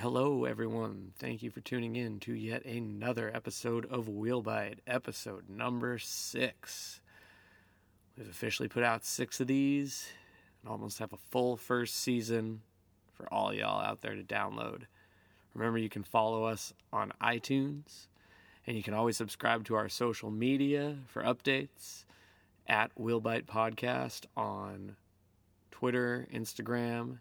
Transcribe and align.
Hello, 0.00 0.46
everyone. 0.46 1.12
Thank 1.18 1.42
you 1.42 1.50
for 1.50 1.60
tuning 1.60 1.94
in 1.94 2.20
to 2.20 2.32
yet 2.32 2.64
another 2.64 3.30
episode 3.34 3.84
of 3.84 4.06
Wheelbite, 4.06 4.78
episode 4.86 5.50
number 5.50 5.98
six. 5.98 7.02
We've 8.16 8.30
officially 8.30 8.66
put 8.66 8.82
out 8.82 9.04
six 9.04 9.40
of 9.40 9.46
these 9.46 10.08
and 10.62 10.72
almost 10.72 11.00
have 11.00 11.12
a 11.12 11.18
full 11.30 11.58
first 11.58 11.96
season 11.96 12.62
for 13.12 13.30
all 13.30 13.52
y'all 13.52 13.82
out 13.82 14.00
there 14.00 14.14
to 14.14 14.22
download. 14.22 14.84
Remember, 15.52 15.76
you 15.76 15.90
can 15.90 16.02
follow 16.02 16.44
us 16.44 16.72
on 16.94 17.12
iTunes 17.22 18.06
and 18.66 18.78
you 18.78 18.82
can 18.82 18.94
always 18.94 19.18
subscribe 19.18 19.64
to 19.64 19.74
our 19.74 19.90
social 19.90 20.30
media 20.30 20.96
for 21.08 21.22
updates 21.22 22.06
at 22.66 22.90
Wheelbite 22.98 23.44
Podcast 23.44 24.24
on 24.34 24.96
Twitter, 25.70 26.26
Instagram, 26.32 27.18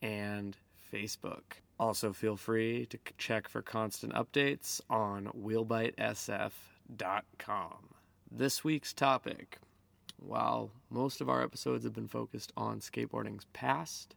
and 0.00 0.56
Facebook. 0.90 1.42
Also, 1.82 2.12
feel 2.12 2.36
free 2.36 2.86
to 2.86 2.96
check 3.18 3.48
for 3.48 3.60
constant 3.60 4.12
updates 4.12 4.80
on 4.88 5.24
wheelbitesf.com. 5.36 7.72
This 8.30 8.62
week's 8.62 8.92
topic 8.92 9.58
while 10.16 10.70
most 10.90 11.20
of 11.20 11.28
our 11.28 11.42
episodes 11.42 11.82
have 11.82 11.92
been 11.92 12.06
focused 12.06 12.52
on 12.56 12.78
skateboarding's 12.78 13.46
past, 13.52 14.14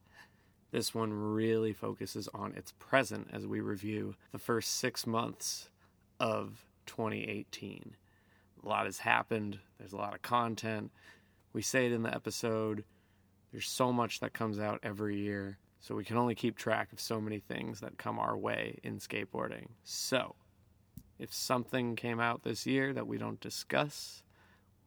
this 0.69 0.93
one 0.93 1.11
really 1.11 1.73
focuses 1.73 2.29
on 2.35 2.53
its 2.53 2.71
present 2.73 3.29
as 3.33 3.47
we 3.47 3.61
review 3.61 4.13
the 4.31 4.37
first 4.37 4.75
six 4.75 5.07
months 5.07 5.71
of 6.19 6.67
2018. 6.85 7.95
A 8.63 8.67
lot 8.67 8.85
has 8.85 8.99
happened, 8.99 9.57
there's 9.79 9.93
a 9.93 9.97
lot 9.97 10.13
of 10.13 10.21
content. 10.21 10.91
We 11.51 11.63
say 11.63 11.87
it 11.87 11.93
in 11.93 12.03
the 12.03 12.13
episode. 12.13 12.83
There's 13.51 13.67
so 13.67 13.91
much 13.91 14.19
that 14.19 14.33
comes 14.33 14.59
out 14.59 14.81
every 14.83 15.17
year, 15.17 15.57
so 15.85 15.93
we 15.93 16.03
can 16.03 16.17
only 16.17 16.33
keep 16.33 16.57
track 16.57 16.91
of 16.91 16.99
so 16.99 17.21
many 17.21 17.37
things 17.37 17.79
that 17.81 17.99
come 17.99 18.17
our 18.17 18.35
way 18.35 18.79
in 18.81 18.97
skateboarding. 18.97 19.67
So, 19.83 20.33
if 21.19 21.31
something 21.31 21.95
came 21.95 22.19
out 22.19 22.41
this 22.41 22.65
year 22.65 22.91
that 22.93 23.05
we 23.05 23.19
don't 23.19 23.39
discuss, 23.39 24.23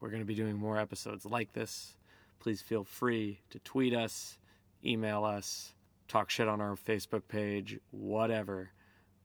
we're 0.01 0.09
going 0.09 0.23
to 0.23 0.27
be 0.27 0.35
doing 0.35 0.57
more 0.57 0.77
episodes 0.77 1.25
like 1.25 1.53
this. 1.53 1.95
Please 2.41 2.63
feel 2.63 2.83
free 2.83 3.43
to 3.51 3.61
tweet 3.61 3.95
us, 3.95 4.39
email 4.85 5.25
us, 5.25 5.73
talk 6.09 6.31
shit 6.31 6.49
on 6.49 6.61
our 6.61 6.75
Facebook 6.75 7.23
page, 7.29 7.79
whatever. 7.93 8.71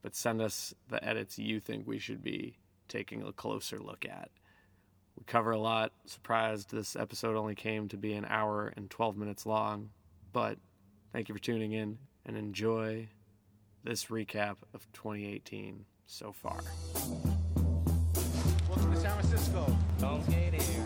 But 0.03 0.16
send 0.16 0.41
us 0.41 0.75
the 0.89 1.03
edits 1.03 1.39
you 1.39 1.59
think 1.59 1.88
we 1.88 1.97
should 1.97 2.21
be 2.21 2.59
taking 2.88 3.23
a 3.23 3.33
closer 3.33 3.79
look 3.79 4.05
at. 4.05 4.29
We 5.17 5.23
cover 5.25 5.49
a 5.49 5.59
lot. 5.59 5.91
Surprised 6.05 6.69
this 6.69 6.95
episode 6.95 7.35
only 7.35 7.55
came 7.55 7.88
to 7.88 7.97
be 7.97 8.13
an 8.13 8.25
hour 8.29 8.71
and 8.77 8.91
12 8.91 9.17
minutes 9.17 9.47
long. 9.47 9.89
But 10.31 10.59
thank 11.14 11.30
you 11.30 11.36
for 11.36 11.42
tuning 11.42 11.72
in 11.73 12.00
and 12.25 12.36
enjoy 12.36 13.08
this 13.83 14.06
recap 14.06 14.56
of 14.73 14.92
2018 14.94 15.86
so 16.08 16.33
far. 16.33 16.59
Welcome 18.67 18.94
to 18.94 19.00
San 19.00 19.11
Francisco. 19.19 19.78
Don't 20.00 20.23
skate 20.23 20.59
here. 20.59 20.86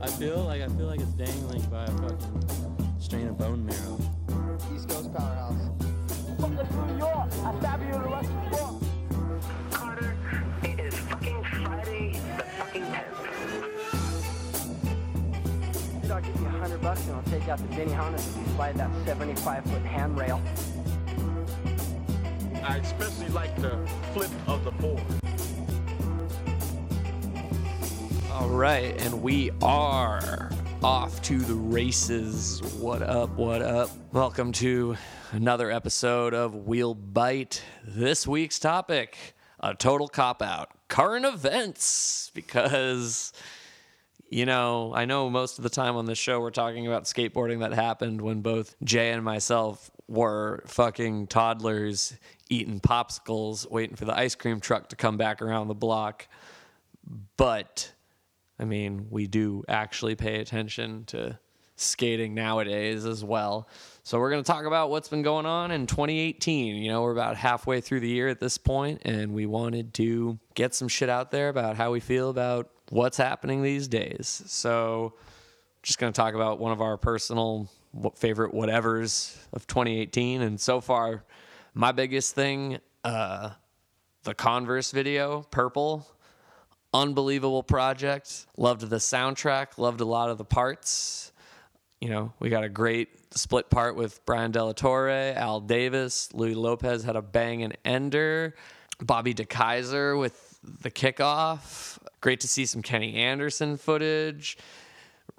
I 0.00 0.06
feel 0.06 0.44
like 0.44 0.62
I 0.62 0.68
feel 0.68 0.86
like 0.86 1.00
it's 1.00 1.10
dangling 1.10 1.62
by 1.62 1.84
a 1.84 1.90
fucking 1.90 2.94
strain 3.00 3.26
of 3.26 3.36
bone 3.36 3.66
marrow. 3.66 3.98
East 4.74 4.88
Coast 4.88 5.12
Powerhouse. 5.12 5.70
New 6.38 6.98
York. 6.98 7.32
I 7.44 7.58
stab 7.58 7.80
you 7.80 7.94
in 7.94 8.02
the 8.02 8.08
rest 8.08 8.30
of 8.30 8.52
Carter, 8.52 8.81
bucks 16.82 17.06
and 17.06 17.14
I'll 17.14 17.22
take 17.22 17.48
out 17.48 17.58
the 17.58 17.76
Benny 17.76 17.92
Hannes 17.92 18.26
if 18.26 18.36
you 18.36 18.54
slide 18.56 18.74
that 18.74 18.90
75 19.06 19.64
foot 19.64 19.82
handrail. 19.82 20.42
I 22.64 22.78
especially 22.78 23.28
like 23.28 23.54
the 23.62 23.78
flip 24.12 24.30
of 24.48 24.64
the 24.64 24.72
board. 24.72 25.00
All 28.32 28.48
right, 28.48 29.00
and 29.00 29.22
we 29.22 29.52
are 29.62 30.50
off 30.82 31.22
to 31.22 31.38
the 31.38 31.54
races. 31.54 32.60
What 32.80 33.02
up? 33.02 33.30
What 33.36 33.62
up? 33.62 33.90
Welcome 34.12 34.50
to 34.54 34.96
another 35.30 35.70
episode 35.70 36.34
of 36.34 36.66
Wheel 36.66 36.94
Bite. 36.94 37.62
This 37.84 38.26
week's 38.26 38.58
topic 38.58 39.36
a 39.60 39.76
total 39.76 40.08
cop 40.08 40.42
out 40.42 40.70
current 40.88 41.26
events 41.26 42.32
because. 42.34 43.32
You 44.32 44.46
know, 44.46 44.94
I 44.94 45.04
know 45.04 45.28
most 45.28 45.58
of 45.58 45.62
the 45.62 45.68
time 45.68 45.94
on 45.96 46.06
this 46.06 46.16
show 46.16 46.40
we're 46.40 46.48
talking 46.48 46.86
about 46.86 47.04
skateboarding 47.04 47.60
that 47.60 47.74
happened 47.74 48.22
when 48.22 48.40
both 48.40 48.74
Jay 48.82 49.10
and 49.10 49.22
myself 49.22 49.90
were 50.08 50.64
fucking 50.66 51.26
toddlers 51.26 52.14
eating 52.48 52.80
popsicles, 52.80 53.70
waiting 53.70 53.94
for 53.94 54.06
the 54.06 54.16
ice 54.16 54.34
cream 54.34 54.58
truck 54.58 54.88
to 54.88 54.96
come 54.96 55.18
back 55.18 55.42
around 55.42 55.68
the 55.68 55.74
block. 55.74 56.28
But 57.36 57.92
I 58.58 58.64
mean, 58.64 59.08
we 59.10 59.26
do 59.26 59.64
actually 59.68 60.14
pay 60.14 60.40
attention 60.40 61.04
to 61.08 61.38
skating 61.76 62.32
nowadays 62.32 63.04
as 63.04 63.22
well. 63.22 63.68
So 64.02 64.18
we're 64.18 64.30
going 64.30 64.42
to 64.42 64.50
talk 64.50 64.64
about 64.64 64.88
what's 64.88 65.08
been 65.08 65.20
going 65.20 65.44
on 65.44 65.70
in 65.72 65.86
2018. 65.86 66.76
You 66.76 66.90
know, 66.90 67.02
we're 67.02 67.12
about 67.12 67.36
halfway 67.36 67.82
through 67.82 68.00
the 68.00 68.08
year 68.08 68.28
at 68.28 68.40
this 68.40 68.56
point, 68.56 69.02
and 69.04 69.34
we 69.34 69.44
wanted 69.44 69.92
to 69.94 70.38
get 70.54 70.74
some 70.74 70.88
shit 70.88 71.10
out 71.10 71.32
there 71.32 71.50
about 71.50 71.76
how 71.76 71.92
we 71.92 72.00
feel 72.00 72.30
about 72.30 72.70
what's 72.92 73.16
happening 73.16 73.62
these 73.62 73.88
days. 73.88 74.42
So 74.46 75.14
just 75.82 75.98
going 75.98 76.12
to 76.12 76.16
talk 76.16 76.34
about 76.34 76.58
one 76.58 76.72
of 76.72 76.80
our 76.80 76.96
personal 76.96 77.68
favorite 78.16 78.52
whatevers 78.52 79.36
of 79.52 79.66
2018. 79.66 80.42
And 80.42 80.60
so 80.60 80.80
far, 80.80 81.24
my 81.74 81.92
biggest 81.92 82.34
thing, 82.34 82.78
uh, 83.02 83.50
the 84.24 84.34
Converse 84.34 84.90
video, 84.90 85.42
Purple 85.50 86.06
unbelievable 86.94 87.62
project. 87.62 88.46
Loved 88.56 88.88
the 88.88 88.96
soundtrack, 88.96 89.78
loved 89.78 90.00
a 90.00 90.04
lot 90.04 90.30
of 90.30 90.38
the 90.38 90.44
parts. 90.44 91.32
You 92.00 92.10
know, 92.10 92.32
we 92.38 92.50
got 92.50 92.64
a 92.64 92.68
great 92.68 93.08
split 93.34 93.70
part 93.70 93.96
with 93.96 94.24
Brian 94.26 94.50
Della 94.50 94.74
Torre, 94.74 95.32
Al 95.36 95.60
Davis, 95.60 96.32
Louis 96.34 96.54
Lopez 96.54 97.04
had 97.04 97.16
a 97.16 97.22
bang 97.22 97.62
and 97.62 97.76
ender, 97.84 98.54
Bobby 99.00 99.34
DeKeyzer 99.34 100.18
with 100.18 100.58
the 100.82 100.90
kickoff. 100.90 101.98
Great 102.22 102.40
to 102.40 102.48
see 102.48 102.64
some 102.64 102.80
Kenny 102.80 103.16
Anderson 103.16 103.76
footage, 103.76 104.56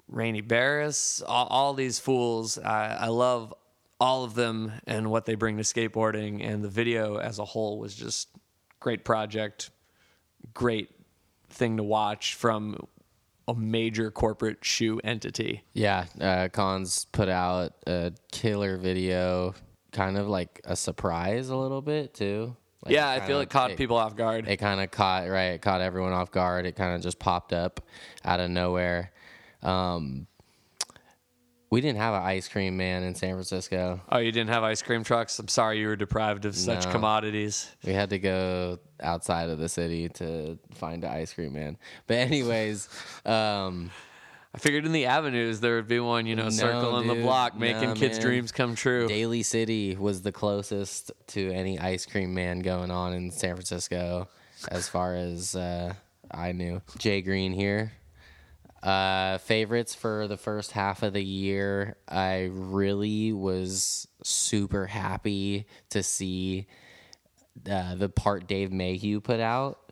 Raney 0.06 0.42
Beres, 0.42 1.22
all, 1.26 1.46
all 1.48 1.74
these 1.74 1.98
fools. 1.98 2.58
I, 2.58 2.96
I 3.00 3.08
love 3.08 3.52
all 3.98 4.22
of 4.22 4.34
them 4.34 4.70
and 4.86 5.10
what 5.10 5.24
they 5.24 5.34
bring 5.34 5.56
to 5.56 5.62
skateboarding, 5.62 6.46
and 6.46 6.62
the 6.62 6.68
video 6.68 7.16
as 7.16 7.38
a 7.38 7.44
whole 7.44 7.78
was 7.78 7.94
just 7.94 8.28
great 8.80 9.04
project, 9.04 9.70
great 10.52 10.90
thing 11.48 11.78
to 11.78 11.82
watch 11.82 12.34
from 12.34 12.76
a 13.48 13.54
major 13.54 14.10
corporate 14.10 14.62
shoe 14.62 15.00
entity. 15.02 15.62
Yeah, 15.72 16.04
uh, 16.20 16.48
Cons 16.48 17.06
put 17.12 17.30
out 17.30 17.72
a 17.86 18.12
killer 18.30 18.76
video, 18.76 19.54
kind 19.92 20.18
of 20.18 20.28
like 20.28 20.60
a 20.64 20.76
surprise 20.76 21.48
a 21.48 21.56
little 21.56 21.82
bit 21.82 22.12
too. 22.12 22.56
Like 22.84 22.92
yeah, 22.94 23.08
I 23.10 23.20
feel 23.20 23.40
it 23.40 23.48
caught 23.50 23.76
people 23.76 23.96
off 23.96 24.14
guard. 24.14 24.46
It 24.46 24.58
kind 24.58 24.80
of 24.80 24.90
caught 24.90 25.28
right, 25.28 25.52
it 25.52 25.62
caught 25.62 25.80
everyone 25.80 26.12
off 26.12 26.30
guard. 26.30 26.66
It 26.66 26.76
kind 26.76 26.94
of 26.94 27.00
just 27.02 27.18
popped 27.18 27.52
up 27.52 27.80
out 28.24 28.40
of 28.40 28.50
nowhere. 28.50 29.10
Um, 29.62 30.26
we 31.70 31.80
didn't 31.80 31.98
have 31.98 32.14
an 32.14 32.22
ice 32.22 32.46
cream 32.46 32.76
man 32.76 33.02
in 33.02 33.14
San 33.14 33.30
Francisco. 33.30 34.00
oh, 34.12 34.18
you 34.18 34.30
didn't 34.30 34.50
have 34.50 34.62
ice 34.62 34.80
cream 34.82 35.02
trucks? 35.02 35.38
I'm 35.40 35.48
sorry 35.48 35.80
you 35.80 35.88
were 35.88 35.96
deprived 35.96 36.44
of 36.44 36.54
such 36.54 36.84
No. 36.84 36.92
commodities. 36.92 37.74
We 37.84 37.92
had 37.94 38.10
to 38.10 38.18
go 38.20 38.78
outside 39.00 39.48
of 39.50 39.58
the 39.58 39.68
city 39.68 40.08
to 40.10 40.58
find 40.74 41.02
an 41.02 41.10
ice 41.10 41.32
cream 41.32 41.54
man. 41.54 41.76
But 42.06 42.18
anyways, 42.18 42.88
um, 43.26 43.90
I 44.54 44.58
figured 44.58 44.86
in 44.86 44.92
the 44.92 45.06
avenues 45.06 45.58
there 45.58 45.74
would 45.74 45.88
be 45.88 45.98
one, 45.98 46.26
you 46.26 46.36
know, 46.36 46.48
circling 46.48 47.08
the 47.08 47.16
block, 47.16 47.58
making 47.58 47.88
No, 47.88 47.94
kids' 47.94 48.18
man. 48.18 48.26
dreams 48.26 48.52
come 48.52 48.76
true. 48.76 49.08
Daly 49.08 49.42
City 49.42 49.96
was 49.96 50.22
the 50.22 50.30
closest 50.30 51.10
to 51.28 51.50
any 51.50 51.76
ice 51.78 52.06
cream 52.06 52.34
man 52.34 52.60
going 52.60 52.92
on 52.92 53.14
in 53.14 53.32
San 53.32 53.56
Francisco, 53.56 54.28
as 54.70 54.88
far 54.88 55.16
as 55.16 55.56
uh, 55.56 55.94
I 56.30 56.52
knew. 56.52 56.80
Jay 56.98 57.20
Green 57.20 57.52
here. 57.52 57.92
Uh, 58.80 59.38
favorites 59.38 59.94
for 59.94 60.28
the 60.28 60.36
first 60.36 60.70
half 60.70 61.02
of 61.02 61.14
the 61.14 61.24
year. 61.24 61.96
I 62.06 62.50
really 62.52 63.32
was 63.32 64.06
super 64.22 64.86
happy 64.86 65.66
to 65.90 66.02
see 66.02 66.66
uh, 67.68 67.94
the 67.94 68.08
part 68.10 68.46
Dave 68.46 68.70
Mayhew 68.70 69.20
put 69.20 69.40
out. 69.40 69.83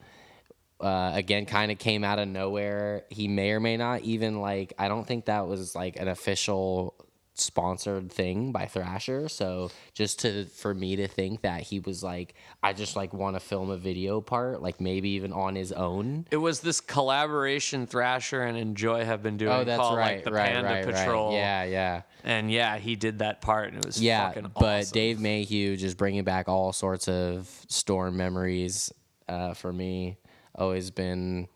Uh, 0.82 1.12
again, 1.14 1.46
kind 1.46 1.70
of 1.70 1.79
came 1.79 2.05
out 2.05 2.19
of 2.19 2.29
nowhere. 2.29 3.05
He 3.08 3.29
may 3.29 3.52
or 3.52 3.61
may 3.61 3.76
not 3.76 4.02
even 4.02 4.40
like. 4.40 4.73
I 4.79 4.88
don't 4.88 5.06
think 5.06 5.26
that 5.26 5.46
was 5.46 5.75
like 5.75 5.99
an 5.99 6.08
official 6.08 6.94
sponsored 7.34 8.12
thing 8.12 8.52
by 8.52 8.67
Thrasher. 8.67 9.29
So 9.29 9.70
just 9.94 10.20
to 10.20 10.44
for 10.46 10.75
me 10.75 10.96
to 10.96 11.08
think 11.08 11.43
that 11.43 11.62
he 11.62 11.81
was 11.81 12.02
like, 12.02 12.34
I 12.62 12.73
just 12.73 12.94
like 12.96 13.12
want 13.14 13.37
to 13.37 13.40
film 13.40 13.70
a 13.70 13.76
video 13.76 14.20
part, 14.20 14.62
like 14.62 14.81
maybe 14.81 15.11
even 15.11 15.32
on 15.32 15.55
his 15.55 15.73
own. 15.73 16.26
It 16.31 16.37
was 16.37 16.61
this 16.61 16.81
collaboration 16.81 17.87
Thrasher 17.87 18.43
and 18.43 18.76
Enjoi 18.76 19.05
have 19.05 19.23
been 19.23 19.37
doing 19.37 19.52
Oh, 19.52 19.64
that's 19.64 19.79
called 19.81 19.96
right, 19.96 20.17
like 20.17 20.25
the 20.25 20.32
right, 20.32 20.52
Panda 20.52 20.69
right, 20.69 20.84
Patrol. 20.84 21.31
right. 21.31 21.37
Yeah, 21.37 21.64
yeah. 21.64 22.02
And 22.25 22.50
yeah, 22.50 22.79
he 22.79 22.96
did 22.96 23.20
that 23.20 23.40
part 23.40 23.69
and 23.69 23.79
it 23.79 23.87
was 23.87 24.00
yeah, 24.00 24.32
but 24.58 24.81
awesome. 24.82 24.93
Dave 24.93 25.19
Mayhew 25.19 25.76
just 25.76 25.96
bringing 25.96 26.25
back 26.25 26.49
all 26.49 26.73
sorts 26.73 27.08
of 27.08 27.49
storm 27.69 28.17
memories 28.17 28.93
uh, 29.29 29.55
for 29.55 29.73
me. 29.73 30.19
Always 30.54 30.90
been 30.90 31.49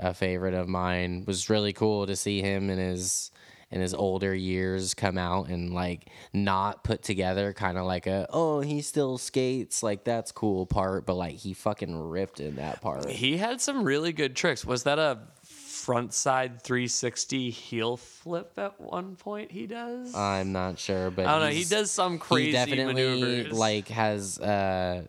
a 0.00 0.14
favorite 0.14 0.54
of 0.54 0.68
mine. 0.68 1.24
Was 1.26 1.50
really 1.50 1.72
cool 1.72 2.06
to 2.06 2.16
see 2.16 2.40
him 2.40 2.70
in 2.70 2.78
his 2.78 3.30
in 3.70 3.80
his 3.80 3.94
older 3.94 4.34
years 4.34 4.92
come 4.92 5.16
out 5.16 5.48
and 5.48 5.72
like 5.72 6.10
not 6.34 6.84
put 6.84 7.02
together 7.02 7.54
kind 7.54 7.78
of 7.78 7.86
like 7.86 8.06
a 8.06 8.26
oh 8.28 8.60
he 8.60 8.82
still 8.82 9.16
skates 9.16 9.82
like 9.82 10.04
that's 10.04 10.30
cool 10.30 10.66
part 10.66 11.06
but 11.06 11.14
like 11.14 11.36
he 11.36 11.54
fucking 11.54 11.96
ripped 11.96 12.38
in 12.38 12.56
that 12.56 12.82
part 12.82 13.08
He 13.08 13.38
had 13.38 13.62
some 13.62 13.82
really 13.84 14.12
good 14.12 14.36
tricks. 14.36 14.62
Was 14.66 14.82
that 14.82 14.98
a 14.98 15.20
front 15.42 16.12
side 16.12 16.60
360 16.62 17.48
heel 17.48 17.96
flip 17.96 18.52
at 18.58 18.78
one 18.78 19.16
point 19.16 19.50
he 19.50 19.66
does? 19.66 20.14
i'm 20.14 20.52
not 20.52 20.78
sure 20.78 21.10
but 21.10 21.26
I 21.26 21.32
don't 21.32 21.40
know. 21.48 21.54
He 21.54 21.64
does 21.64 21.90
some 21.90 22.18
crazy 22.18 22.46
he 22.48 22.52
definitely 22.52 22.92
maneuvers. 22.94 23.52
like 23.58 23.88
has 23.88 24.38
uh 24.38 25.04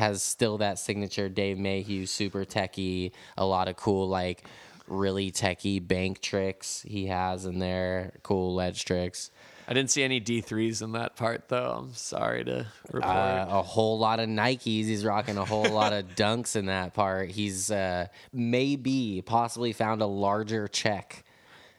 has 0.00 0.22
still 0.22 0.58
that 0.58 0.78
signature 0.78 1.28
Dave 1.28 1.58
Mayhew 1.58 2.06
super 2.06 2.44
techie, 2.44 3.12
a 3.36 3.44
lot 3.44 3.68
of 3.68 3.76
cool 3.76 4.08
like 4.08 4.44
really 4.88 5.30
techie 5.30 5.86
bank 5.86 6.20
tricks 6.20 6.82
he 6.86 7.06
has 7.06 7.46
in 7.46 7.58
there, 7.58 8.14
cool 8.22 8.54
ledge 8.54 8.84
tricks. 8.84 9.30
I 9.68 9.74
didn't 9.74 9.90
see 9.90 10.02
any 10.02 10.20
D3s 10.20 10.82
in 10.82 10.92
that 10.92 11.16
part 11.16 11.48
though. 11.48 11.70
I'm 11.78 11.94
sorry 11.94 12.44
to 12.44 12.66
report. 12.90 13.04
Uh, 13.04 13.46
a 13.50 13.62
whole 13.62 13.98
lot 13.98 14.18
of 14.18 14.28
Nikes. 14.28 14.86
He's 14.86 15.04
rocking 15.04 15.36
a 15.36 15.44
whole 15.44 15.68
lot 15.68 15.92
of 15.92 16.06
dunks 16.16 16.56
in 16.56 16.66
that 16.66 16.94
part. 16.94 17.30
He's 17.30 17.70
uh, 17.70 18.08
maybe 18.32 19.22
possibly 19.24 19.72
found 19.72 20.02
a 20.02 20.06
larger 20.06 20.66
check 20.66 21.24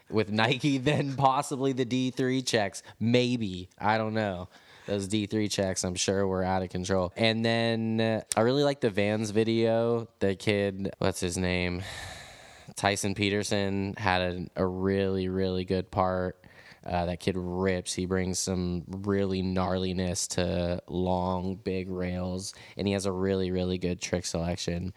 with 0.09 0.31
Nike 0.31 0.77
than 0.91 1.15
possibly 1.15 1.73
the 1.73 1.85
D3 1.85 2.45
checks. 2.45 2.81
Maybe. 2.99 3.67
I 3.77 3.97
don't 3.97 4.13
know. 4.13 4.47
Those 4.91 5.07
D3 5.07 5.49
checks, 5.49 5.85
I'm 5.85 5.95
sure, 5.95 6.27
were 6.27 6.43
out 6.43 6.63
of 6.63 6.69
control. 6.69 7.13
And 7.15 7.45
then 7.45 8.01
uh, 8.01 8.21
I 8.35 8.41
really 8.41 8.65
like 8.65 8.81
the 8.81 8.89
Vans 8.89 9.29
video. 9.29 10.09
The 10.19 10.35
kid, 10.35 10.91
what's 10.97 11.21
his 11.21 11.37
name? 11.37 11.81
Tyson 12.75 13.15
Peterson 13.15 13.93
had 13.95 14.21
a, 14.21 14.45
a 14.57 14.67
really, 14.67 15.29
really 15.29 15.63
good 15.63 15.91
part. 15.91 16.43
Uh, 16.85 17.05
that 17.05 17.21
kid 17.21 17.35
rips. 17.37 17.93
He 17.93 18.05
brings 18.05 18.37
some 18.37 18.83
really 18.85 19.41
gnarliness 19.41 20.27
to 20.35 20.81
long, 20.89 21.55
big 21.55 21.89
rails, 21.89 22.53
and 22.75 22.85
he 22.85 22.91
has 22.91 23.05
a 23.05 23.13
really, 23.13 23.49
really 23.49 23.77
good 23.77 24.01
trick 24.01 24.25
selection. 24.25 24.93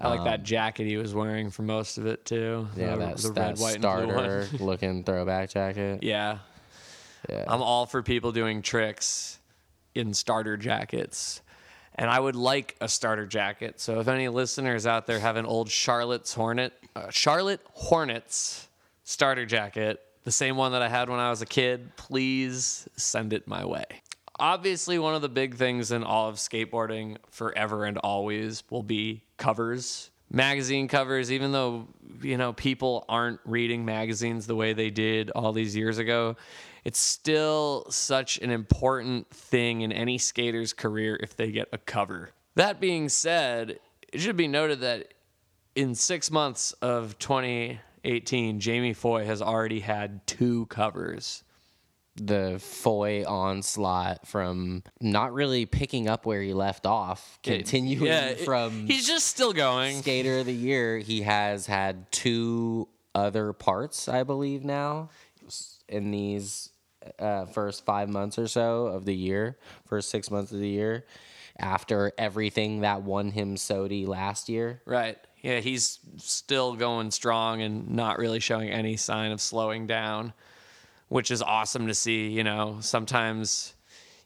I 0.00 0.08
like 0.08 0.24
that 0.24 0.42
jacket 0.44 0.86
he 0.86 0.96
was 0.96 1.12
wearing 1.12 1.50
for 1.50 1.62
most 1.62 1.98
of 1.98 2.06
it 2.06 2.24
too. 2.24 2.68
um, 2.72 2.80
Yeah, 2.80 2.92
the, 2.92 2.98
that's 2.98 3.22
the 3.24 3.32
that 3.32 3.48
red, 3.48 3.58
white, 3.58 3.78
starter 3.80 4.48
looking 4.60 5.04
throwback 5.04 5.50
jacket. 5.50 6.02
Yeah. 6.02 6.38
I'm 7.48 7.62
all 7.62 7.86
for 7.86 8.02
people 8.02 8.32
doing 8.32 8.62
tricks 8.62 9.38
in 9.94 10.14
starter 10.14 10.56
jackets. 10.56 11.42
And 11.94 12.08
I 12.08 12.20
would 12.20 12.36
like 12.36 12.76
a 12.80 12.88
starter 12.88 13.26
jacket. 13.26 13.80
So 13.80 13.98
if 13.98 14.06
any 14.06 14.28
listeners 14.28 14.86
out 14.86 15.06
there 15.06 15.18
have 15.18 15.36
an 15.36 15.46
old 15.46 15.68
Charlotte's 15.68 16.32
Hornet, 16.32 16.72
uh, 16.94 17.10
Charlotte 17.10 17.60
Hornets 17.72 18.68
starter 19.02 19.44
jacket, 19.44 20.00
the 20.22 20.30
same 20.30 20.56
one 20.56 20.72
that 20.72 20.82
I 20.82 20.88
had 20.88 21.08
when 21.08 21.18
I 21.18 21.30
was 21.30 21.42
a 21.42 21.46
kid, 21.46 21.96
please 21.96 22.88
send 22.96 23.32
it 23.32 23.48
my 23.48 23.64
way. 23.64 23.84
Obviously, 24.38 25.00
one 25.00 25.16
of 25.16 25.22
the 25.22 25.28
big 25.28 25.56
things 25.56 25.90
in 25.90 26.04
all 26.04 26.28
of 26.28 26.36
skateboarding 26.36 27.16
forever 27.30 27.84
and 27.84 27.98
always 27.98 28.62
will 28.70 28.84
be 28.84 29.24
covers. 29.36 30.10
Magazine 30.30 30.86
covers, 30.86 31.32
even 31.32 31.50
though, 31.50 31.88
you 32.22 32.36
know, 32.36 32.52
people 32.52 33.04
aren't 33.08 33.40
reading 33.44 33.84
magazines 33.84 34.46
the 34.46 34.54
way 34.54 34.74
they 34.74 34.90
did 34.90 35.30
all 35.30 35.52
these 35.52 35.74
years 35.74 35.98
ago, 35.98 36.36
it's 36.84 36.98
still 36.98 37.86
such 37.90 38.38
an 38.38 38.50
important 38.50 39.28
thing 39.30 39.80
in 39.82 39.92
any 39.92 40.18
skater's 40.18 40.72
career 40.72 41.18
if 41.22 41.36
they 41.36 41.50
get 41.50 41.68
a 41.72 41.78
cover. 41.78 42.30
That 42.54 42.80
being 42.80 43.08
said, 43.08 43.78
it 44.12 44.20
should 44.20 44.36
be 44.36 44.48
noted 44.48 44.80
that 44.80 45.14
in 45.74 45.94
six 45.94 46.30
months 46.30 46.72
of 46.82 47.18
2018, 47.18 48.60
Jamie 48.60 48.92
Foy 48.94 49.24
has 49.24 49.40
already 49.42 49.80
had 49.80 50.26
two 50.26 50.66
covers. 50.66 51.44
The 52.16 52.58
Foy 52.58 53.24
onslaught 53.24 54.26
from 54.26 54.82
not 55.00 55.32
really 55.32 55.66
picking 55.66 56.08
up 56.08 56.26
where 56.26 56.42
he 56.42 56.52
left 56.52 56.84
off, 56.84 57.38
continuing 57.44 58.06
Yeah, 58.06 58.30
it- 58.30 58.40
from 58.40 58.86
he's 58.88 59.06
just 59.06 59.28
still 59.28 59.52
going. 59.52 59.98
Skater 60.02 60.40
of 60.40 60.46
the 60.46 60.52
Year. 60.54 60.98
He 60.98 61.22
has 61.22 61.66
had 61.66 62.10
two 62.10 62.88
other 63.14 63.52
parts, 63.52 64.08
I 64.08 64.24
believe, 64.24 64.64
now 64.64 65.10
in 65.88 66.10
these 66.10 66.70
uh, 67.18 67.46
first 67.46 67.84
five 67.84 68.08
months 68.08 68.38
or 68.38 68.46
so 68.46 68.86
of 68.86 69.04
the 69.04 69.14
year, 69.14 69.58
first 69.86 70.10
six 70.10 70.30
months 70.30 70.52
of 70.52 70.58
the 70.58 70.68
year, 70.68 71.06
after 71.58 72.12
everything 72.18 72.80
that 72.80 73.02
won 73.02 73.30
him 73.30 73.56
SOTY 73.56 74.06
last 74.06 74.48
year. 74.48 74.82
Right. 74.84 75.18
Yeah, 75.42 75.60
he's 75.60 75.98
still 76.16 76.74
going 76.74 77.10
strong 77.10 77.62
and 77.62 77.90
not 77.90 78.18
really 78.18 78.40
showing 78.40 78.70
any 78.70 78.96
sign 78.96 79.30
of 79.30 79.40
slowing 79.40 79.86
down, 79.86 80.32
which 81.08 81.30
is 81.30 81.42
awesome 81.42 81.86
to 81.86 81.94
see. 81.94 82.28
You 82.28 82.44
know, 82.44 82.78
sometimes 82.80 83.74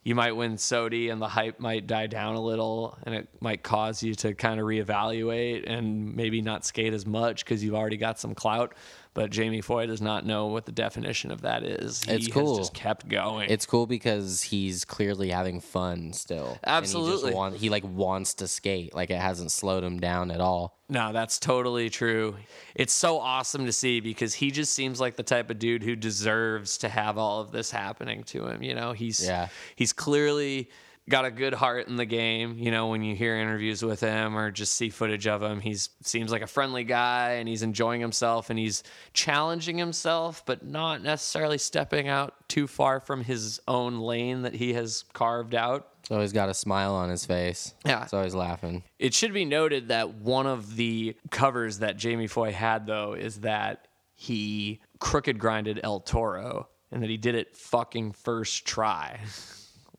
you 0.04 0.14
might 0.14 0.32
win 0.32 0.56
SOTY 0.56 1.10
and 1.10 1.20
the 1.20 1.28
hype 1.28 1.60
might 1.60 1.86
die 1.86 2.06
down 2.06 2.34
a 2.34 2.40
little 2.40 2.98
and 3.04 3.14
it 3.14 3.28
might 3.40 3.62
cause 3.62 4.02
you 4.02 4.14
to 4.16 4.34
kind 4.34 4.58
of 4.58 4.66
reevaluate 4.66 5.70
and 5.70 6.16
maybe 6.16 6.42
not 6.42 6.64
skate 6.64 6.92
as 6.92 7.06
much 7.06 7.44
because 7.44 7.62
you've 7.62 7.74
already 7.74 7.98
got 7.98 8.18
some 8.18 8.34
clout. 8.34 8.74
But 9.14 9.30
Jamie 9.30 9.60
Foy 9.60 9.84
does 9.86 10.00
not 10.00 10.24
know 10.24 10.46
what 10.46 10.64
the 10.64 10.72
definition 10.72 11.30
of 11.30 11.42
that 11.42 11.64
is. 11.64 12.02
He 12.04 12.12
It's 12.12 12.28
cool. 12.28 12.56
just 12.56 12.72
kept 12.72 13.08
going. 13.08 13.50
It's 13.50 13.66
cool 13.66 13.86
because 13.86 14.40
he's 14.40 14.86
clearly 14.86 15.28
having 15.28 15.60
fun 15.60 16.14
still. 16.14 16.52
He, 16.54 16.58
Absolutely. 16.64 17.22
just 17.30 17.34
want, 17.36 17.56
he 17.56 17.68
like 17.68 17.84
wants 17.84 18.32
to 18.34 18.48
skate. 18.48 18.94
Like 18.94 19.10
it 19.10 19.20
hasn't 19.20 19.52
slowed 19.52 19.84
him 19.84 20.00
down 20.00 20.30
at 20.30 20.40
all. 20.40 20.78
No, 20.88 21.12
that's 21.12 21.38
totally 21.38 21.90
true. 21.90 22.36
It's 22.74 22.92
so 22.94 23.18
awesome 23.18 23.66
to 23.66 23.72
see 23.72 24.00
because 24.00 24.32
he 24.32 24.50
just 24.50 24.72
seems 24.72 24.98
like 24.98 25.16
the 25.16 25.22
type 25.22 25.50
of 25.50 25.58
dude 25.58 25.82
who 25.82 25.94
deserves 25.94 26.78
to 26.78 26.88
have 26.88 27.18
all 27.18 27.40
of 27.42 27.50
this 27.52 27.70
happening 27.70 28.24
to 28.24 28.46
him. 28.46 28.62
You 28.62 28.74
know, 28.74 28.92
he's 28.92 29.22
Yeah. 29.22 29.48
he's 29.76 29.92
clearly 29.92 30.70
got 31.08 31.24
a 31.24 31.30
good 31.30 31.54
heart 31.54 31.88
in 31.88 31.96
the 31.96 32.04
game. 32.04 32.56
You 32.58 32.70
know, 32.70 32.88
when 32.88 33.02
you 33.02 33.14
hear 33.14 33.36
interviews 33.36 33.82
with 33.82 34.00
him 34.00 34.36
or 34.36 34.50
just 34.50 34.74
see 34.74 34.90
footage 34.90 35.26
of 35.26 35.42
him, 35.42 35.60
he's 35.60 35.90
seems 36.02 36.30
like 36.30 36.42
a 36.42 36.46
friendly 36.46 36.84
guy 36.84 37.32
and 37.32 37.48
he's 37.48 37.62
enjoying 37.62 38.00
himself 38.00 38.50
and 38.50 38.58
he's 38.58 38.82
challenging 39.12 39.78
himself, 39.78 40.44
but 40.46 40.64
not 40.64 41.02
necessarily 41.02 41.58
stepping 41.58 42.08
out 42.08 42.34
too 42.48 42.66
far 42.66 43.00
from 43.00 43.24
his 43.24 43.60
own 43.66 43.98
lane 43.98 44.42
that 44.42 44.54
he 44.54 44.74
has 44.74 45.04
carved 45.12 45.54
out. 45.54 45.88
So 46.08 46.20
he's 46.20 46.32
got 46.32 46.48
a 46.48 46.54
smile 46.54 46.94
on 46.94 47.10
his 47.10 47.24
face. 47.24 47.74
Yeah. 47.84 48.02
He's 48.02 48.12
always 48.12 48.34
laughing. 48.34 48.82
It 48.98 49.14
should 49.14 49.32
be 49.32 49.44
noted 49.44 49.88
that 49.88 50.14
one 50.14 50.46
of 50.46 50.76
the 50.76 51.16
covers 51.30 51.78
that 51.78 51.96
Jamie 51.96 52.26
Foy 52.26 52.52
had, 52.52 52.86
though, 52.86 53.14
is 53.14 53.40
that 53.40 53.86
he 54.14 54.80
crooked 54.98 55.38
grinded 55.38 55.80
El 55.82 56.00
Toro 56.00 56.68
and 56.90 57.02
that 57.02 57.10
he 57.10 57.16
did 57.16 57.34
it 57.34 57.56
fucking 57.56 58.12
first 58.12 58.64
try. 58.64 59.20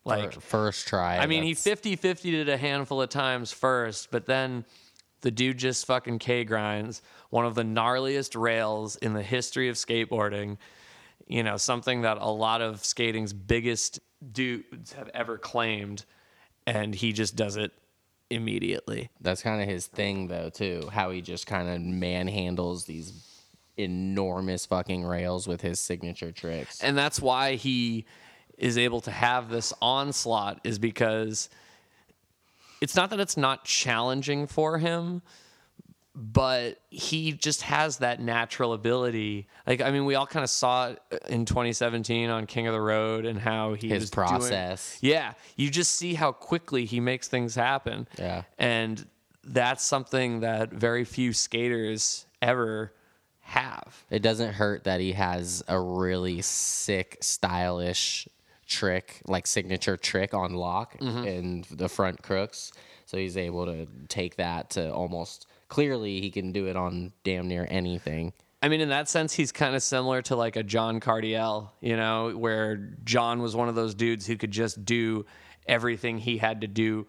like, 0.04 0.40
first 0.40 0.86
try. 0.88 1.18
I 1.18 1.26
mean, 1.26 1.42
he 1.42 1.52
that's- 1.52 1.64
50 1.64 1.96
50 1.96 2.40
it 2.40 2.48
a 2.48 2.56
handful 2.56 3.00
of 3.02 3.08
times 3.10 3.52
first, 3.52 4.10
but 4.10 4.26
then 4.26 4.64
the 5.22 5.30
dude 5.30 5.58
just 5.58 5.86
fucking 5.86 6.18
K 6.18 6.44
grinds 6.44 7.00
one 7.30 7.46
of 7.46 7.54
the 7.54 7.62
gnarliest 7.62 8.38
rails 8.40 8.96
in 8.96 9.14
the 9.14 9.22
history 9.22 9.68
of 9.68 9.76
skateboarding. 9.76 10.58
You 11.26 11.42
know, 11.42 11.56
something 11.56 12.02
that 12.02 12.18
a 12.20 12.30
lot 12.30 12.60
of 12.60 12.84
skating's 12.84 13.32
biggest 13.32 13.98
dudes 14.32 14.92
have 14.92 15.08
ever 15.14 15.38
claimed, 15.38 16.04
and 16.66 16.94
he 16.94 17.12
just 17.12 17.34
does 17.34 17.56
it 17.56 17.72
immediately. 18.30 19.08
That's 19.20 19.42
kind 19.42 19.62
of 19.62 19.68
his 19.68 19.86
thing, 19.86 20.28
though, 20.28 20.50
too. 20.50 20.88
How 20.92 21.10
he 21.10 21.22
just 21.22 21.46
kind 21.46 21.68
of 21.68 21.80
manhandles 21.80 22.84
these 22.84 23.30
enormous 23.78 24.66
fucking 24.66 25.04
rails 25.04 25.46
with 25.48 25.60
his 25.60 25.80
signature 25.80 26.30
tricks. 26.30 26.80
and 26.82 26.96
that's 26.96 27.20
why 27.20 27.54
he 27.54 28.04
is 28.58 28.78
able 28.78 29.00
to 29.02 29.10
have 29.10 29.48
this 29.50 29.72
onslaught 29.82 30.60
is 30.64 30.78
because 30.78 31.48
it's 32.80 32.94
not 32.96 33.10
that 33.10 33.20
it's 33.20 33.36
not 33.36 33.64
challenging 33.64 34.46
for 34.46 34.78
him 34.78 35.22
but 36.16 36.78
he 36.90 37.32
just 37.32 37.62
has 37.62 37.98
that 37.98 38.20
natural 38.20 38.72
ability 38.72 39.48
like 39.66 39.80
i 39.80 39.90
mean 39.90 40.04
we 40.04 40.14
all 40.14 40.26
kind 40.26 40.44
of 40.44 40.50
saw 40.50 40.90
it 40.90 41.02
in 41.28 41.44
2017 41.44 42.30
on 42.30 42.46
king 42.46 42.68
of 42.68 42.72
the 42.72 42.80
road 42.80 43.26
and 43.26 43.38
how 43.40 43.74
he 43.74 43.88
His 43.88 44.02
was 44.02 44.10
doing- 44.10 44.28
process. 44.28 44.98
yeah 45.00 45.32
you 45.56 45.70
just 45.70 45.92
see 45.96 46.14
how 46.14 46.30
quickly 46.30 46.84
he 46.84 47.00
makes 47.00 47.26
things 47.26 47.56
happen 47.56 48.06
Yeah. 48.16 48.42
and 48.58 49.04
that's 49.42 49.82
something 49.82 50.40
that 50.40 50.70
very 50.72 51.04
few 51.04 51.32
skaters 51.34 52.24
ever 52.40 52.92
have. 53.40 54.02
It 54.08 54.22
doesn't 54.22 54.54
hurt 54.54 54.84
that 54.84 55.00
he 55.00 55.12
has 55.12 55.62
a 55.68 55.78
really 55.78 56.40
sick, 56.40 57.18
stylish 57.20 58.26
trick, 58.66 59.20
like 59.26 59.46
signature 59.46 59.96
trick 59.96 60.34
on 60.34 60.54
lock 60.54 60.98
Mm-hmm. 60.98 61.24
in 61.24 61.64
the 61.70 61.88
front 61.88 62.22
crooks. 62.22 62.72
So 63.06 63.16
he's 63.18 63.36
able 63.36 63.66
to 63.66 63.86
take 64.08 64.36
that 64.36 64.70
to 64.70 64.92
almost 64.92 65.46
clearly 65.68 66.20
he 66.20 66.30
can 66.30 66.52
do 66.52 66.66
it 66.66 66.76
on 66.76 67.12
damn 67.22 67.48
near 67.48 67.66
anything. 67.70 68.32
I 68.62 68.68
mean, 68.68 68.80
in 68.80 68.88
that 68.88 69.08
sense, 69.10 69.34
he's 69.34 69.52
kind 69.52 69.74
of 69.74 69.82
similar 69.82 70.22
to 70.22 70.36
like 70.36 70.56
a 70.56 70.62
John 70.62 70.98
Cardiel, 71.00 71.70
you 71.82 71.96
know, 71.96 72.30
where 72.36 72.76
John 73.04 73.42
was 73.42 73.54
one 73.54 73.68
of 73.68 73.74
those 73.74 73.94
dudes 73.94 74.26
who 74.26 74.36
could 74.36 74.50
just 74.52 74.84
do 74.86 75.26
everything 75.66 76.16
he 76.18 76.38
had 76.38 76.62
to 76.62 76.66
do 76.66 77.06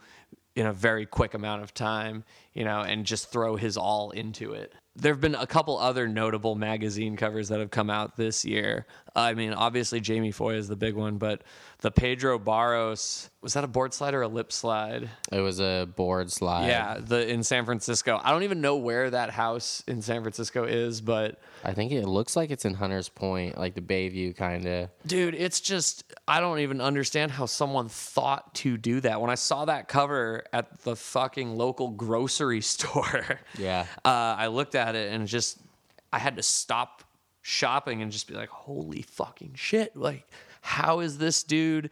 in 0.56 0.66
a 0.66 0.74
very 0.74 1.06
quick 1.06 1.34
amount 1.34 1.64
of 1.64 1.74
time, 1.74 2.24
you 2.54 2.66
know, 2.66 2.82
and 2.82 3.06
just 3.06 3.32
throw 3.32 3.56
his 3.56 3.78
all 3.78 4.12
into 4.12 4.52
it. 4.54 4.74
There 4.96 5.12
have 5.12 5.20
been 5.20 5.36
a 5.36 5.46
couple 5.46 5.78
other 5.78 6.08
notable 6.08 6.56
magazine 6.56 7.18
covers 7.18 7.50
that 7.50 7.60
have 7.60 7.70
come 7.70 7.90
out 7.90 8.16
this 8.16 8.46
year. 8.46 8.86
I 9.16 9.34
mean, 9.34 9.54
obviously 9.54 10.00
Jamie 10.00 10.32
Foy 10.32 10.56
is 10.56 10.70
the 10.70 10.78
big 10.78 10.96
one, 10.96 11.18
but 11.18 11.44
the 11.86 11.92
Pedro 11.92 12.39
Barros 12.39 13.30
was 13.44 13.54
that 13.54 13.63
a 13.63 13.68
board 13.68 13.94
slide 13.94 14.15
or 14.15 14.24
a 14.24 14.27
lip 14.27 14.51
slide? 14.51 15.08
It 15.32 15.39
was 15.39 15.60
a 15.62 15.88
board 15.96 16.32
slide. 16.32 16.65
Yeah, 16.65 16.98
the 17.00 17.30
in 17.32 17.44
San 17.44 17.63
Francisco. 17.63 18.20
I 18.24 18.32
don't 18.32 18.42
even 18.42 18.60
know 18.60 18.77
where 18.77 19.12
that 19.12 19.30
house 19.30 19.84
in 19.88 20.01
San 20.01 20.22
Francisco 20.24 20.63
is, 20.63 21.00
but 21.00 21.39
I 21.63 21.74
think 21.75 21.92
it 21.92 22.08
looks 22.08 22.36
like 22.36 22.50
it's 22.50 22.65
in 22.65 22.74
Hunters 22.74 23.08
Point, 23.08 23.60
like 23.60 23.75
the 23.75 23.82
Bayview 23.82 24.36
kind 24.36 24.65
of. 24.65 24.89
Dude, 25.06 25.36
it's 25.36 25.60
just 25.62 26.12
I 26.27 26.39
don't 26.39 26.58
even 26.58 26.82
understand 26.82 27.30
how 27.32 27.46
someone 27.46 27.88
thought 27.88 28.56
to 28.56 28.77
do 28.77 29.00
that. 29.01 29.22
When 29.22 29.30
I 29.30 29.36
saw 29.36 29.65
that 29.65 29.88
cover 29.88 30.44
at 30.51 30.80
the 30.82 30.96
fucking 30.96 31.56
local 31.56 31.89
grocery 31.89 32.62
store, 32.74 33.39
Yeah. 33.60 33.86
uh, 34.04 34.10
I 34.10 34.48
looked 34.48 34.74
at 34.74 34.96
it 34.96 35.13
and 35.13 35.27
just 35.27 35.60
I 36.12 36.18
had 36.18 36.38
to 36.38 36.42
stop 36.42 37.04
shopping 37.44 38.01
and 38.01 38.12
just 38.12 38.27
be 38.27 38.34
like, 38.34 38.50
"Holy 38.50 39.04
fucking 39.04 39.51
shit!" 39.54 39.96
Like, 39.96 40.27
how 40.65 41.00
is 41.01 41.17
this 41.19 41.43
dude? 41.43 41.91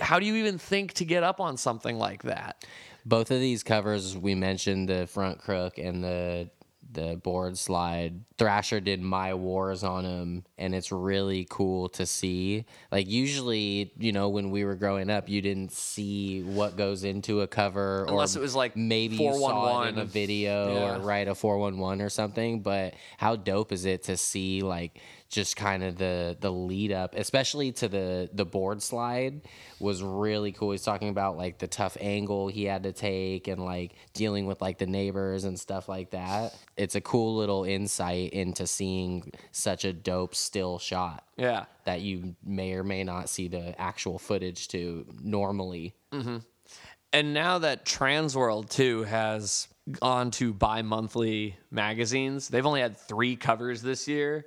How 0.00 0.18
do 0.18 0.26
you 0.26 0.36
even 0.36 0.58
think 0.58 0.92
to 0.94 1.04
get 1.04 1.22
up 1.22 1.40
on 1.40 1.56
something 1.56 1.98
like 1.98 2.22
that? 2.22 2.64
Both 3.04 3.30
of 3.30 3.40
these 3.40 3.62
covers 3.62 4.16
we 4.16 4.34
mentioned 4.34 4.88
the 4.88 5.06
front 5.06 5.38
crook 5.38 5.76
and 5.78 6.02
the 6.02 6.50
the 6.92 7.16
board 7.16 7.58
slide. 7.58 8.20
Thrasher 8.38 8.78
did 8.78 9.02
my 9.02 9.34
wars 9.34 9.82
on 9.82 10.04
them, 10.04 10.44
and 10.58 10.72
it's 10.76 10.92
really 10.92 11.44
cool 11.50 11.88
to 11.88 12.06
see. 12.06 12.66
Like 12.92 13.08
usually, 13.10 13.90
you 13.98 14.12
know, 14.12 14.28
when 14.28 14.52
we 14.52 14.64
were 14.64 14.76
growing 14.76 15.10
up, 15.10 15.28
you 15.28 15.42
didn't 15.42 15.72
see 15.72 16.42
what 16.44 16.76
goes 16.76 17.02
into 17.02 17.40
a 17.40 17.48
cover, 17.48 18.04
Unless 18.08 18.36
or 18.36 18.38
it 18.38 18.42
was, 18.42 18.54
like, 18.54 18.76
maybe 18.76 19.16
you 19.16 19.32
saw 19.34 19.82
it 19.82 19.88
in 19.88 19.94
411. 19.96 19.98
a 19.98 20.04
video 20.04 20.72
Yeah. 20.74 20.96
or 20.96 21.00
write 21.00 21.26
a 21.26 21.34
four 21.34 21.58
one 21.58 21.78
one 21.78 22.00
or 22.00 22.08
something. 22.10 22.60
But 22.60 22.94
how 23.18 23.34
dope 23.34 23.72
is 23.72 23.86
it 23.86 24.04
to 24.04 24.16
see 24.16 24.60
like 24.62 25.00
just 25.34 25.56
kind 25.56 25.82
of 25.82 25.96
the 25.98 26.36
the 26.40 26.50
lead 26.50 26.92
up, 26.92 27.14
especially 27.16 27.72
to 27.72 27.88
the 27.88 28.30
the 28.32 28.44
board 28.44 28.80
slide, 28.82 29.42
was 29.80 30.02
really 30.02 30.52
cool. 30.52 30.70
He's 30.70 30.82
talking 30.82 31.08
about 31.08 31.36
like 31.36 31.58
the 31.58 31.66
tough 31.66 31.96
angle 32.00 32.48
he 32.48 32.64
had 32.64 32.84
to 32.84 32.92
take 32.92 33.48
and 33.48 33.64
like 33.64 33.94
dealing 34.14 34.46
with 34.46 34.62
like 34.62 34.78
the 34.78 34.86
neighbors 34.86 35.44
and 35.44 35.58
stuff 35.58 35.88
like 35.88 36.10
that. 36.12 36.54
It's 36.76 36.94
a 36.94 37.00
cool 37.00 37.36
little 37.36 37.64
insight 37.64 38.32
into 38.32 38.66
seeing 38.66 39.32
such 39.52 39.84
a 39.84 39.92
dope 39.92 40.34
still 40.34 40.78
shot 40.78 41.24
Yeah. 41.36 41.64
that 41.84 42.00
you 42.00 42.36
may 42.44 42.72
or 42.74 42.84
may 42.84 43.02
not 43.04 43.28
see 43.28 43.48
the 43.48 43.78
actual 43.80 44.18
footage 44.18 44.68
to 44.68 45.04
normally. 45.22 45.94
Mm-hmm. 46.12 46.36
and 47.12 47.34
now 47.34 47.58
that 47.58 47.84
Transworld 47.84 48.70
too 48.70 49.02
has 49.04 49.66
gone 50.00 50.30
to 50.30 50.54
bi-monthly 50.54 51.56
magazines, 51.70 52.48
they've 52.48 52.64
only 52.64 52.80
had 52.80 52.96
three 52.96 53.36
covers 53.36 53.82
this 53.82 54.08
year. 54.08 54.46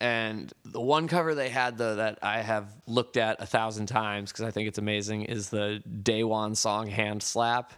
And 0.00 0.52
the 0.64 0.80
one 0.80 1.08
cover 1.08 1.34
they 1.34 1.48
had 1.48 1.76
though 1.76 1.96
that 1.96 2.20
I 2.22 2.40
have 2.40 2.72
looked 2.86 3.16
at 3.16 3.42
a 3.42 3.46
thousand 3.46 3.86
times 3.86 4.30
because 4.30 4.44
I 4.44 4.50
think 4.52 4.68
it's 4.68 4.78
amazing 4.78 5.22
is 5.22 5.50
the 5.50 5.82
Daewon 6.02 6.56
Song 6.56 6.86
"Hand 6.86 7.22
Slap." 7.22 7.72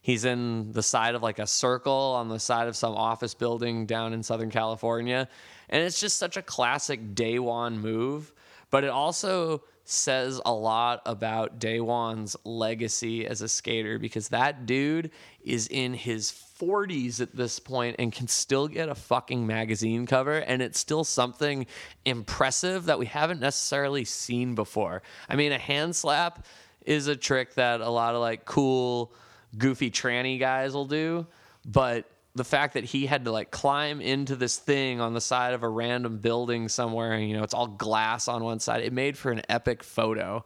He's 0.00 0.24
in 0.24 0.72
the 0.72 0.82
side 0.82 1.14
of 1.14 1.22
like 1.22 1.38
a 1.38 1.46
circle 1.46 2.14
on 2.16 2.28
the 2.28 2.40
side 2.40 2.66
of 2.66 2.74
some 2.74 2.94
office 2.94 3.34
building 3.34 3.86
down 3.86 4.12
in 4.12 4.24
Southern 4.24 4.50
California, 4.50 5.28
and 5.68 5.82
it's 5.82 6.00
just 6.00 6.16
such 6.16 6.36
a 6.36 6.42
classic 6.42 7.14
Day 7.14 7.38
One 7.38 7.78
move. 7.78 8.32
But 8.70 8.82
it 8.82 8.90
also 8.90 9.62
says 9.84 10.40
a 10.44 10.52
lot 10.52 11.02
about 11.06 11.60
Daewon's 11.60 12.36
legacy 12.44 13.26
as 13.26 13.42
a 13.42 13.48
skater 13.48 13.98
because 13.98 14.28
that 14.28 14.66
dude 14.66 15.10
is 15.44 15.68
in 15.68 15.94
his 15.94 16.30
40s 16.62 17.20
at 17.20 17.34
this 17.34 17.58
point 17.58 17.96
and 17.98 18.12
can 18.12 18.28
still 18.28 18.68
get 18.68 18.88
a 18.88 18.94
fucking 18.94 19.46
magazine 19.46 20.06
cover 20.06 20.38
and 20.38 20.62
it's 20.62 20.78
still 20.78 21.02
something 21.02 21.66
impressive 22.04 22.84
that 22.84 22.98
we 22.98 23.06
haven't 23.06 23.40
necessarily 23.40 24.04
seen 24.04 24.54
before. 24.54 25.02
I 25.28 25.34
mean, 25.34 25.50
a 25.50 25.58
hand 25.58 25.96
slap 25.96 26.46
is 26.86 27.08
a 27.08 27.16
trick 27.16 27.54
that 27.54 27.80
a 27.80 27.88
lot 27.88 28.14
of 28.14 28.20
like 28.20 28.44
cool 28.44 29.12
goofy 29.58 29.90
tranny 29.90 30.38
guys 30.38 30.72
will 30.72 30.86
do, 30.86 31.26
but 31.64 32.08
the 32.34 32.44
fact 32.44 32.74
that 32.74 32.84
he 32.84 33.06
had 33.06 33.24
to 33.24 33.32
like 33.32 33.50
climb 33.50 34.00
into 34.00 34.36
this 34.36 34.56
thing 34.56 35.00
on 35.00 35.14
the 35.14 35.20
side 35.20 35.54
of 35.54 35.62
a 35.62 35.68
random 35.68 36.18
building 36.18 36.68
somewhere 36.68 37.12
and 37.12 37.28
you 37.28 37.36
know 37.36 37.42
it's 37.42 37.52
all 37.52 37.66
glass 37.66 38.26
on 38.26 38.42
one 38.42 38.58
side 38.58 38.82
it 38.82 38.92
made 38.92 39.18
for 39.18 39.30
an 39.30 39.42
epic 39.50 39.82
photo 39.82 40.42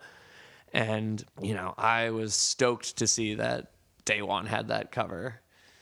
and 0.73 1.25
you 1.41 1.55
know 1.55 1.73
i 1.79 2.11
was 2.11 2.35
stoked 2.35 2.97
to 2.97 3.07
see 3.07 3.37
that 3.37 3.71
Daewon 4.05 4.47
had 4.47 4.69
that 4.69 4.91
cover 4.91 5.41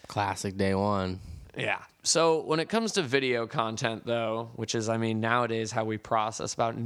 Classic 0.08 0.54
Daewon. 0.56 1.18
yeah. 1.56 1.82
So 2.02 2.42
when 2.42 2.61
it 2.61 2.68
comes 2.68 2.92
to 2.92 3.02
video 3.02 3.46
content 3.46 4.04
though 4.04 4.50
which 4.56 4.75
is 4.75 4.88
i 4.88 4.99
mean 4.99 5.20
nowadays 5.20 5.73
how 5.73 5.84
we 5.84 5.96
process 5.99 6.52
about 6.54 6.76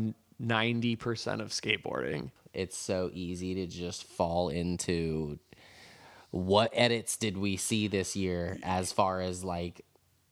90% 0.43 1.41
of 1.41 1.49
skateboarding. 1.49 2.31
It's 2.53 2.77
so 2.77 3.11
easy 3.13 3.55
to 3.55 3.67
just 3.67 4.05
fall 4.05 4.49
into 4.49 5.39
what 6.31 6.71
edits 6.75 7.17
did 7.17 7.37
we 7.37 7.57
see 7.57 7.89
this 7.89 8.15
year 8.15 8.59
as 8.63 8.93
far 8.93 9.21
as 9.21 9.43
like 9.43 9.85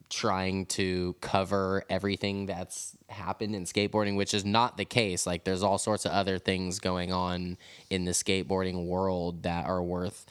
trying 0.08 0.66
to 0.66 1.16
cover 1.20 1.82
everything 1.90 2.46
that's 2.46 2.96
happened 3.08 3.56
in 3.56 3.64
skateboarding 3.64 4.16
which 4.16 4.34
is 4.34 4.44
not 4.44 4.76
the 4.76 4.84
case. 4.84 5.26
Like 5.26 5.44
there's 5.44 5.62
all 5.62 5.78
sorts 5.78 6.04
of 6.04 6.12
other 6.12 6.38
things 6.38 6.78
going 6.78 7.12
on 7.12 7.56
in 7.90 8.04
the 8.04 8.12
skateboarding 8.12 8.86
world 8.86 9.42
that 9.42 9.66
are 9.66 9.82
worth 9.82 10.26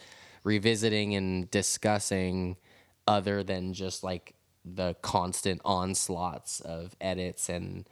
revisiting 0.46 1.16
and 1.16 1.52
discussing 1.52 2.56
other 3.08 3.44
than 3.44 3.74
just 3.74 4.02
like 4.04 4.34
the 4.64 4.96
constant 5.02 5.60
onslaughts 5.66 6.62
of 6.62 6.96
edits 7.02 7.50
and 7.50 7.88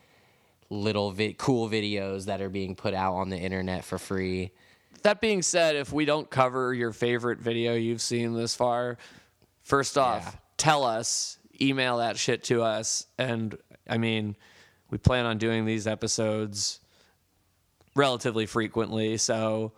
little 0.70 1.12
vi- 1.12 1.36
cool 1.38 1.68
videos 1.70 2.26
that 2.26 2.42
are 2.42 2.50
being 2.50 2.76
put 2.76 2.94
out 2.94 3.14
on 3.16 3.30
the 3.30 3.38
internet 3.38 3.84
for 3.84 3.98
free. 3.98 4.52
That 5.02 5.20
being 5.20 5.42
said, 5.42 5.76
if 5.76 5.92
we 5.92 6.06
don't 6.06 6.30
cover 6.30 6.74
your 6.74 6.94
favorite 6.94 7.40
video 7.40 7.74
you've 7.74 8.02
seen 8.02 8.34
this 8.34 8.56
far, 8.56 8.98
first 9.64 9.98
off, 9.98 10.24
Yeah. 10.24 10.40
tell 10.58 10.84
us, 10.86 11.38
email 11.60 11.98
that 11.98 12.18
shit 12.18 12.44
to 12.46 12.62
us. 12.64 13.06
And 13.18 13.58
I 13.90 13.98
mean, 13.98 14.36
we 14.90 14.98
plan 14.98 15.26
on 15.26 15.38
doing 15.38 15.66
these 15.66 15.86
episodes 15.88 16.80
relatively 17.96 18.46
frequently. 18.46 19.18
So 19.18 19.74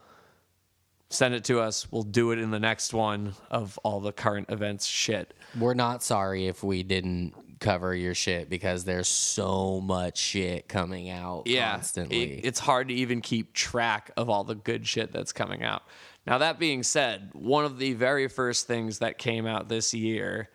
send 1.09 1.33
it 1.33 1.43
to 1.45 1.59
us. 1.59 1.91
We'll 1.91 2.03
do 2.03 2.31
it 2.31 2.39
in 2.39 2.51
the 2.51 2.59
next 2.59 2.93
one 2.93 3.33
of 3.49 3.79
all 3.83 3.99
the 3.99 4.11
current 4.11 4.49
events 4.49 4.85
shit. 4.85 5.33
We're 5.59 5.73
not 5.73 6.03
sorry 6.03 6.47
if 6.47 6.63
we 6.63 6.83
didn't 6.83 7.33
cover 7.59 7.95
your 7.95 8.13
shit 8.13 8.49
because 8.49 8.83
there's 8.83 9.07
so 9.07 9.79
much 9.81 10.17
shit 10.17 10.67
coming 10.67 11.09
out 11.09 11.43
yeah, 11.45 11.71
constantly. 11.71 12.39
it- 12.39 12.45
it's 12.45 12.59
hard 12.59 12.89
to 12.89 12.93
even 12.93 13.21
keep 13.21 13.53
track 13.53 14.11
of 14.17 14.29
all 14.29 14.43
the 14.43 14.55
good 14.55 14.85
shit 14.85 15.11
that's 15.11 15.31
coming 15.31 15.63
out. 15.63 15.83
Now, 16.27 16.39
that 16.39 16.59
being 16.59 16.83
said, 16.83 17.29
one 17.33 17.65
of 17.65 17.77
the 17.77 17.93
very 17.93 18.27
first 18.27 18.67
things 18.67 18.99
that 18.99 19.17
came 19.17 19.45
out 19.45 19.69
this 19.69 19.93
year 19.93 20.49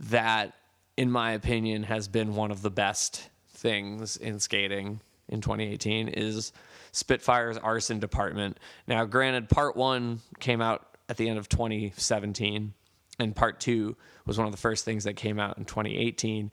that, 0.00 0.54
in 0.96 1.10
my 1.10 1.32
opinion, 1.32 1.82
has 1.84 2.08
been 2.08 2.34
one 2.34 2.50
of 2.50 2.62
the 2.62 2.70
best 2.70 3.28
things 3.50 4.16
in 4.16 4.40
skating 4.40 5.00
in 5.30 5.40
2018 5.40 6.08
is 6.08 6.52
Spitfire's 6.92 7.56
arson 7.56 7.98
department. 7.98 8.58
Now, 8.86 9.04
granted, 9.04 9.48
part 9.48 9.76
one 9.76 10.20
came 10.38 10.60
out 10.60 10.86
at 11.08 11.16
the 11.16 11.28
end 11.28 11.38
of 11.38 11.48
2017, 11.48 12.74
and 13.18 13.36
part 13.36 13.60
two 13.60 13.96
was 14.26 14.38
one 14.38 14.46
of 14.46 14.52
the 14.52 14.58
first 14.58 14.84
things 14.84 15.04
that 15.04 15.14
came 15.14 15.40
out 15.40 15.58
in 15.58 15.64
2018. 15.64 16.50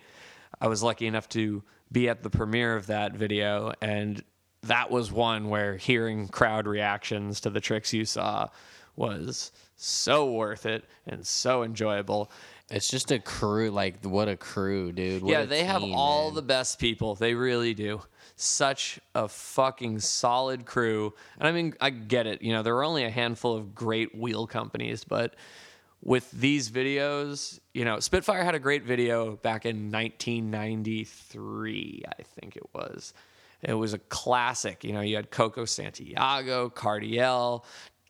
I 0.62 0.68
was 0.68 0.82
lucky 0.82 1.08
enough 1.08 1.28
to 1.30 1.64
be 1.92 2.10
at 2.10 2.24
the 2.24 2.30
premiere 2.30 2.76
of 2.76 2.88
that 2.88 3.14
video, 3.14 3.74
and 3.82 4.24
that 4.64 4.92
was 4.92 5.12
one 5.12 5.50
where 5.50 5.78
hearing 5.78 6.28
crowd 6.28 6.68
reactions 6.68 7.42
to 7.42 7.50
the 7.50 7.62
tricks 7.62 7.94
you 7.94 8.06
saw 8.06 8.48
was 8.96 9.52
so 9.76 10.32
worth 10.32 10.66
it 10.66 10.84
and 11.06 11.26
so 11.26 11.64
enjoyable. 11.64 12.32
it's 12.70 12.90
just 12.90 13.12
a 13.12 13.20
crew. 13.20 13.70
Like 13.70 14.04
what 14.04 14.28
a 14.28 14.36
crew, 14.36 14.92
dude. 14.92 15.22
What 15.24 15.32
yeah, 15.32 15.46
they 15.46 15.64
have 15.64 15.84
all 15.84 16.26
man. 16.26 16.36
the 16.36 16.42
best 16.42 16.80
people. 16.80 17.16
They 17.16 17.34
really 17.36 17.74
do. 17.74 18.02
Such 18.40 19.00
a 19.16 19.28
fucking 19.28 20.00
solid 20.00 20.66
crew. 20.66 21.16
And 21.40 21.48
I 21.48 21.52
mean, 21.52 21.74
I 21.82 21.90
get 21.90 22.28
it. 22.28 22.44
You 22.44 22.54
know, 22.54 22.62
there 22.62 22.78
are 22.78 22.84
only 22.84 23.04
a 23.04 23.10
handful 23.10 23.56
of 23.56 23.74
great 23.74 24.16
wheel 24.16 24.46
companies, 24.46 25.04
but 25.04 25.36
with 26.04 26.30
these 26.32 26.70
videos, 26.70 27.60
you 27.74 27.84
know, 27.84 28.00
Spitfire 28.00 28.44
had 28.44 28.54
a 28.54 28.60
great 28.60 28.84
video 28.84 29.38
back 29.38 29.66
in 29.66 29.92
1993, 29.92 32.04
I 32.08 32.22
think 32.22 32.56
it 32.56 32.70
was. 32.74 33.16
It 33.64 33.74
was 33.74 33.94
a 33.94 33.98
classic. 33.98 34.84
You 34.84 34.94
know, 34.94 35.02
you 35.02 35.16
had 35.16 35.32
Coco 35.32 35.66
Santiago, 35.66 36.70
Cardiel, 36.70 37.66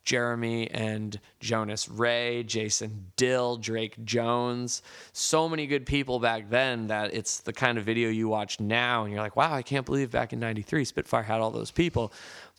Jeremy 0.08 0.72
and 0.72 1.20
Jonas 1.42 1.90
Ray, 1.90 2.42
Jason 2.44 3.12
Dill, 3.18 3.58
Drake 3.58 4.04
Jones. 4.06 4.82
So 5.12 5.50
many 5.50 5.68
good 5.68 5.86
people 5.86 6.20
back 6.20 6.50
then 6.50 6.88
that 6.88 7.14
it's 7.14 7.42
the 7.42 7.52
kind 7.52 7.78
of 7.78 7.84
video 7.84 8.08
you 8.08 8.30
watch 8.30 8.62
now 8.62 9.04
and 9.04 9.12
you're 9.12 9.22
like, 9.22 9.36
wow, 9.36 9.54
I 9.54 9.62
can't 9.62 9.86
believe 9.86 10.10
back 10.10 10.32
in 10.32 10.40
93 10.40 10.86
Spitfire 10.86 11.24
had 11.24 11.42
all 11.42 11.52
those 11.52 11.72
people. 11.72 12.14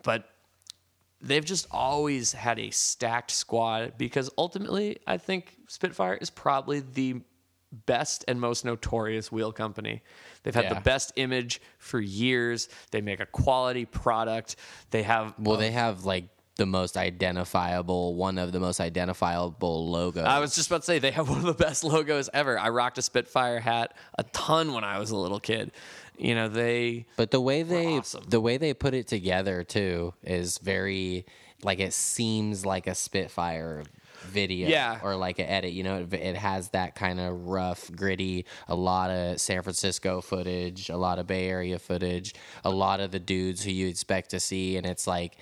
But 0.05 0.29
they've 1.23 1.45
just 1.45 1.67
always 1.71 2.33
had 2.33 2.59
a 2.59 2.69
stacked 2.69 3.31
squad 3.31 3.95
because 3.97 4.29
ultimately 4.37 4.99
I 5.07 5.17
think 5.17 5.57
Spitfire 5.69 6.15
is 6.21 6.29
probably 6.29 6.81
the 6.81 7.23
best 7.87 8.27
and 8.29 8.39
most 8.39 8.67
notorious 8.67 9.33
wheel 9.33 9.53
company. 9.53 10.03
They've 10.43 10.55
had 10.55 10.65
Yeah. 10.65 10.75
the 10.75 10.81
best 10.83 11.13
image 11.17 11.63
for 11.79 11.99
years. 11.99 12.69
They 12.91 13.01
make 13.01 13.21
a 13.21 13.27
quality 13.27 13.87
product. 13.87 14.57
They 14.91 15.03
have 15.05 15.35
Well, 15.39 15.57
they 15.57 15.71
have 15.71 16.05
like 16.05 16.25
the 16.59 16.67
most 16.67 16.97
identifiable, 16.97 18.15
one 18.15 18.37
of 18.37 18.53
the 18.53 18.61
most 18.61 18.81
identifiable 18.81 19.89
logos. 19.91 20.25
I 20.25 20.41
was 20.41 20.55
just 20.55 20.69
about 20.69 20.83
to 20.83 20.87
say 20.87 20.99
they 20.99 21.13
have 21.13 21.29
one 21.35 21.39
of 21.39 21.45
the 21.45 21.55
best 21.55 21.83
logos 21.85 22.29
ever. 22.35 22.59
I 22.59 22.69
rocked 22.69 22.99
a 22.99 23.03
Spitfire 23.03 23.61
hat 23.61 23.95
a 24.19 24.25
ton 24.25 24.75
when 24.75 24.85
I 24.85 24.99
was 24.99 25.11
a 25.11 25.17
little 25.17 25.41
kid. 25.41 25.73
You 26.19 26.35
know, 26.35 26.49
they 26.49 27.07
But 27.17 27.31
the 27.31 27.41
way 27.41 27.63
they 27.63 27.99
awesome. 27.99 28.25
the 28.29 28.41
way 28.41 28.57
they 28.59 28.75
put 28.75 28.93
it 28.93 29.07
together 29.07 29.63
too 29.65 30.15
is 30.25 30.59
very 30.59 31.25
like 31.63 31.79
it 31.81 31.93
seems 31.95 32.67
like 32.67 32.87
a 32.89 32.95
Spitfire 32.95 33.85
video 34.25 34.69
Yeah. 34.69 34.99
or 35.05 35.15
like 35.15 35.39
an 35.39 35.47
edit. 35.47 35.73
You 35.73 35.85
know, 35.85 35.99
it, 36.01 36.13
it 36.13 36.37
has 36.37 36.71
that 36.71 36.97
kind 36.97 37.21
of 37.21 37.47
rough, 37.47 37.89
gritty. 37.95 38.47
A 38.67 38.75
lot 38.75 39.11
of 39.11 39.41
San 39.41 39.63
Francisco 39.63 40.21
footage, 40.21 40.89
a 40.91 40.97
lot 40.97 41.21
of 41.21 41.29
Bay 41.29 41.49
Area 41.49 41.79
footage, 41.79 42.35
a 42.65 42.71
lot 42.71 42.99
of 42.99 43.13
the 43.13 43.21
dudes 43.21 43.63
who 43.63 43.71
you 43.71 43.87
expect 43.87 44.31
to 44.31 44.41
see, 44.41 44.77
and 44.77 44.85
it's 44.87 45.07
like 45.07 45.37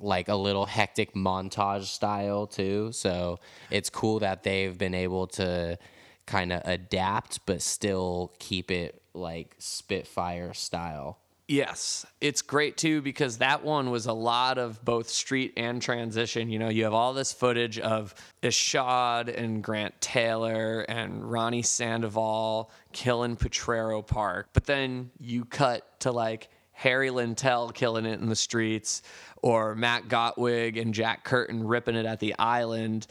like 0.00 0.28
a 0.28 0.36
little 0.36 0.66
hectic 0.66 1.14
montage 1.14 1.84
style 1.84 2.46
too. 2.46 2.90
So 2.92 3.38
it's 3.70 3.90
cool 3.90 4.20
that 4.20 4.42
they've 4.42 4.76
been 4.76 4.94
able 4.94 5.26
to 5.28 5.78
kind 6.26 6.52
of 6.52 6.62
adapt 6.64 7.44
but 7.46 7.62
still 7.62 8.32
keep 8.38 8.70
it 8.70 9.02
like 9.14 9.54
Spitfire 9.58 10.54
style. 10.54 11.18
Yes, 11.48 12.06
it's 12.20 12.40
great 12.40 12.76
too 12.76 13.02
because 13.02 13.38
that 13.38 13.62
one 13.64 13.90
was 13.90 14.06
a 14.06 14.12
lot 14.12 14.56
of 14.58 14.82
both 14.84 15.08
street 15.08 15.52
and 15.56 15.82
transition. 15.82 16.48
You 16.48 16.58
know, 16.58 16.68
you 16.68 16.84
have 16.84 16.94
all 16.94 17.12
this 17.12 17.32
footage 17.32 17.78
of 17.78 18.14
Ishod 18.42 19.36
and 19.36 19.62
Grant 19.62 20.00
Taylor 20.00 20.80
and 20.88 21.30
Ronnie 21.30 21.62
Sandoval 21.62 22.70
killing 22.92 23.36
Potrero 23.36 24.00
Park, 24.00 24.48
but 24.52 24.64
then 24.64 25.10
you 25.18 25.44
cut 25.44 26.00
to 26.00 26.12
like 26.12 26.48
Harry 26.72 27.10
Lintell 27.10 27.72
killing 27.72 28.06
it 28.06 28.20
in 28.20 28.28
the 28.28 28.36
streets, 28.36 29.02
or 29.42 29.74
Matt 29.74 30.08
Gottwig 30.08 30.80
and 30.80 30.92
Jack 30.94 31.24
Curtin 31.24 31.66
ripping 31.66 31.94
it 31.94 32.06
at 32.06 32.20
the 32.20 32.34
island. 32.38 33.06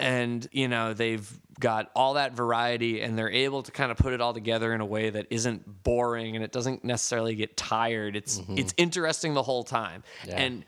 And 0.00 0.46
you 0.52 0.68
know 0.68 0.94
they've 0.94 1.28
got 1.58 1.90
all 1.94 2.14
that 2.14 2.34
variety 2.34 3.00
and 3.00 3.18
they're 3.18 3.30
able 3.30 3.62
to 3.64 3.72
kind 3.72 3.90
of 3.90 3.96
put 3.96 4.12
it 4.12 4.20
all 4.20 4.32
together 4.32 4.72
in 4.72 4.80
a 4.80 4.86
way 4.86 5.10
that 5.10 5.26
isn't 5.30 5.82
boring 5.82 6.36
and 6.36 6.44
it 6.44 6.52
doesn't 6.52 6.84
necessarily 6.84 7.34
get 7.34 7.56
tired. 7.56 8.14
It's 8.14 8.38
mm-hmm. 8.38 8.58
it's 8.58 8.74
interesting 8.76 9.34
the 9.34 9.42
whole 9.42 9.64
time. 9.64 10.04
And 10.28 10.64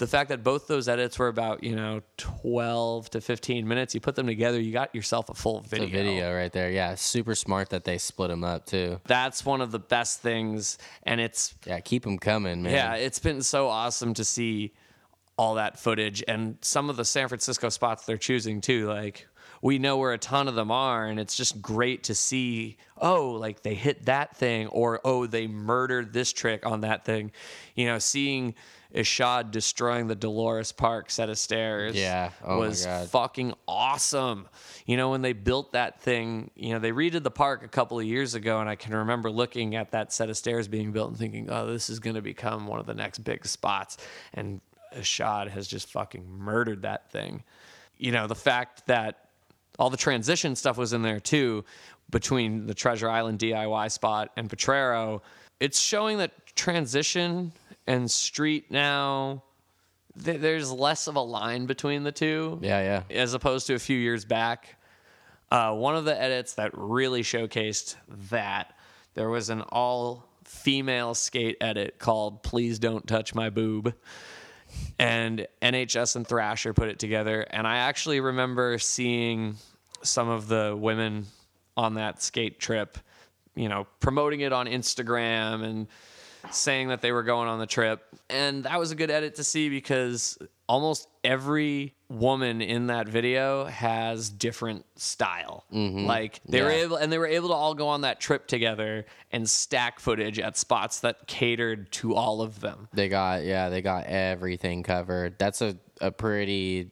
the 0.00 0.06
fact 0.06 0.30
that 0.30 0.42
both 0.42 0.66
those 0.66 0.88
edits 0.88 1.18
were 1.18 1.28
about 1.28 1.62
you 1.62 1.76
know 1.76 2.00
12 2.16 3.10
to 3.10 3.20
15 3.20 3.68
minutes 3.68 3.94
you 3.94 4.00
put 4.00 4.16
them 4.16 4.26
together 4.26 4.58
you 4.58 4.72
got 4.72 4.94
yourself 4.94 5.28
a 5.28 5.34
full 5.34 5.60
video, 5.60 5.86
The 5.86 5.92
video 5.92 6.34
right 6.34 6.50
there. 6.50 6.70
Yeah, 6.70 6.94
super 6.94 7.34
smart 7.34 7.68
that 7.70 7.84
they 7.84 7.98
split 7.98 8.30
them 8.30 8.42
up 8.42 8.64
too. 8.66 8.98
that's 9.06 9.44
one 9.44 9.60
of 9.60 9.70
the 9.70 9.78
best 9.78 10.22
things 10.22 10.78
and 11.04 11.20
it's 11.20 11.54
Yeah, 11.66 11.80
keep 11.80 12.02
them 12.02 12.18
coming, 12.18 12.62
man. 12.62 12.72
Yeah, 12.72 12.94
it's 12.94 13.18
been 13.18 13.42
so 13.42 13.68
awesome 13.68 14.14
to 14.14 14.24
see 14.24 14.72
all 15.36 15.54
that 15.54 15.78
footage 15.78 16.24
and 16.26 16.56
some 16.62 16.88
of 16.90 16.96
the 16.96 17.04
San 17.04 17.28
Francisco 17.28 17.68
spots 17.68 18.06
they're 18.06 18.16
choosing 18.16 18.62
too. 18.62 18.88
Like 18.88 19.26
we 19.62 19.78
know 19.78 19.98
where 19.98 20.14
a 20.14 20.18
ton 20.18 20.48
of 20.48 20.54
them 20.54 20.70
are, 20.70 21.04
and 21.04 21.20
it's 21.20 21.36
just 21.36 21.60
great 21.60 22.04
to 22.04 22.14
see. 22.14 22.78
Oh, 22.96 23.32
like 23.32 23.62
they 23.62 23.74
hit 23.74 24.06
that 24.06 24.34
thing, 24.34 24.68
or 24.68 25.00
oh, 25.04 25.26
they 25.26 25.46
murdered 25.46 26.14
this 26.14 26.32
trick 26.32 26.64
on 26.64 26.80
that 26.80 27.04
thing. 27.04 27.32
You 27.74 27.84
know, 27.84 27.98
seeing 27.98 28.54
Ishod 28.94 29.50
destroying 29.50 30.08
the 30.08 30.14
Dolores 30.14 30.72
Park 30.72 31.10
set 31.10 31.28
of 31.28 31.38
stairs. 31.38 31.94
Yeah. 31.94 32.30
Oh 32.44 32.58
was 32.58 32.86
fucking 33.10 33.54
awesome. 33.68 34.48
You 34.86 34.96
know, 34.96 35.10
when 35.10 35.22
they 35.22 35.32
built 35.32 35.72
that 35.72 36.00
thing, 36.00 36.50
you 36.56 36.72
know, 36.72 36.78
they 36.78 36.90
redid 36.92 37.22
the 37.22 37.30
park 37.30 37.64
a 37.64 37.68
couple 37.68 37.98
of 37.98 38.04
years 38.04 38.34
ago, 38.34 38.60
and 38.60 38.68
I 38.68 38.74
can 38.74 38.94
remember 38.94 39.30
looking 39.30 39.76
at 39.76 39.92
that 39.92 40.12
set 40.12 40.28
of 40.28 40.36
stairs 40.36 40.66
being 40.66 40.92
built 40.92 41.10
and 41.10 41.18
thinking, 41.18 41.50
oh, 41.50 41.66
this 41.66 41.88
is 41.88 42.00
going 42.00 42.16
to 42.16 42.22
become 42.22 42.66
one 42.66 42.80
of 42.80 42.86
the 42.86 42.94
next 42.94 43.18
big 43.18 43.46
spots. 43.46 43.96
And 44.34 44.60
Ishod 44.96 45.48
has 45.48 45.68
just 45.68 45.90
fucking 45.90 46.28
murdered 46.28 46.82
that 46.82 47.10
thing. 47.10 47.44
You 47.96 48.12
know, 48.12 48.26
the 48.26 48.34
fact 48.34 48.86
that 48.86 49.28
all 49.78 49.90
the 49.90 49.96
transition 49.96 50.56
stuff 50.56 50.76
was 50.76 50.92
in 50.92 51.02
there 51.02 51.20
too 51.20 51.64
between 52.10 52.66
the 52.66 52.74
Treasure 52.74 53.08
Island 53.08 53.38
DIY 53.38 53.90
spot 53.90 54.30
and 54.36 54.50
Potrero. 54.50 55.22
It's 55.60 55.78
showing 55.78 56.18
that 56.18 56.32
transition 56.56 57.52
and 57.90 58.10
street 58.10 58.70
now 58.70 59.42
th- 60.24 60.40
there's 60.40 60.70
less 60.70 61.06
of 61.08 61.16
a 61.16 61.20
line 61.20 61.66
between 61.66 62.04
the 62.04 62.12
two 62.12 62.58
Yeah, 62.62 63.02
yeah. 63.10 63.16
as 63.22 63.34
opposed 63.34 63.66
to 63.68 63.74
a 63.74 63.78
few 63.78 63.98
years 63.98 64.24
back. 64.24 64.76
Uh, 65.50 65.74
one 65.74 65.96
of 65.96 66.04
the 66.04 66.20
edits 66.20 66.54
that 66.54 66.70
really 66.74 67.22
showcased 67.22 67.96
that 68.30 68.76
there 69.14 69.28
was 69.28 69.50
an 69.50 69.62
all 69.62 70.28
female 70.44 71.14
skate 71.14 71.56
edit 71.60 71.98
called 71.98 72.42
Please 72.44 72.78
Don't 72.78 73.06
Touch 73.06 73.34
My 73.34 73.50
Boob. 73.50 73.94
And 75.00 75.48
NHS 75.60 76.14
and 76.14 76.26
Thrasher 76.26 76.72
put 76.72 76.88
it 76.88 77.00
together. 77.00 77.40
And 77.50 77.66
I 77.66 77.78
actually 77.78 78.20
remember 78.20 78.78
seeing 78.78 79.56
some 80.02 80.28
of 80.28 80.46
the 80.46 80.76
women 80.78 81.26
on 81.76 81.94
that 81.94 82.22
skate 82.22 82.60
trip, 82.60 82.96
you 83.56 83.68
know, 83.68 83.86
promoting 83.98 84.40
it 84.40 84.52
on 84.52 84.66
Instagram 84.66 85.64
and 85.64 85.88
saying 86.50 86.88
that 86.88 87.00
they 87.00 87.12
were 87.12 87.22
going 87.22 87.48
on 87.48 87.58
the 87.58 87.66
trip. 87.66 88.02
And 88.28 88.64
that 88.64 88.78
was 88.78 88.90
a 88.90 88.94
good 88.94 89.10
edit 89.10 89.36
to 89.36 89.44
see 89.44 89.68
because 89.68 90.38
almost 90.68 91.08
every 91.24 91.94
woman 92.08 92.60
in 92.62 92.86
that 92.86 93.08
video 93.08 93.64
has 93.64 94.30
different 94.30 94.84
style. 94.96 95.64
Like 95.72 96.40
they 96.48 96.62
were 96.62 96.68
Mm-hmm. 96.70 96.84
Able 96.84 96.96
and 96.96 97.12
they 97.12 97.18
were 97.18 97.26
able 97.26 97.48
to 97.48 97.54
all 97.54 97.74
go 97.74 97.88
on 97.88 98.02
that 98.02 98.20
trip 98.20 98.46
together 98.46 99.04
and 99.32 99.48
stack 99.48 99.98
footage 99.98 100.38
at 100.38 100.56
spots 100.56 101.00
that 101.00 101.26
catered 101.26 101.90
to 101.92 102.14
all 102.14 102.40
of 102.40 102.60
them. 102.60 102.88
They 102.92 103.08
got 103.08 103.44
yeah, 103.44 103.68
they 103.68 103.82
got 103.82 104.06
everything 104.06 104.82
covered. 104.82 105.38
That's 105.38 105.60
a, 105.60 105.76
a 106.00 106.10
pretty 106.12 106.90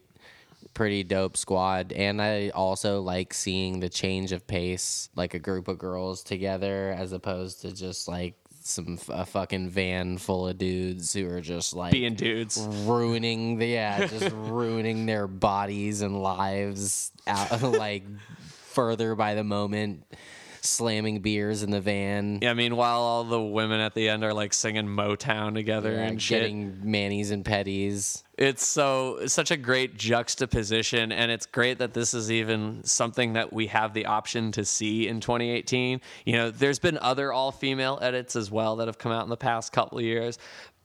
pretty 0.75 1.03
dope 1.03 1.37
squad. 1.37 1.93
And 1.93 2.21
I 2.23 2.51
also 2.51 3.01
like 3.01 3.35
seeing 3.35 3.81
the 3.81 3.89
change 3.89 4.33
of 4.33 4.47
pace, 4.47 5.09
like 5.17 5.35
a 5.35 5.39
group 5.39 5.67
of 5.69 5.79
girls 5.79 6.23
together 6.23 6.95
as 6.97 7.13
opposed 7.13 7.63
to 7.63 7.73
just 7.73 8.07
like 8.09 8.35
some 8.69 8.99
a 9.09 9.25
fucking 9.25 9.71
van 9.71 10.19
full 10.19 10.47
of 10.49 10.59
dudes 10.59 11.13
who 11.13 11.29
are 11.29 11.41
just 11.41 11.75
like 11.75 11.93
Being 11.93 12.15
dudes. 12.15 12.59
ruining 12.85 13.59
the 13.59 13.67
yeah, 13.67 14.07
just 14.07 14.31
ruining 14.35 15.07
their 15.07 15.27
bodies 15.27 16.03
and 16.03 16.23
lives 16.23 17.13
out 17.27 17.63
like 17.63 18.05
further 18.73 19.15
by 19.15 19.35
the 19.35 19.45
moment, 19.45 20.05
slamming 20.69 21.21
beers 21.21 21.63
in 21.63 21.71
the 21.71 21.81
van. 21.81 22.39
Yeah, 22.43 22.51
I 22.51 22.55
mean, 22.55 22.77
while 22.77 23.01
all 23.01 23.25
the 23.25 23.41
women 23.41 23.81
at 23.81 23.95
the 23.95 24.09
end 24.09 24.25
are 24.25 24.35
like 24.35 24.53
singing 24.53 24.87
Motown 24.87 25.55
together 25.55 25.93
yeah, 25.93 26.07
and 26.07 26.23
shit. 26.23 26.43
getting 26.43 26.79
manis 26.83 27.31
and 27.31 27.45
petties. 27.45 28.23
It's 28.39 28.65
so 28.65 29.17
it's 29.17 29.35
such 29.35 29.51
a 29.51 29.57
great 29.57 29.97
juxtaposition, 29.97 31.11
and 31.11 31.31
it's 31.33 31.45
great 31.45 31.79
that 31.79 31.93
this 31.93 32.15
is 32.15 32.31
even 32.31 32.85
something 32.85 33.33
that 33.33 33.53
we 33.53 33.67
have 33.67 33.95
the 33.95 34.07
option 34.07 34.53
to 34.53 34.65
see 34.65 35.09
in 35.09 35.21
2018. 35.21 36.01
You 36.25 36.33
know, 36.35 36.51
there's 36.53 36.79
been 36.79 36.99
other 36.99 37.33
all-female 37.33 37.99
edits 38.01 38.37
as 38.37 38.49
well 38.49 38.77
that 38.77 38.87
have 38.87 38.99
come 38.99 39.11
out 39.11 39.25
in 39.25 39.29
the 39.29 39.37
past 39.37 39.73
couple 39.73 39.99
of 39.99 40.05
years, 40.05 40.39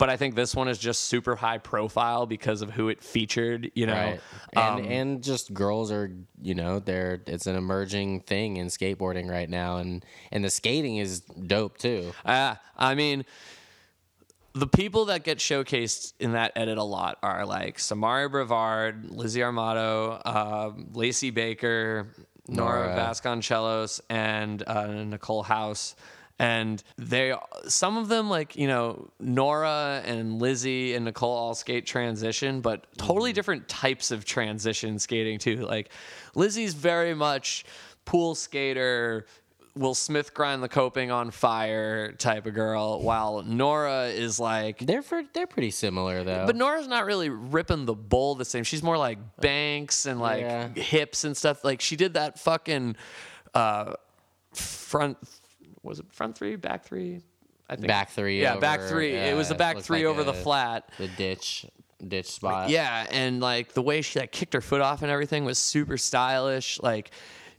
but 0.04 0.10
I 0.10 0.18
think 0.18 0.36
this 0.36 0.54
one 0.54 0.68
is 0.68 0.78
just 0.80 1.04
super 1.04 1.34
high 1.34 1.60
profile 1.60 2.26
because 2.26 2.62
of 2.62 2.70
who 2.70 2.90
it 2.90 3.02
featured. 3.02 3.72
You 3.74 3.86
know, 3.88 3.94
right 3.94 4.20
and 4.52 4.86
Um, 4.86 4.92
and 4.92 5.24
just 5.24 5.54
girls 5.54 5.94
are 5.94 6.12
you 6.42 6.56
know 6.56 6.80
they're 6.80 7.22
it's 7.26 7.48
an 7.48 7.56
emerging 7.56 8.20
thing 8.24 8.58
in 8.58 8.68
skateboarding 8.68 9.30
right 9.30 9.50
now 9.50 9.78
and 9.78 10.04
and 10.34 10.44
the 10.44 10.50
skating 10.50 10.98
is 10.98 11.22
dope 11.22 11.78
too 11.78 12.12
Uh, 12.26 12.56
I 12.76 12.96
mean, 12.96 13.24
the 14.52 14.68
people 14.68 15.06
that 15.06 15.24
get 15.24 15.38
showcased 15.38 16.16
in 16.20 16.34
that 16.34 16.52
edit 16.58 16.78
a 16.78 16.84
lot 16.84 17.18
are 17.24 17.46
like 17.46 17.78
Samarria 17.78 18.30
Brevard, 18.30 19.10
Lizzie 19.10 19.40
Armanto, 19.40 20.22
um, 20.28 20.90
Lacey 20.92 21.30
Baker, 21.32 22.14
Nora, 22.50 22.88
Nora. 22.88 22.98
Vasconcelos, 22.98 24.02
and 24.10 24.64
uh, 24.68 25.06
Nicole 25.06 25.44
Hause. 25.44 25.96
And 26.40 26.82
they, 26.98 27.34
some 27.68 27.96
of 27.98 28.08
them, 28.10 28.30
like, 28.30 28.56
you 28.56 28.68
know, 28.68 29.10
Nora 29.20 30.02
and 30.06 30.40
Lizzie 30.42 30.96
and 30.96 31.06
Nicole 31.06 31.32
all 31.32 31.54
skate 31.56 31.86
transition, 31.86 32.60
but 32.60 32.86
totally 32.98 33.34
different 33.34 33.68
types 33.70 34.10
of 34.12 34.26
transition 34.26 34.98
skating, 35.00 35.38
too. 35.40 35.58
Like, 35.58 35.92
Lizzie's 36.36 36.74
very 36.74 37.14
much 37.14 37.66
pool 38.06 38.34
skater, 38.36 39.26
Will 39.76 39.96
Smith 39.96 40.34
grind 40.34 40.62
the 40.62 40.68
coping 40.70 41.10
on 41.12 41.32
fire 41.32 42.12
type 42.14 42.46
of 42.46 42.54
girl, 42.54 43.02
while 43.02 43.42
Nora 43.44 44.06
is 44.08 44.40
like 44.40 44.80
They're 44.80 45.02
for, 45.02 45.24
they're 45.34 45.48
pretty 45.48 45.72
similar 45.72 46.24
though. 46.24 46.46
but 46.46 46.56
Nora's 46.56 46.88
not 46.88 47.06
really 47.06 47.30
ripping 47.30 47.86
the 47.86 47.96
bowl 47.96 48.36
the 48.36 48.46
same. 48.46 48.64
She's 48.64 48.84
more 48.84 49.00
like 49.00 49.18
banks 49.38 50.06
and 50.06 50.20
like 50.20 50.42
Yeah. 50.42 50.68
hips 50.76 51.24
and 51.24 51.36
stuff. 51.36 51.64
Like 51.64 51.82
she 51.82 51.96
did 51.96 52.14
that 52.14 52.38
fucking 52.40 52.98
uh, 53.56 53.94
front. 54.54 55.18
Was 55.84 56.00
it 56.00 56.06
front 56.12 56.38
three, 56.38 56.56
back 56.56 56.84
three? 56.86 57.22
I 57.70 57.76
think 57.76 57.88
back 57.88 58.10
three. 58.10 58.42
Yeah, 58.42 58.58
back 58.58 58.80
over- 58.80 58.90
three. 58.90 59.14
it 59.14 59.36
was 59.36 59.50
the 59.50 59.56
back 59.56 59.80
three 59.80 60.06
like 60.06 60.06
over 60.06 60.24
the 60.24 60.34
flat. 60.34 60.90
The 60.98 61.08
ditch 61.10 61.66
ditch 62.06 62.28
spot. 62.28 62.70
Yeah, 62.70 63.06
and 63.12 63.40
like 63.40 63.74
the 63.74 63.82
way 63.82 64.02
she 64.02 64.20
like 64.20 64.32
kicked 64.32 64.54
her 64.54 64.62
foot 64.62 64.82
off 64.82 65.02
and 65.02 65.12
everything 65.12 65.46
was 65.46 65.58
super 65.60 65.98
stylish. 65.98 66.80
Like 66.82 67.12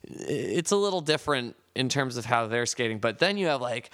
it's 0.03 0.71
a 0.73 0.77
little 0.77 1.01
different 1.01 1.57
in 1.75 1.89
terms 1.89 2.17
of 2.17 2.25
how 2.27 2.47
they're 2.47 2.67
skating. 2.67 2.99
But 2.99 3.19
then 3.19 3.37
you 3.39 3.47
have 3.47 3.61
like 3.61 3.91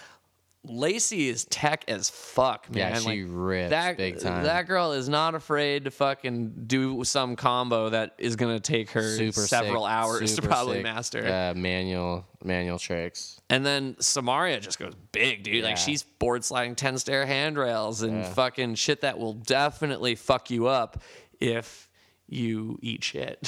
Lacey 0.63 1.29
is 1.29 1.47
tech 1.47 1.85
as 1.89 2.11
fuck, 2.11 2.69
man. 2.71 2.93
Yeah, 2.93 2.99
she 2.99 3.25
like, 3.25 3.33
rips 3.33 3.71
that, 3.71 3.97
big 3.97 4.21
time. 4.21 4.45
That 4.45 4.67
girl 4.67 4.93
is 4.93 5.09
not 5.09 5.35
afraid 5.35 5.85
to 5.85 5.91
fucking 5.91 6.65
do 6.67 7.03
some 7.05 7.35
combo 7.35 7.89
that 7.89 8.15
is 8.19 8.37
gonna 8.37 8.61
take 8.61 8.91
her 8.91 9.17
super 9.17 9.41
several 9.41 9.85
sick, 9.85 9.91
hours 9.91 10.37
to 10.37 10.43
probably 10.43 10.77
sick, 10.77 10.83
master. 10.83 11.27
Uh, 11.27 11.55
manual 11.57 12.27
manual 12.45 12.79
tricks. 12.79 13.41
And 13.49 13.65
then 13.65 13.95
Samarria 13.95 14.61
just 14.61 14.79
goes 14.79 14.95
big, 15.13 15.45
dude. 15.45 15.65
Like 15.65 15.79
she's 15.79 16.03
board 16.03 16.45
sliding 16.45 16.75
10 16.75 16.99
stair 16.99 17.25
handrails 17.25 18.03
and 18.03 18.27
fucking 18.27 18.75
shit 18.75 19.01
that 19.01 19.19
will 19.19 19.35
definitely 19.35 20.15
fuck 20.15 20.51
you 20.51 20.67
up 20.67 21.03
if 21.41 21.89
you 22.29 22.79
eat 22.81 23.03
shit. 23.03 23.39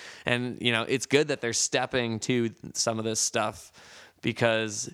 and, 0.26 0.58
you 0.60 0.72
know, 0.72 0.82
it's 0.82 1.06
good 1.06 1.28
that 1.28 1.40
they're 1.40 1.52
stepping 1.52 2.20
to 2.20 2.50
some 2.72 2.98
of 2.98 3.04
this 3.04 3.20
stuff 3.20 3.72
because, 4.22 4.92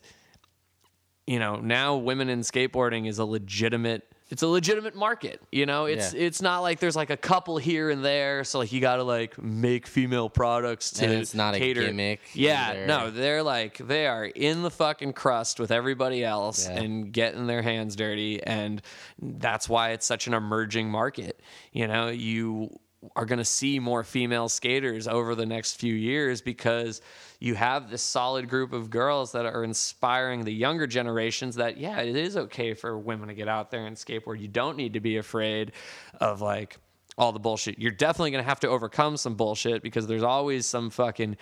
you 1.26 1.38
know, 1.38 1.56
now 1.56 1.96
women 1.96 2.28
in 2.28 2.40
skateboarding 2.40 3.06
is 3.08 3.18
a 3.18 3.24
legitimate. 3.24 4.02
It's 4.30 4.40
a 4.42 4.48
legitimate 4.48 4.96
market, 4.96 5.42
you 5.52 5.66
know. 5.66 5.84
It's 5.84 6.14
Yeah. 6.14 6.20
it's 6.22 6.40
not 6.40 6.60
like 6.60 6.78
there's 6.80 6.96
like 6.96 7.10
a 7.10 7.18
couple 7.18 7.58
here 7.58 7.90
and 7.90 8.02
there, 8.02 8.44
so 8.44 8.60
like 8.60 8.72
you 8.72 8.80
got 8.80 8.96
to 8.96 9.02
like 9.02 9.38
make 9.42 9.86
female 9.86 10.30
products 10.30 10.90
to 10.92 11.04
And 11.04 11.12
it's 11.12 11.34
not 11.34 11.54
a 11.54 11.58
cater. 11.58 11.82
gimmick 11.82 12.20
Yeah, 12.32 12.70
either. 12.70 12.86
no, 12.86 13.10
they're 13.10 13.42
like 13.42 13.76
they 13.76 14.06
are 14.06 14.24
in 14.24 14.62
the 14.62 14.70
fucking 14.70 15.12
crust 15.12 15.60
with 15.60 15.70
everybody 15.70 16.24
else 16.24 16.66
Yeah. 16.66 16.78
and 16.80 17.12
getting 17.12 17.46
their 17.46 17.60
hands 17.60 17.94
dirty 17.94 18.42
and 18.42 18.80
that's 19.20 19.68
why 19.68 19.90
it's 19.90 20.06
such 20.06 20.26
an 20.26 20.32
emerging 20.32 20.90
market 20.90 21.40
you 21.72 21.86
know 21.86 22.08
you 22.08 22.70
are 23.16 23.24
going 23.24 23.38
to 23.38 23.44
see 23.44 23.78
more 23.78 24.04
female 24.04 24.48
skaters 24.48 25.08
over 25.08 25.34
the 25.34 25.46
next 25.46 25.74
few 25.74 25.94
years 25.94 26.40
because 26.40 27.00
you 27.40 27.54
have 27.54 27.90
this 27.90 28.02
solid 28.02 28.48
group 28.48 28.72
of 28.72 28.90
girls 28.90 29.32
that 29.32 29.44
are 29.44 29.64
inspiring 29.64 30.44
the 30.44 30.52
younger 30.52 30.86
generations 30.86 31.56
that 31.56 31.76
yeah 31.76 32.00
it 32.00 32.16
is 32.16 32.36
okay 32.36 32.74
for 32.74 32.98
women 32.98 33.28
to 33.28 33.34
get 33.34 33.48
out 33.48 33.70
there 33.70 33.86
and 33.86 33.96
skateboard 33.96 34.40
you 34.40 34.48
don't 34.48 34.76
need 34.76 34.92
to 34.92 35.00
be 35.00 35.16
afraid 35.16 35.72
of 36.20 36.40
like 36.40 36.76
all 37.18 37.32
the 37.32 37.40
bullshit 37.40 37.78
you're 37.78 37.90
definitely 37.90 38.30
going 38.30 38.42
to 38.42 38.48
have 38.48 38.60
to 38.60 38.68
overcome 38.68 39.16
some 39.16 39.34
bullshit 39.34 39.82
because 39.82 40.06
there's 40.06 40.22
always 40.22 40.64
some 40.64 40.88
fucking 40.88 41.36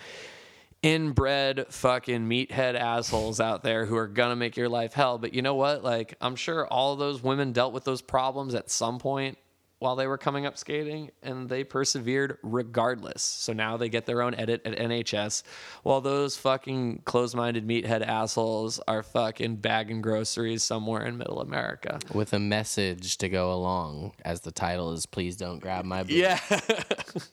inbred 0.83 1.67
fucking 1.69 2.27
meathead 2.27 2.73
assholes 2.73 3.39
out 3.39 3.61
there 3.61 3.85
who 3.85 3.95
are 3.95 4.07
gonna 4.07 4.35
make 4.35 4.57
your 4.57 4.67
life 4.67 4.93
hell. 4.93 5.19
But 5.19 5.31
you 5.31 5.43
know 5.43 5.53
what? 5.53 5.83
Like, 5.83 6.15
I'm 6.19 6.35
sure 6.35 6.65
all 6.65 6.95
those 6.95 7.21
women 7.21 7.51
dealt 7.51 7.71
with 7.71 7.83
those 7.83 8.01
problems 8.01 8.55
at 8.55 8.71
some 8.71 8.97
point 8.97 9.37
while 9.81 9.95
they 9.95 10.05
were 10.05 10.17
coming 10.17 10.45
up 10.45 10.59
skating 10.59 11.09
and 11.23 11.49
they 11.49 11.63
persevered 11.63 12.37
regardless. 12.43 13.23
So 13.23 13.51
now 13.51 13.77
they 13.77 13.89
get 13.89 14.05
their 14.05 14.21
own 14.21 14.35
edit 14.35 14.61
at 14.63 14.77
NHS 14.77 15.41
while 15.81 16.01
those 16.01 16.37
fucking 16.37 17.01
closed 17.05 17.35
minded 17.35 17.67
meathead 17.67 18.05
assholes 18.05 18.79
are 18.87 19.01
fucking 19.01 19.55
bagging 19.55 20.03
groceries 20.03 20.61
somewhere 20.61 21.03
in 21.07 21.17
middle 21.17 21.41
America. 21.41 21.97
With 22.13 22.31
a 22.33 22.39
message 22.39 23.17
to 23.17 23.27
go 23.27 23.51
along, 23.51 24.11
as 24.23 24.41
the 24.41 24.51
title 24.51 24.93
is 24.93 25.07
"Please 25.07 25.35
don't 25.35 25.57
grab 25.57 25.83
my 25.83 26.03
boob." 26.03 26.11
Yeah. 26.11 26.39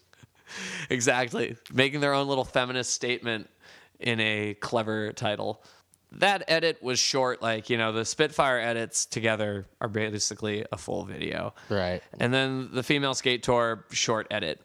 exactly. 0.88 1.54
Making 1.70 2.00
their 2.00 2.14
own 2.14 2.28
little 2.28 2.46
feminist 2.46 2.94
statement 2.94 3.50
in 4.00 4.20
a 4.20 4.54
clever 4.54 5.12
title. 5.12 5.62
That 6.12 6.44
edit 6.49 6.83
was 6.83 6.99
short, 6.99 7.42
like, 7.42 7.68
you 7.68 7.77
know, 7.77 7.92
the 7.92 8.05
Spitfire 8.05 8.59
edits 8.59 9.05
together 9.05 9.66
are 9.81 9.88
basically 9.88 10.64
a 10.73 10.79
full 10.79 11.05
video. 11.05 11.55
Right. 11.68 12.03
And 12.18 12.33
then 12.33 12.71
the 12.73 12.83
female 12.83 13.14
skate 13.14 13.42
tour 13.42 13.85
short 13.90 14.27
edit. 14.31 14.61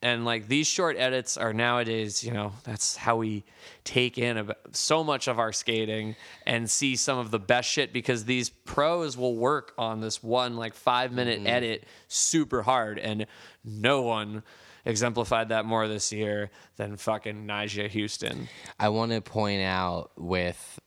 And 0.00 0.24
like 0.24 0.48
these 0.48 0.66
short 0.66 0.96
edits 0.98 1.36
are 1.36 1.52
nowadays, 1.52 2.22
you 2.22 2.32
know, 2.32 2.52
that's 2.64 2.96
how 2.96 3.16
we 3.16 3.44
take 3.84 4.16
in 4.16 4.50
so 4.72 5.02
much 5.04 5.28
of 5.28 5.38
our 5.38 5.52
skating 5.52 6.16
and 6.46 6.70
see 6.70 6.96
some 6.96 7.18
of 7.18 7.30
the 7.30 7.38
best 7.38 7.68
shit 7.68 7.92
because 7.92 8.24
these 8.24 8.48
pros 8.48 9.16
will 9.16 9.36
work 9.36 9.74
on 9.76 10.00
this 10.00 10.22
one 10.22 10.56
like 10.56 10.74
five 10.74 11.12
minute 11.12 11.38
mm-hmm. 11.38 11.48
edit 11.48 11.84
super 12.06 12.62
hard. 12.62 12.98
And 12.98 13.26
no 13.64 14.02
one 14.02 14.42
exemplified 14.88 15.50
that 15.50 15.66
more 15.66 15.86
this 15.86 16.12
year 16.12 16.50
than 16.76 16.96
fucking 16.96 17.46
Nyjah 17.46 17.90
Huston. 17.92 18.48
I 18.80 18.88
want 18.88 19.12
to 19.12 19.20
point 19.20 19.62
out 19.62 20.10
with 20.16 20.80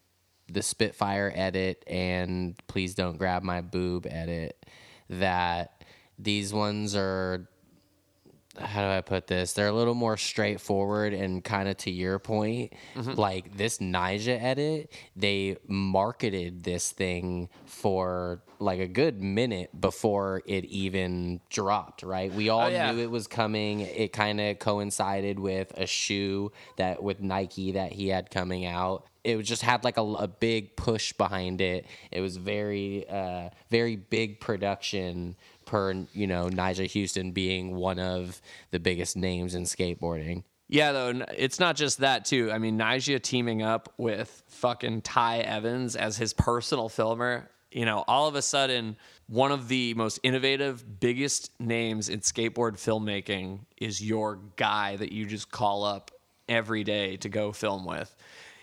the 0.52 0.62
Spitfire 0.62 1.32
edit 1.34 1.84
and 1.88 2.60
Please 2.68 2.96
Don't 2.96 3.18
Grab 3.18 3.44
My 3.44 3.62
Boob 3.62 4.06
edit 4.10 4.66
that 5.10 5.86
these 6.18 6.52
ones 6.52 6.96
are 6.96 7.48
how 8.60 8.82
do 8.82 8.88
I 8.90 9.02
put 9.02 9.28
this? 9.28 9.54
They're 9.54 9.68
a 9.68 9.72
little 9.74 9.94
more 9.94 10.18
straightforward 10.18 11.14
and 11.14 11.44
kind 11.44 11.70
of 11.70 11.78
to 11.78 11.92
your 11.92 12.20
point. 12.20 12.74
Like 12.96 13.56
this 13.56 13.78
Nyjah 13.80 14.42
edit, 14.42 14.92
they 15.16 15.58
marketed 15.68 16.64
this 16.64 16.92
thing 16.92 17.50
for 17.66 18.42
like 18.60 18.80
a 18.80 18.88
good 18.88 19.22
minute 19.22 19.70
before 19.80 20.42
it 20.46 20.66
even 20.66 21.42
dropped, 21.50 22.04
right? 22.04 22.32
We 22.34 22.50
all 22.50 22.62
Oh, 22.64 22.68
yeah. 22.68 22.92
knew 22.92 23.02
it 23.02 23.10
was 23.10 23.26
coming. 23.28 23.82
It 23.82 24.14
kind 24.14 24.40
of 24.40 24.60
coincided 24.60 25.40
with 25.40 25.72
a 25.78 25.88
shoe 25.88 26.52
that 26.78 27.02
with 27.02 27.22
Nike 27.22 27.72
that 27.74 27.92
he 27.94 28.10
had 28.10 28.30
coming 28.30 28.66
out. 28.66 29.08
It 29.24 29.40
just 29.44 29.62
had 29.62 29.84
like 29.84 29.98
a, 29.98 30.02
a 30.02 30.28
big 30.28 30.76
push 30.76 31.14
behind 31.14 31.62
it. 31.62 31.86
It 32.12 32.22
was 32.22 32.38
very, 32.38 33.08
uh, 33.08 33.50
very 33.70 33.96
big 33.96 34.40
production 34.40 35.36
per 35.72 35.94
you 36.14 36.28
know 36.28 36.50
Nyjah 36.50 36.92
Huston 36.92 37.32
being 37.32 37.76
one 37.76 37.98
of 37.98 38.42
the 38.72 38.80
biggest 38.80 39.16
names 39.16 39.56
in 39.56 39.64
skateboarding. 39.64 40.44
Yeah, 40.68 40.92
though 40.92 41.26
it's 41.36 41.60
not 41.60 41.78
just 41.78 42.00
that 42.00 42.26
too. 42.26 42.52
I 42.52 42.58
mean, 42.58 42.78
Nigel 42.78 43.20
teaming 43.20 43.62
up 43.62 43.94
with 43.98 44.44
fucking 44.50 45.02
Ty 45.02 45.40
Evans 45.40 45.96
as 45.96 46.18
his 46.18 46.34
personal 46.34 46.90
filmer. 46.90 47.50
You 47.72 47.86
know, 47.86 48.04
all 48.06 48.28
of 48.28 48.36
a 48.36 48.42
sudden, 48.42 48.98
one 49.28 49.54
of 49.54 49.70
the 49.70 49.94
most 49.94 50.20
innovative, 50.24 51.00
biggest 51.00 51.52
names 51.60 52.10
in 52.10 52.20
skateboard 52.20 52.74
filmmaking 52.74 53.60
is 53.78 54.04
your 54.04 54.40
guy 54.58 54.98
that 54.98 55.14
you 55.14 55.26
just 55.26 55.52
call 55.52 55.86
up 55.86 56.12
every 56.50 56.84
day 56.84 57.16
to 57.18 57.30
go 57.30 57.54
film 57.54 57.86
with. 57.86 58.14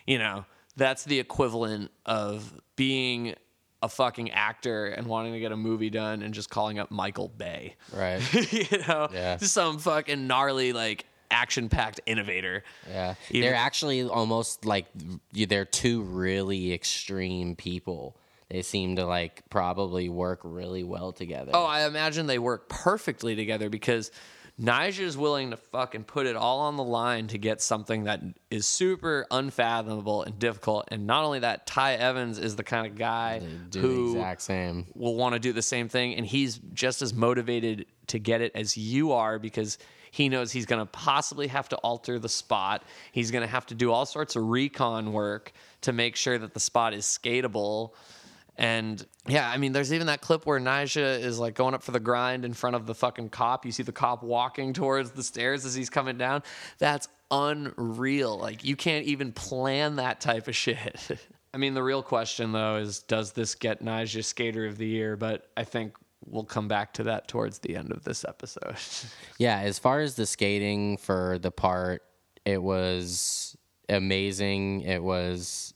You 0.07 0.19
know, 0.19 0.45
that's 0.77 1.05
the 1.05 1.19
equivalent 1.19 1.91
of 2.05 2.53
being 2.77 3.35
a 3.83 3.89
fucking 3.89 4.31
actor 4.33 4.87
and 4.87 5.07
wanting 5.07 5.33
to 5.33 5.41
get 5.41 5.53
a 5.53 5.57
movie 5.57 5.91
done 5.91 6.23
and 6.23 6.35
just 6.35 6.51
calling 6.51 6.79
up 6.79 6.91
Michael 6.91 7.29
Bay 7.29 7.77
Right. 7.93 8.21
you 8.53 8.79
know, 8.89 9.09
Yeah. 9.13 9.37
just 9.37 9.53
some 9.55 9.79
fucking 9.79 10.27
gnarly 10.27 10.73
like 10.73 11.05
action-packed 11.31 12.01
innovator. 12.07 12.65
Yeah. 12.89 13.15
Even- 13.31 13.43
they're 13.49 13.55
actually 13.59 14.03
almost 14.03 14.65
like 14.65 14.87
they're 15.33 15.65
two 15.65 16.03
really 16.03 16.73
extreme 16.73 17.55
people. 17.55 18.17
They 18.51 18.63
seem 18.63 18.97
to 18.97 19.05
like 19.05 19.43
probably 19.51 20.09
work 20.09 20.41
really 20.43 20.83
well 20.83 21.13
together. 21.13 21.51
Oh, 21.55 21.65
I 21.67 21.87
imagine 21.87 22.27
they 22.27 22.39
work 22.39 22.69
perfectly 22.71 23.37
together 23.37 23.69
because 23.69 24.11
Nyjah's 24.61 25.17
willing 25.17 25.51
to 25.51 25.57
fucking 25.57 26.05
put 26.05 26.27
it 26.27 26.35
all 26.35 26.61
on 26.61 26.77
the 26.77 26.83
line 26.83 27.29
to 27.29 27.39
get 27.39 27.61
something 27.61 28.05
that 28.05 28.21
is 28.51 28.67
super 28.67 29.25
unfathomable 29.31 30.25
and 30.25 30.39
difficult. 30.39 30.89
And 30.89 31.07
not 31.07 31.25
only 31.25 31.39
that, 31.41 31.67
Ty 31.67 31.95
Evans 31.95 32.39
is 32.39 32.57
the 32.57 32.65
kind 32.65 32.87
of 32.87 32.99
guy 32.99 33.41
who 33.73 34.15
the 34.15 34.19
exact 34.19 34.43
same. 34.43 34.87
will 34.95 35.15
want 35.15 35.35
to 35.35 35.39
do 35.39 35.53
the 35.53 35.63
same 35.63 35.89
thing 35.89 36.17
and 36.17 36.27
he's 36.27 36.59
just 36.75 37.03
as 37.03 37.15
motivated 37.15 37.87
to 38.09 38.19
get 38.19 38.41
it 38.41 38.53
as 38.55 38.77
you 38.77 39.13
are 39.13 39.39
because 39.39 39.79
he 40.11 40.29
knows 40.29 40.51
he's 40.51 40.67
going 40.67 40.81
to 40.81 40.87
possibly 40.87 41.47
have 41.49 41.69
to 41.69 41.77
alter 41.77 42.19
the 42.19 42.29
spot 42.29 42.83
he's 43.13 43.31
going 43.31 43.43
to 43.43 43.49
have 43.49 43.67
to 43.67 43.75
do 43.75 43.93
all 43.93 44.07
sorts 44.07 44.37
of 44.37 44.45
recon 44.45 45.13
work 45.13 45.53
to 45.83 45.93
make 45.93 46.17
sure 46.17 46.39
that 46.39 46.55
the 46.55 46.61
spot 46.61 46.95
is 46.95 47.05
skatable 47.05 47.91
and 48.59 49.07
yeah, 49.29 49.49
I 49.49 49.57
mean, 49.57 49.73
there's 49.73 49.93
even 49.93 50.09
that 50.09 50.21
clip 50.21 50.45
where 50.45 50.59
Nyjah 50.59 51.21
is 51.21 51.39
like 51.39 51.55
going 51.55 51.75
up 51.75 51.83
for 51.85 51.93
the 51.93 52.01
grind 52.01 52.45
in 52.45 52.53
front 52.53 52.75
of 52.75 52.87
the 52.87 52.95
fucking 52.95 53.31
cop. 53.31 53.65
You 53.65 53.71
see 53.71 53.85
the 53.85 53.93
cop 53.93 54.25
walking 54.25 54.73
towards 54.73 55.13
the 55.13 55.23
stairs 55.23 55.65
as 55.65 55.77
he's 55.77 55.89
coming 55.89 56.19
down. 56.19 56.43
That's 56.79 57.09
unreal. 57.31 58.37
Like, 58.37 58.65
you 58.65 58.75
can't 58.75 59.07
even 59.07 59.33
plan 59.33 59.97
that 59.97 60.21
type 60.21 60.49
of 60.49 60.57
shit. 60.57 61.19
I 61.55 61.59
mean, 61.59 61.75
the 61.75 61.83
real 61.83 62.03
question 62.03 62.51
though 62.51 62.77
is, 62.77 62.99
does 63.01 63.33
this 63.33 63.55
get 63.55 63.83
Nyjah 63.83 64.25
Skater 64.25 64.67
of 64.67 64.77
the 64.77 64.87
Year? 64.87 65.17
But 65.17 65.49
I 65.57 65.63
think 65.63 65.95
we'll 66.27 66.45
come 66.45 66.67
back 66.67 66.93
to 66.95 67.05
that 67.05 67.29
towards 67.29 67.61
the 67.61 67.77
end 67.77 67.93
of 67.93 68.03
this 68.03 68.25
episode. 68.27 68.77
Yeah, 69.39 69.61
as 69.61 69.79
far 69.79 70.01
as 70.01 70.17
the 70.17 70.27
skating 70.27 70.97
for 70.97 71.39
the 71.39 71.53
part, 71.53 72.03
it 72.45 72.61
was 72.61 73.57
amazing. 73.89 74.81
It 74.81 75.01
was 75.01 75.75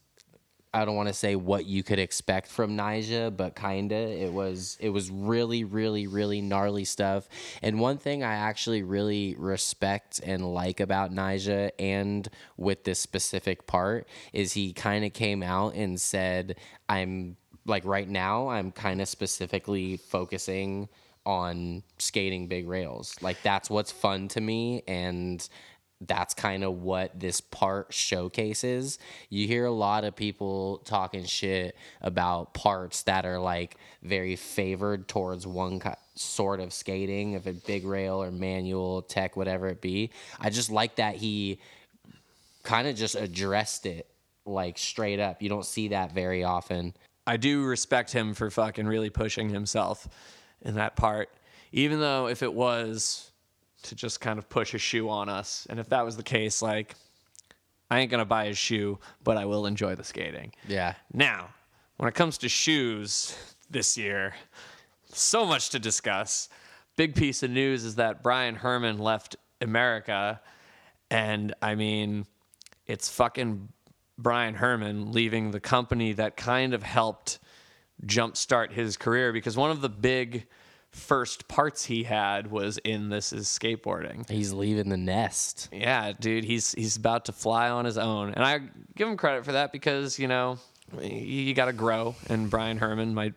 I 0.73 0.85
don't 0.85 0.95
want 0.95 1.07
to 1.07 1.13
say 1.13 1.35
what 1.35 1.65
you 1.65 1.83
could 1.83 1.99
expect 1.99 2.47
from 2.47 2.75
Nyjah, 2.75 3.35
but 3.37 3.55
kinda. 3.55 3.95
It 3.95 4.33
was 4.33 4.77
it 4.79 4.89
was 4.89 5.11
really, 5.11 5.63
really, 5.63 6.07
really 6.07 6.41
gnarly 6.41 6.83
stuff. 6.83 7.29
And 7.61 7.79
one 7.79 7.97
thing 7.97 8.23
I 8.23 8.33
actually 8.33 8.81
really 8.81 9.35
respect 9.37 10.19
and 10.23 10.53
like 10.53 10.79
about 10.79 11.11
Nyjah 11.11 11.71
and 11.77 12.27
with 12.57 12.85
this 12.85 12.99
specific 12.99 13.67
part 13.67 14.07
is 14.33 14.53
he 14.53 14.73
kind 14.73 15.05
of 15.05 15.13
came 15.13 15.43
out 15.43 15.75
and 15.75 16.01
said, 16.01 16.55
I'm 16.89 17.37
like 17.65 17.85
right 17.85 18.09
now, 18.09 18.49
I'm 18.49 18.71
kind 18.71 18.99
of 19.01 19.07
specifically 19.07 19.97
focusing 19.97 20.89
on 21.25 21.83
skating 21.99 22.47
big 22.47 22.67
rails. 22.67 23.15
Like 23.21 23.41
that's 23.43 23.69
what's 23.69 23.91
fun 23.91 24.27
to 24.29 24.41
me 24.41 24.83
and 24.87 25.47
that's 26.07 26.33
kind 26.33 26.63
of 26.63 26.81
what 26.81 27.19
this 27.19 27.41
part 27.41 27.93
showcases. 27.93 28.99
You 29.29 29.47
hear 29.47 29.65
a 29.65 29.71
lot 29.71 30.03
of 30.03 30.15
people 30.15 30.79
talking 30.85 31.25
shit 31.25 31.75
about 32.01 32.53
parts 32.53 33.03
that 33.03 33.25
are 33.25 33.39
like 33.39 33.77
very 34.01 34.35
favored 34.35 35.07
towards 35.07 35.45
one 35.45 35.79
ki- 35.79 35.89
sort 36.15 36.59
of 36.59 36.73
skating, 36.73 37.33
if 37.33 37.47
it's 37.47 37.59
big 37.65 37.85
rail 37.85 38.21
or 38.21 38.31
manual, 38.31 39.01
tech, 39.01 39.35
whatever 39.35 39.67
it 39.67 39.81
be. 39.81 40.11
I 40.39 40.49
just 40.49 40.69
like 40.69 40.95
that 40.95 41.15
he 41.15 41.59
kind 42.63 42.87
of 42.87 42.95
just 42.95 43.15
addressed 43.15 43.85
it 43.85 44.07
like 44.45 44.77
straight 44.77 45.19
up. 45.19 45.41
You 45.41 45.49
don't 45.49 45.65
see 45.65 45.89
that 45.89 46.13
very 46.13 46.43
often. 46.43 46.93
I 47.25 47.37
do 47.37 47.63
respect 47.63 48.11
him 48.11 48.33
for 48.33 48.49
fucking 48.49 48.85
really 48.85 49.09
pushing 49.09 49.49
himself 49.49 50.07
in 50.61 50.75
that 50.75 50.95
part, 50.95 51.29
even 51.71 51.99
though 51.99 52.27
if 52.27 52.43
it 52.43 52.53
was 52.53 53.31
to 53.83 53.95
just 53.95 54.21
kind 54.21 54.39
of 54.39 54.49
push 54.49 54.73
a 54.73 54.77
shoe 54.77 55.09
on 55.09 55.29
us, 55.29 55.67
and 55.69 55.79
if 55.79 55.89
that 55.89 56.03
was 56.03 56.17
the 56.17 56.23
case, 56.23 56.61
like 56.61 56.95
I 57.89 57.99
ain't 57.99 58.11
gonna 58.11 58.25
buy 58.25 58.47
his 58.47 58.57
shoe, 58.57 58.99
but 59.23 59.37
I 59.37 59.45
will 59.45 59.65
enjoy 59.65 59.95
the 59.95 60.03
skating. 60.03 60.53
Yeah. 60.67 60.95
Now, 61.13 61.49
when 61.97 62.09
it 62.09 62.15
comes 62.15 62.37
to 62.39 62.49
shoes 62.49 63.37
this 63.69 63.97
year, 63.97 64.33
so 65.15 65.45
much 65.45 65.69
to 65.69 65.79
discuss. 65.79 66.49
Big 66.95 67.15
piece 67.15 67.43
of 67.43 67.51
news 67.51 67.83
is 67.83 67.95
that 67.95 68.23
Bryan 68.23 68.55
Herman 68.55 68.97
left 68.97 69.35
Emerica. 69.61 70.39
And 71.09 71.53
I 71.61 71.75
mean, 71.75 72.25
it's 72.85 73.09
fucking 73.09 73.69
Bryan 74.17 74.55
Herman 74.55 75.11
leaving 75.11 75.51
the 75.51 75.59
company 75.59 76.13
that 76.13 76.37
kind 76.37 76.73
of 76.73 76.83
helped 76.83 77.39
jumpstart 78.05 78.71
his 78.71 78.97
career 78.97 79.31
because 79.31 79.55
one 79.55 79.71
of 79.71 79.81
the 79.81 79.89
big 79.89 80.47
first 80.93 81.47
parts 81.47 81.85
he 81.85 82.03
had 82.03 82.49
was 82.51 82.77
in 82.79 83.09
This 83.09 83.33
Is 83.33 83.47
Skateboarding. 83.47 84.29
He's 84.29 84.53
leaving 84.53 84.89
the 84.89 84.97
nest. 84.97 85.69
Yeah, 85.71 86.13
dude, 86.17 86.43
he's 86.43 86.71
he's 86.73 86.95
about 86.95 87.25
to 87.25 87.31
fly 87.31 87.69
on 87.69 87.85
his 87.85 87.97
own, 87.97 88.33
and 88.33 88.43
I 88.43 88.61
give 88.95 89.07
him 89.07 89.17
credit 89.17 89.45
for 89.45 89.53
that 89.53 89.71
because 89.71 90.19
you 90.19 90.27
know 90.27 90.59
you, 91.01 91.53
got 91.53 91.65
to 91.65 91.73
grow, 91.73 92.15
and 92.29 92.49
Bryan 92.49 92.77
Herman 92.77 93.13
might, 93.13 93.33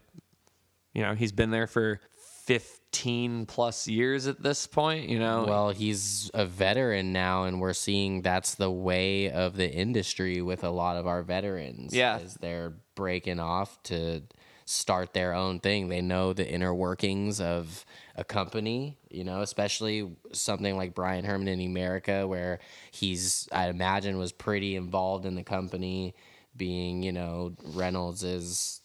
you 0.92 1.03
know, 1.03 1.14
he's 1.14 1.33
been 1.33 1.51
there 1.51 1.66
for 1.66 2.01
fifteen 2.45 3.47
plus 3.47 3.88
years 3.88 4.27
at 4.27 4.42
this 4.42 4.66
point. 4.66 5.09
You 5.09 5.19
know, 5.19 5.47
Well, 5.49 5.71
he's 5.71 6.31
a 6.35 6.45
veteran 6.45 7.12
now, 7.12 7.45
and 7.45 7.61
we're 7.61 7.73
seeing 7.73 8.23
that's 8.23 8.55
the 8.55 8.71
way 8.71 9.31
of 9.31 9.57
the 9.57 9.71
industry 9.71 10.42
with 10.42 10.64
a 10.64 10.71
lot 10.71 10.97
of 10.97 11.07
our 11.07 11.23
veterans. 11.23 11.95
Yeah. 11.95 12.19
is 12.19 12.35
they're 12.35 12.75
breaking 12.95 13.40
off 13.40 13.83
to 13.85 14.23
start 14.66 15.14
their 15.14 15.33
own 15.33 15.61
thing. 15.61 15.88
They 15.88 16.02
know 16.02 16.33
the 16.33 16.46
inner 16.46 16.74
workings 16.74 17.40
of 17.40 17.87
a 18.16 18.24
company, 18.24 18.98
you 19.11 19.24
know, 19.24 19.40
especially 19.40 20.11
something 20.33 20.76
like 20.76 20.94
Bryan 20.94 21.24
Herman 21.24 21.48
in 21.48 21.61
Emerica, 21.61 22.29
where 22.29 22.59
he's, 22.90 23.48
I 23.52 23.68
imagine, 23.68 24.18
was 24.18 24.33
pretty 24.33 24.76
involved 24.76 25.24
in 25.24 25.37
the 25.37 25.44
company, 25.44 26.14
being, 26.57 27.02
you 27.02 27.12
know, 27.12 27.55
Reynolds 27.62 28.24
is 28.24 28.83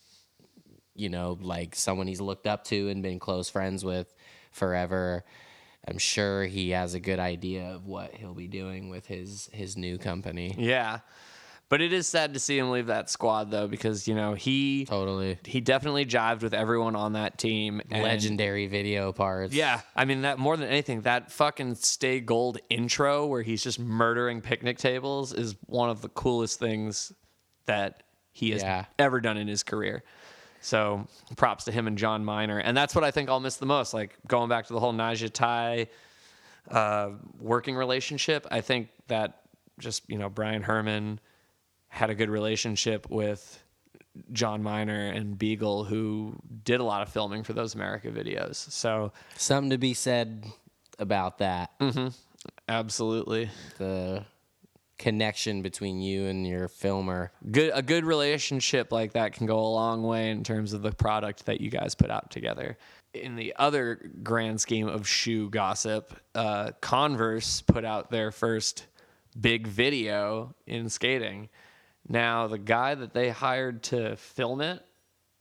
you 0.96 1.10
know, 1.10 1.38
like 1.41 1.76
someone 1.76 2.08
he's 2.08 2.22
looked 2.22 2.48
up 2.48 2.63
to 2.65 2.89
and 2.89 3.02
been 3.02 3.20
close 3.20 3.50
friends 3.50 3.84
with 3.84 4.13
forever. 4.52 5.24
I'm 5.88 5.98
sure 5.98 6.46
he 6.46 6.72
has 6.72 6.94
a 6.94 7.00
good 7.00 7.20
idea 7.20 7.63
of 7.74 7.88
what 7.88 8.13
he'll 8.13 8.34
be 8.34 8.48
doing 8.48 8.89
with 8.89 9.08
his 9.08 9.50
his 9.52 9.76
new 9.76 9.98
company. 9.98 10.54
yeah. 10.58 11.00
But 11.72 11.80
it 11.80 11.94
is 11.94 12.06
sad 12.06 12.34
to 12.34 12.40
see 12.42 12.58
him 12.60 12.70
leave 12.70 12.88
that 12.88 13.10
squad 13.10 13.50
though, 13.50 13.66
because 13.66 14.06
you 14.06 14.14
know 14.14 14.34
he 14.34 14.84
Totally. 14.84 15.40
he 15.46 15.62
definitely 15.62 16.06
jived 16.06 16.42
with 16.42 16.54
everyone 16.54 16.98
on 16.98 17.14
that 17.14 17.38
team. 17.38 17.82
and- 17.90 18.04
Legendary 18.04 18.68
video 18.68 19.14
parts. 19.14 19.54
Yeah, 19.54 19.80
I 19.96 20.04
mean 20.04 20.24
that 20.24 20.38
more 20.38 20.58
than 20.58 20.68
anything, 20.68 21.04
that 21.04 21.32
fucking 21.32 21.76
Stay 21.76 22.20
Gold 22.20 22.58
intro 22.70 23.26
where 23.26 23.42
he's 23.42 23.64
just 23.64 23.80
murdering 23.80 24.42
picnic 24.42 24.80
tables 24.80 25.32
is 25.32 25.56
one 25.68 25.90
of 25.90 26.02
the 26.02 26.10
coolest 26.10 26.60
things 26.60 27.14
that 27.68 28.04
he 28.34 28.52
has 28.52 28.62
Yeah. 28.64 28.84
ever 29.00 29.22
done 29.22 29.38
in 29.38 29.48
his 29.48 29.64
career. 29.64 30.04
So 30.60 31.08
props 31.38 31.64
to 31.64 31.72
him 31.72 31.88
and 31.88 31.98
John 31.98 32.26
Miner, 32.26 32.60
and 32.60 32.76
that's 32.76 32.94
what 32.94 33.06
I 33.06 33.12
think 33.12 33.30
I'll 33.30 33.40
miss 33.40 33.56
the 33.56 33.66
most. 33.66 33.94
Like 33.94 34.18
going 34.28 34.50
back 34.50 34.68
to 34.68 34.74
the 34.74 34.80
whole 34.82 34.94
Nyjah 34.94 35.32
Ty 35.32 35.88
uh, 36.70 37.12
working 37.40 37.78
relationship, 37.78 38.46
I 38.52 38.60
think 38.60 38.90
that 39.08 39.44
just 39.80 40.04
you 40.10 40.18
know 40.18 40.28
Bryan 40.28 40.64
Herman 40.64 41.22
had 41.92 42.10
a 42.10 42.16
good 42.16 42.30
relationship 42.30 43.10
with 43.10 43.62
John 44.32 44.64
Miner 44.64 45.08
and 45.08 45.38
Beagle, 45.38 45.84
who 45.84 46.36
did 46.64 46.80
a 46.80 46.84
lot 46.84 47.02
of 47.02 47.10
filming 47.10 47.44
for 47.44 47.52
those 47.54 47.76
Emerica 47.76 48.12
videos. 48.14 48.56
So 48.56 49.12
Something 49.36 49.72
to 49.72 49.78
be 49.78 49.94
said 49.94 50.46
about 51.00 51.40
that. 51.40 51.72
absolutely. 52.70 53.50
The 53.78 54.26
connection 54.98 55.62
between 55.62 56.00
you 56.00 56.28
and 56.28 56.46
your 56.48 56.68
filmer. 56.68 57.32
good 57.52 57.72
a 57.74 57.82
good 57.82 58.06
relationship 58.06 58.92
like 58.92 59.14
that 59.14 59.34
can 59.34 59.48
go 59.48 59.58
a 59.58 59.72
long 59.74 60.04
way 60.04 60.30
in 60.30 60.44
terms 60.44 60.74
of 60.74 60.82
the 60.84 60.92
product 60.92 61.46
that 61.48 61.60
you 61.60 61.70
guys 61.72 61.96
put 61.96 62.10
out 62.12 62.30
together. 62.32 62.78
In 63.14 63.36
the 63.36 63.54
other 63.58 64.10
grand 64.24 64.62
scheme 64.62 64.88
of 64.88 65.08
shoe 65.08 65.50
gossip, 65.50 66.18
uh, 66.36 66.72
Converse 66.82 67.62
put 67.62 67.84
out 67.84 68.12
their 68.12 68.32
first 68.32 68.86
big 69.40 69.68
video 69.68 70.56
in 70.68 70.88
skating. 70.88 71.50
Now, 72.08 72.48
the 72.48 72.58
guy 72.58 72.96
that 72.96 73.14
they 73.14 73.30
hired 73.30 73.84
to 73.84 74.16
film 74.16 74.62
it 74.62 74.84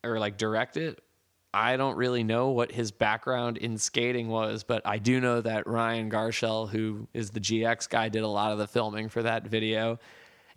or 0.05 0.18
like 0.18 0.37
direct 0.37 0.77
it, 0.77 1.03
I 1.53 1.77
don't 1.77 1.96
really 1.96 2.23
know 2.23 2.51
what 2.51 2.70
his 2.70 2.92
background 2.92 3.57
in 3.57 3.77
skating 3.77 4.29
was, 4.29 4.62
but 4.62 4.83
I 4.85 4.99
do 4.99 5.20
know 5.20 5.40
that 5.40 5.66
Ryan 5.66 6.09
Garshell, 6.09 6.68
who 6.68 7.09
is 7.12 7.31
the 7.31 7.40
GX 7.40 7.88
guy, 7.88 8.09
did 8.09 8.23
a 8.23 8.29
lot 8.29 8.53
of 8.53 8.59
the 8.59 8.68
filming 8.68 9.09
for 9.09 9.23
that 9.23 9.46
video. 9.46 9.99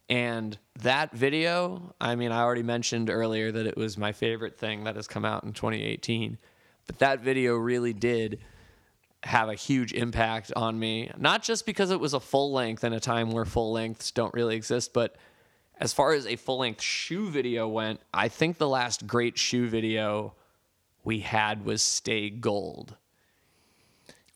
And 0.09 0.55
that 0.81 1.13
video, 1.13 1.95
I 1.99 2.15
mean, 2.15 2.31
I 2.31 2.41
already 2.41 2.61
mentioned 2.61 3.09
earlier 3.09 3.51
that 3.51 3.65
it 3.65 3.75
was 3.75 3.97
my 3.97 4.11
favorite 4.11 4.57
thing 4.57 4.83
that 4.83 4.95
has 4.95 5.07
come 5.07 5.25
out 5.25 5.43
in 5.43 5.53
2018. 5.53 6.37
But 6.85 6.99
that 6.99 7.21
video 7.21 7.55
really 7.55 7.93
did 7.93 8.39
have 9.23 9.49
a 9.49 9.55
huge 9.55 9.93
impact 9.93 10.51
on 10.55 10.77
me, 10.77 11.09
not 11.17 11.41
just 11.41 11.65
because 11.65 11.89
it 11.89 11.99
was 11.99 12.13
a 12.13 12.19
full 12.19 12.51
length 12.51 12.83
in 12.83 12.93
a 12.93 12.99
time 12.99 13.31
where 13.31 13.45
full 13.45 13.71
lengths 13.71 14.11
don't 14.11 14.33
really 14.33 14.55
exist, 14.55 14.93
but 14.93 15.15
as 15.79 15.93
far 15.93 16.13
as 16.13 16.25
a 16.27 16.35
full 16.35 16.59
length 16.59 16.81
shoe 16.81 17.29
video 17.29 17.67
went, 17.67 17.99
I 18.13 18.27
think 18.27 18.57
the 18.57 18.67
last 18.69 19.07
great 19.07 19.37
shoe 19.37 19.67
video 19.67 20.33
we 21.03 21.19
had 21.19 21.65
was 21.65 21.81
Stay 21.81 22.29
Gold. 22.29 22.95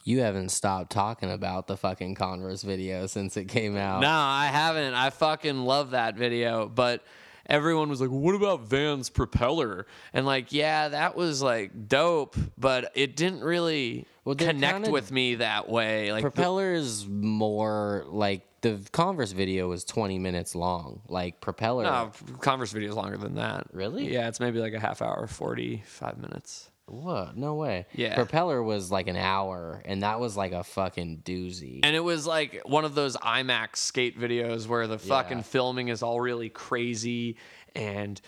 You 0.04 0.22
haven't 0.22 0.50
stopped 0.50 0.90
talking 0.92 1.30
about 1.32 1.68
the 1.68 1.76
fucking 1.76 2.16
Converse 2.16 2.64
video 2.64 3.08
since 3.08 3.36
it 3.36 3.46
came 3.46 3.76
out. 3.76 4.02
No, 4.02 4.10
I 4.10 4.46
haven't. 4.48 4.94
I 4.94 5.10
fucking 5.10 5.58
love 5.66 5.92
that 5.92 6.16
video, 6.16 6.70
but 6.70 7.04
everyone 7.46 7.90
was 7.90 8.00
like, 8.00 8.10
"What 8.10 8.34
about 8.34 8.62
Van's 8.62 9.10
propeller?" 9.10 9.86
And 10.14 10.26
like, 10.26 10.54
yeah, 10.54 10.88
that 10.90 11.18
was 11.18 11.42
like 11.42 11.90
dope, 11.90 12.38
but 12.58 12.90
it 12.96 13.18
didn't 13.18 13.42
really 13.44 14.06
Well, 14.24 14.36
connect 14.36 14.88
with 14.88 15.12
me 15.12 15.36
that 15.36 15.68
way. 15.68 16.14
Like, 16.14 16.24
the- 16.24 16.32
Propeller 16.32 16.74
is 16.74 17.06
more 17.06 18.06
like 18.08 18.47
the 18.62 18.80
Converse 18.92 19.32
video 19.32 19.68
was 19.70 19.84
20 19.84 20.20
minutes 20.20 20.56
long. 20.56 21.02
Like 21.08 21.42
Propeller. 21.42 21.84
no, 21.84 22.12
Converse 22.42 22.72
video 22.72 22.90
is 22.90 22.96
longer 22.96 23.18
than 23.18 23.36
that. 23.36 23.68
Really? 23.74 24.12
Yeah, 24.12 24.28
it's 24.28 24.40
maybe 24.40 24.60
like 24.60 24.74
a 24.74 24.80
half 24.80 25.02
hour, 25.02 25.28
forty-five 25.28 26.18
minutes. 26.18 26.70
What? 26.90 27.36
No 27.36 27.56
way. 27.56 27.86
Yeah. 27.94 28.16
Propeller 28.16 28.64
was 28.64 28.90
like 28.92 29.08
an 29.08 29.18
hour, 29.18 29.82
and 29.86 30.04
that 30.04 30.20
was 30.22 30.38
like 30.38 30.54
a 30.54 30.64
fucking 30.64 31.22
doozy. 31.26 31.82
And 31.84 31.96
it 31.96 32.00
was 32.00 32.26
like 32.26 32.62
one 32.66 32.86
of 32.86 32.96
those 32.96 33.18
IMAX 33.18 33.76
skate 33.78 34.18
videos 34.18 34.68
where 34.68 34.88
the 34.88 34.98
fucking 34.98 35.40
Yeah. 35.40 35.44
filming 35.44 35.90
is 35.90 36.02
all 36.02 36.22
really 36.22 36.48
crazy 36.50 37.36
and 37.76 38.20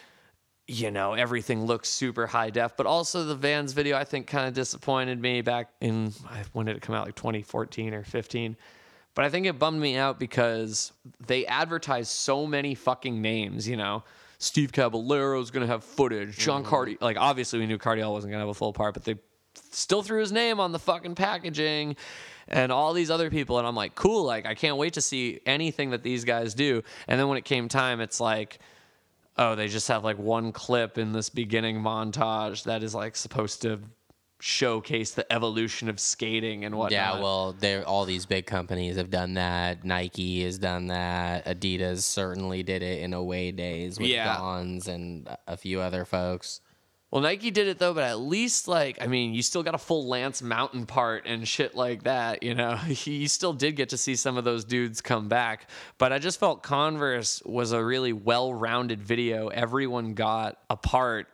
you 0.67 0.91
know 0.91 1.13
everything 1.13 1.65
looks 1.65 1.87
super 1.89 2.27
high 2.27 2.49
def. 2.49 2.75
But 2.77 2.85
also 2.85 3.23
the 3.23 3.33
Vans 3.35 3.71
video 3.73 3.97
I 3.97 4.03
think 4.03 4.27
kind 4.27 4.47
of 4.47 4.53
disappointed 4.53 5.19
me 5.21 5.41
back 5.41 5.69
in 5.81 6.11
when 6.51 6.65
did 6.65 6.75
it 6.75 6.81
come 6.81 6.93
out 6.93 7.05
like 7.07 7.15
2014 7.15 7.93
or 7.93 8.03
15. 8.03 8.57
But 9.15 9.25
I 9.25 9.29
think 9.29 9.45
it 9.45 9.59
bummed 9.59 9.81
me 9.81 9.97
out 9.97 10.19
because 10.19 10.91
they 11.25 11.45
advertised 11.45 12.11
so 12.11 12.45
many 12.45 12.75
fucking 12.75 13.21
names, 13.21 13.67
you 13.67 13.77
know. 13.77 14.03
Steve 14.37 14.71
Caballero's 14.71 15.51
gonna 15.51 15.67
have 15.67 15.83
footage. 15.83 16.37
John 16.37 16.61
mm-hmm. 16.61 16.69
Cardi, 16.69 16.97
like 17.01 17.17
obviously 17.17 17.59
we 17.59 17.65
knew 17.65 17.77
Cardiel 17.77 18.13
wasn't 18.13 18.31
gonna 18.31 18.43
have 18.43 18.49
a 18.49 18.53
full 18.53 18.71
part, 18.71 18.93
but 18.93 19.03
they 19.03 19.15
still 19.71 20.01
threw 20.01 20.19
his 20.19 20.31
name 20.31 20.59
on 20.59 20.71
the 20.71 20.79
fucking 20.79 21.15
packaging 21.15 21.95
and 22.47 22.71
all 22.71 22.93
these 22.93 23.11
other 23.11 23.29
people 23.29 23.57
and 23.59 23.67
i'm 23.67 23.75
like 23.75 23.95
cool 23.95 24.23
like 24.23 24.45
i 24.45 24.55
can't 24.55 24.77
wait 24.77 24.93
to 24.93 25.01
see 25.01 25.39
anything 25.45 25.91
that 25.91 26.03
these 26.03 26.23
guys 26.23 26.53
do 26.53 26.81
and 27.07 27.19
then 27.19 27.27
when 27.27 27.37
it 27.37 27.45
came 27.45 27.67
time 27.67 27.99
it's 28.01 28.19
like 28.19 28.59
oh 29.37 29.55
they 29.55 29.67
just 29.67 29.87
have 29.87 30.03
like 30.03 30.17
one 30.17 30.51
clip 30.51 30.97
in 30.97 31.11
this 31.11 31.29
beginning 31.29 31.79
montage 31.79 32.63
that 32.63 32.83
is 32.83 32.95
like 32.95 33.15
supposed 33.15 33.61
to 33.61 33.79
showcase 34.41 35.11
the 35.11 35.31
evolution 35.31 35.89
of 35.89 35.99
skating 35.99 36.63
and 36.65 36.75
whatnot 36.75 36.91
Yeah, 36.91 37.19
well, 37.19 37.53
there 37.53 37.85
all 37.85 38.05
these 38.05 38.25
big 38.25 38.45
companies 38.45 38.95
have 38.95 39.09
done 39.09 39.33
that. 39.33 39.83
Nike 39.83 40.43
has 40.43 40.57
done 40.57 40.87
that. 40.87 41.45
Adidas 41.45 42.03
certainly 42.03 42.63
did 42.63 42.81
it 42.81 43.01
in 43.01 43.13
away 43.13 43.51
days 43.51 43.99
with 43.99 44.07
Yeah. 44.07 44.37
Gonz 44.37 44.87
and 44.87 45.27
a 45.47 45.57
few 45.57 45.81
other 45.81 46.05
folks. 46.05 46.61
Well, 47.11 47.23
Nike 47.23 47.49
did 47.49 47.67
it 47.67 47.79
though, 47.79 47.93
but 47.95 48.03
at 48.03 48.19
least 48.19 48.67
like 48.67 49.01
I 49.01 49.07
mean, 49.07 49.33
you 49.33 49.41
still 49.41 49.63
got 49.63 49.73
a 49.73 49.79
full 49.79 50.07
Lance 50.07 50.41
Mountain 50.43 50.85
part 50.85 51.25
and 51.25 51.47
shit 51.47 51.75
like 51.75 52.03
that. 52.03 52.43
You 52.43 52.53
know, 52.53 52.79
you 52.87 53.27
still 53.27 53.53
did 53.53 53.75
get 53.75 53.89
to 53.89 53.97
see 53.97 54.15
some 54.15 54.37
of 54.37 54.43
those 54.43 54.63
dudes 54.63 55.01
come 55.01 55.27
back. 55.27 55.69
But 55.97 56.13
I 56.13 56.19
just 56.19 56.39
felt 56.39 56.61
Converse 56.61 57.41
was 57.45 57.71
a 57.71 57.83
really 57.83 58.13
well-rounded 58.13 59.01
video. 59.01 59.47
Everyone 59.47 60.13
got 60.13 60.59
a 60.69 60.77
part, 60.77 61.27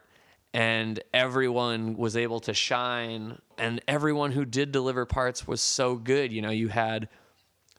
and 0.55 1.01
everyone 1.13 1.97
was 1.97 2.15
able 2.15 2.39
to 2.39 2.53
shine. 2.53 3.39
And 3.57 3.81
everyone 3.89 4.31
who 4.31 4.45
did 4.45 4.71
deliver 4.71 5.05
parts 5.05 5.45
was 5.45 5.61
so 5.61 5.95
good. 5.95 6.31
You 6.31 6.41
know, 6.41 6.49
you 6.49 6.69
had 6.69 7.09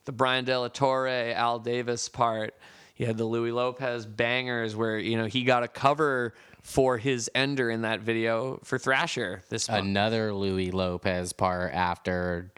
the 0.05 0.11
Brian 0.11 0.45
Delatorre, 0.45 1.33
Al 1.33 1.57
Davis 1.57 2.07
part. 2.07 2.53
You 2.95 3.07
had 3.07 3.17
the 3.17 3.25
Louis 3.25 3.51
Lopez 3.51 4.05
bangers 4.05 4.75
where, 4.75 4.99
you 4.99 5.17
know, 5.17 5.25
he 5.25 5.43
got 5.43 5.63
a 5.63 5.67
cover 5.67 6.35
for 6.61 6.99
his 6.99 7.31
ender 7.33 7.71
in 7.71 7.81
that 7.81 8.01
video 8.01 8.59
for 8.63 8.77
Thrasher 8.77 9.43
this 9.49 9.69
month. 9.69 9.83
Another 9.83 10.31
Louis 10.31 10.69
Lopez 10.69 11.33
part 11.33 11.73
after 11.73 12.51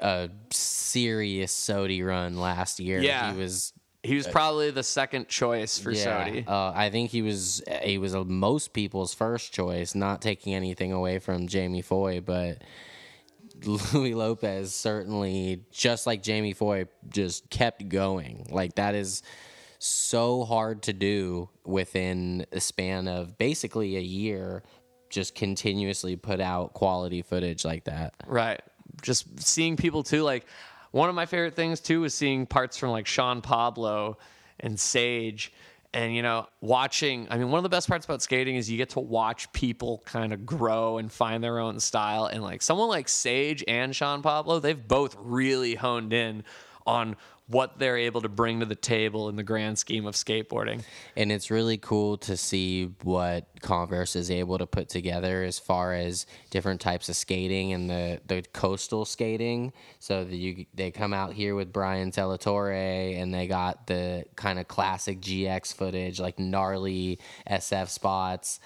a 0.00 0.28
serious 0.50 1.52
SOTY 1.52 2.02
run 2.02 2.36
last 2.36 2.80
year. 2.80 3.00
Yeah. 3.00 3.32
he 3.32 3.38
was. 3.38 3.72
He 4.06 4.14
was 4.14 4.26
probably 4.26 4.70
the 4.70 4.82
second 4.82 5.28
choice 5.28 5.78
for 5.78 5.90
Yeah, 5.90 6.24
SOTY. 6.24 6.44
uh, 6.48 6.72
I 6.74 6.90
think 6.90 7.10
he 7.10 7.22
was. 7.22 7.62
He 7.82 7.98
was 7.98 8.14
a, 8.14 8.24
most 8.24 8.72
people's 8.72 9.12
first 9.14 9.52
choice. 9.52 9.94
Not 9.94 10.22
taking 10.22 10.54
anything 10.54 10.92
away 10.92 11.18
from 11.18 11.46
Jamie 11.48 11.82
Foy, 11.82 12.20
but 12.20 12.62
Louis 13.64 14.14
Lopez 14.14 14.74
certainly, 14.74 15.64
just 15.70 16.06
like 16.06 16.22
Jamie 16.22 16.52
Foy, 16.52 16.86
just 17.08 17.48
kept 17.50 17.88
going. 17.88 18.46
Like 18.50 18.74
that 18.76 18.94
is 18.94 19.22
so 19.78 20.44
hard 20.44 20.82
to 20.84 20.92
do 20.92 21.48
within 21.64 22.46
a 22.52 22.60
span 22.60 23.08
of 23.08 23.36
basically 23.38 23.96
a 23.96 24.00
year. 24.00 24.62
Just 25.08 25.34
continuously 25.36 26.16
put 26.16 26.40
out 26.40 26.74
quality 26.74 27.22
footage 27.22 27.64
like 27.64 27.84
that. 27.84 28.14
Right. 28.26 28.60
Just 29.02 29.40
seeing 29.40 29.76
people 29.76 30.02
too. 30.02 30.22
Like 30.24 30.46
one 30.96 31.10
of 31.10 31.14
my 31.14 31.26
favorite 31.26 31.54
things 31.54 31.80
too 31.80 32.00
was 32.00 32.14
seeing 32.14 32.46
parts 32.46 32.78
from 32.78 32.90
like 32.90 33.06
Sean 33.06 33.42
Pablo 33.42 34.16
and 34.60 34.80
Sage. 34.80 35.52
And 35.92 36.14
you 36.14 36.22
know, 36.22 36.46
watching 36.60 37.26
I 37.30 37.36
mean, 37.36 37.50
one 37.50 37.58
of 37.58 37.62
the 37.62 37.68
best 37.68 37.86
parts 37.86 38.06
about 38.06 38.22
skating 38.22 38.56
is 38.56 38.70
you 38.70 38.78
get 38.78 38.90
to 38.90 39.00
watch 39.00 39.52
people 39.52 40.02
kind 40.06 40.32
of 40.32 40.46
grow 40.46 40.98
and 40.98 41.12
find 41.12 41.44
their 41.44 41.58
own 41.58 41.80
style. 41.80 42.26
And 42.26 42.42
like 42.42 42.62
someone 42.62 42.88
like 42.88 43.08
Sage 43.08 43.62
and 43.68 43.94
Sean 43.94 44.22
Pablo, 44.22 44.58
they've 44.58 44.88
both 44.88 45.16
really 45.20 45.74
honed 45.74 46.12
in 46.14 46.44
on 46.86 47.16
what 47.48 47.78
they're 47.78 47.96
able 47.96 48.20
to 48.20 48.28
bring 48.28 48.58
to 48.58 48.66
the 48.66 48.74
table 48.74 49.28
in 49.28 49.36
the 49.36 49.42
grand 49.42 49.78
scheme 49.78 50.04
of 50.04 50.16
skateboarding. 50.16 50.82
And 51.16 51.30
it's 51.30 51.48
really 51.48 51.78
cool 51.78 52.16
to 52.18 52.36
see 52.36 52.92
what 53.04 53.46
Converse 53.60 54.16
is 54.16 54.32
able 54.32 54.58
to 54.58 54.66
put 54.66 54.88
together 54.88 55.44
as 55.44 55.58
far 55.58 55.94
as 55.94 56.26
different 56.50 56.80
types 56.80 57.08
of 57.08 57.14
skating 57.14 57.72
and 57.72 57.88
the, 57.88 58.20
the 58.26 58.42
coastal 58.52 59.04
skating. 59.04 59.72
So 60.00 60.24
that 60.24 60.34
you 60.34 60.66
they 60.74 60.90
come 60.90 61.12
out 61.12 61.34
here 61.34 61.54
with 61.54 61.72
Brian 61.72 62.10
Delatorre 62.10 63.20
and 63.20 63.32
they 63.32 63.46
got 63.46 63.86
the 63.86 64.24
kind 64.34 64.58
of 64.58 64.66
classic 64.66 65.20
GX 65.20 65.72
footage, 65.72 66.18
like 66.18 66.40
gnarly 66.40 67.20
SF 67.48 67.88
spots. 67.88 68.58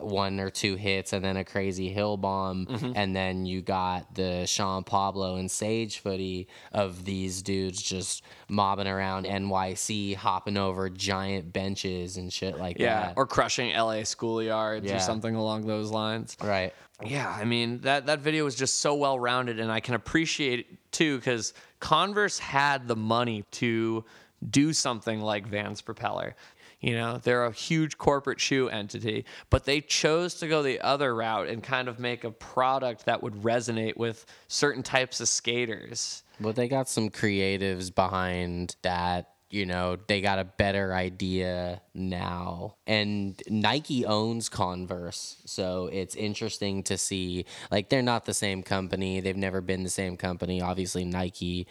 One 0.00 0.40
or 0.40 0.50
two 0.50 0.76
hits 0.76 1.12
and 1.14 1.24
then 1.24 1.36
a 1.38 1.44
crazy 1.44 1.88
hill 1.88 2.16
bomb, 2.18 2.66
mm-hmm. 2.66 2.92
and 2.94 3.16
then 3.16 3.46
you 3.46 3.62
got 3.62 4.14
the 4.14 4.44
Sean 4.46 4.84
Pablo 4.84 5.36
and 5.36 5.50
Sage 5.50 6.00
footy 6.00 6.48
of 6.72 7.04
these 7.04 7.40
dudes 7.42 7.80
just 7.80 8.22
mobbing 8.48 8.86
around 8.86 9.24
NYC, 9.26 10.14
hopping 10.16 10.56
over 10.58 10.90
giant 10.90 11.52
benches 11.52 12.18
and 12.18 12.30
shit 12.32 12.58
like 12.58 12.78
Yeah. 12.78 13.06
that. 13.06 13.14
Or 13.16 13.26
crushing 13.26 13.70
LA 13.72 14.02
schoolyards 14.02 14.84
Yeah. 14.84 14.96
or 14.96 15.00
something 15.00 15.34
along 15.34 15.66
those 15.66 15.90
lines. 15.90 16.36
right. 16.42 16.74
Yeah, 17.02 17.30
I 17.34 17.44
mean 17.44 17.80
that 17.80 18.04
that 18.06 18.18
video 18.18 18.44
was 18.44 18.54
just 18.56 18.80
so 18.80 18.94
well 18.94 19.18
rounded, 19.18 19.58
and 19.58 19.72
I 19.72 19.80
can 19.80 19.94
appreciate 19.94 20.60
it 20.60 20.66
too 20.92 21.16
because 21.16 21.54
Converse 21.78 22.38
had 22.38 22.86
the 22.86 22.96
money 22.96 23.44
to 23.52 24.04
do 24.50 24.74
something 24.74 25.20
like 25.22 25.46
Vans 25.46 25.80
Propeller. 25.80 26.36
You 26.80 26.94
know, 26.94 27.18
they're 27.18 27.44
a 27.44 27.52
huge 27.52 27.98
corporate 27.98 28.40
shoe 28.40 28.68
entity, 28.68 29.26
but 29.50 29.64
they 29.64 29.82
chose 29.82 30.34
to 30.36 30.48
go 30.48 30.62
the 30.62 30.80
other 30.80 31.14
route 31.14 31.48
and 31.48 31.62
kind 31.62 31.88
of 31.88 31.98
make 31.98 32.24
a 32.24 32.30
product 32.30 33.04
that 33.04 33.22
would 33.22 33.34
resonate 33.42 33.98
with 33.98 34.24
certain 34.48 34.82
types 34.82 35.20
of 35.20 35.28
skaters. 35.28 36.22
Well, 36.40 36.54
they 36.54 36.68
got 36.68 36.88
some 36.88 37.10
creatives 37.10 37.94
behind 37.94 38.76
that. 38.82 39.34
You 39.52 39.66
know, 39.66 39.98
they 40.06 40.20
got 40.20 40.38
a 40.38 40.44
better 40.44 40.94
idea 40.94 41.82
now. 41.92 42.76
And 42.86 43.42
Nike 43.48 44.06
owns 44.06 44.48
Converse. 44.48 45.38
So 45.44 45.90
it's 45.92 46.14
interesting 46.14 46.84
to 46.84 46.96
see. 46.96 47.46
Like, 47.68 47.88
they're 47.88 48.00
not 48.00 48.26
the 48.26 48.32
same 48.32 48.62
company. 48.62 49.18
They've 49.18 49.36
never 49.36 49.60
been 49.60 49.82
the 49.82 49.90
same 49.90 50.16
company. 50.16 50.62
Obviously, 50.62 51.04
Nike 51.04 51.66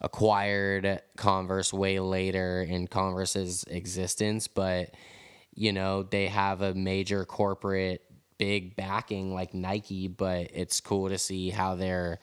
acquired 0.00 1.02
Converse 1.16 1.72
way 1.72 2.00
later 2.00 2.62
in 2.62 2.86
Converse's 2.86 3.64
existence, 3.68 4.48
but, 4.48 4.94
you 5.54 5.72
know, 5.72 6.02
they 6.02 6.26
have 6.26 6.62
a 6.62 6.74
major 6.74 7.24
corporate 7.24 8.02
big 8.38 8.74
backing 8.74 9.34
like 9.34 9.52
Nike, 9.52 10.08
but 10.08 10.50
it's 10.54 10.80
cool 10.80 11.10
to 11.10 11.18
see 11.18 11.50
how 11.50 11.74
they're 11.74 12.18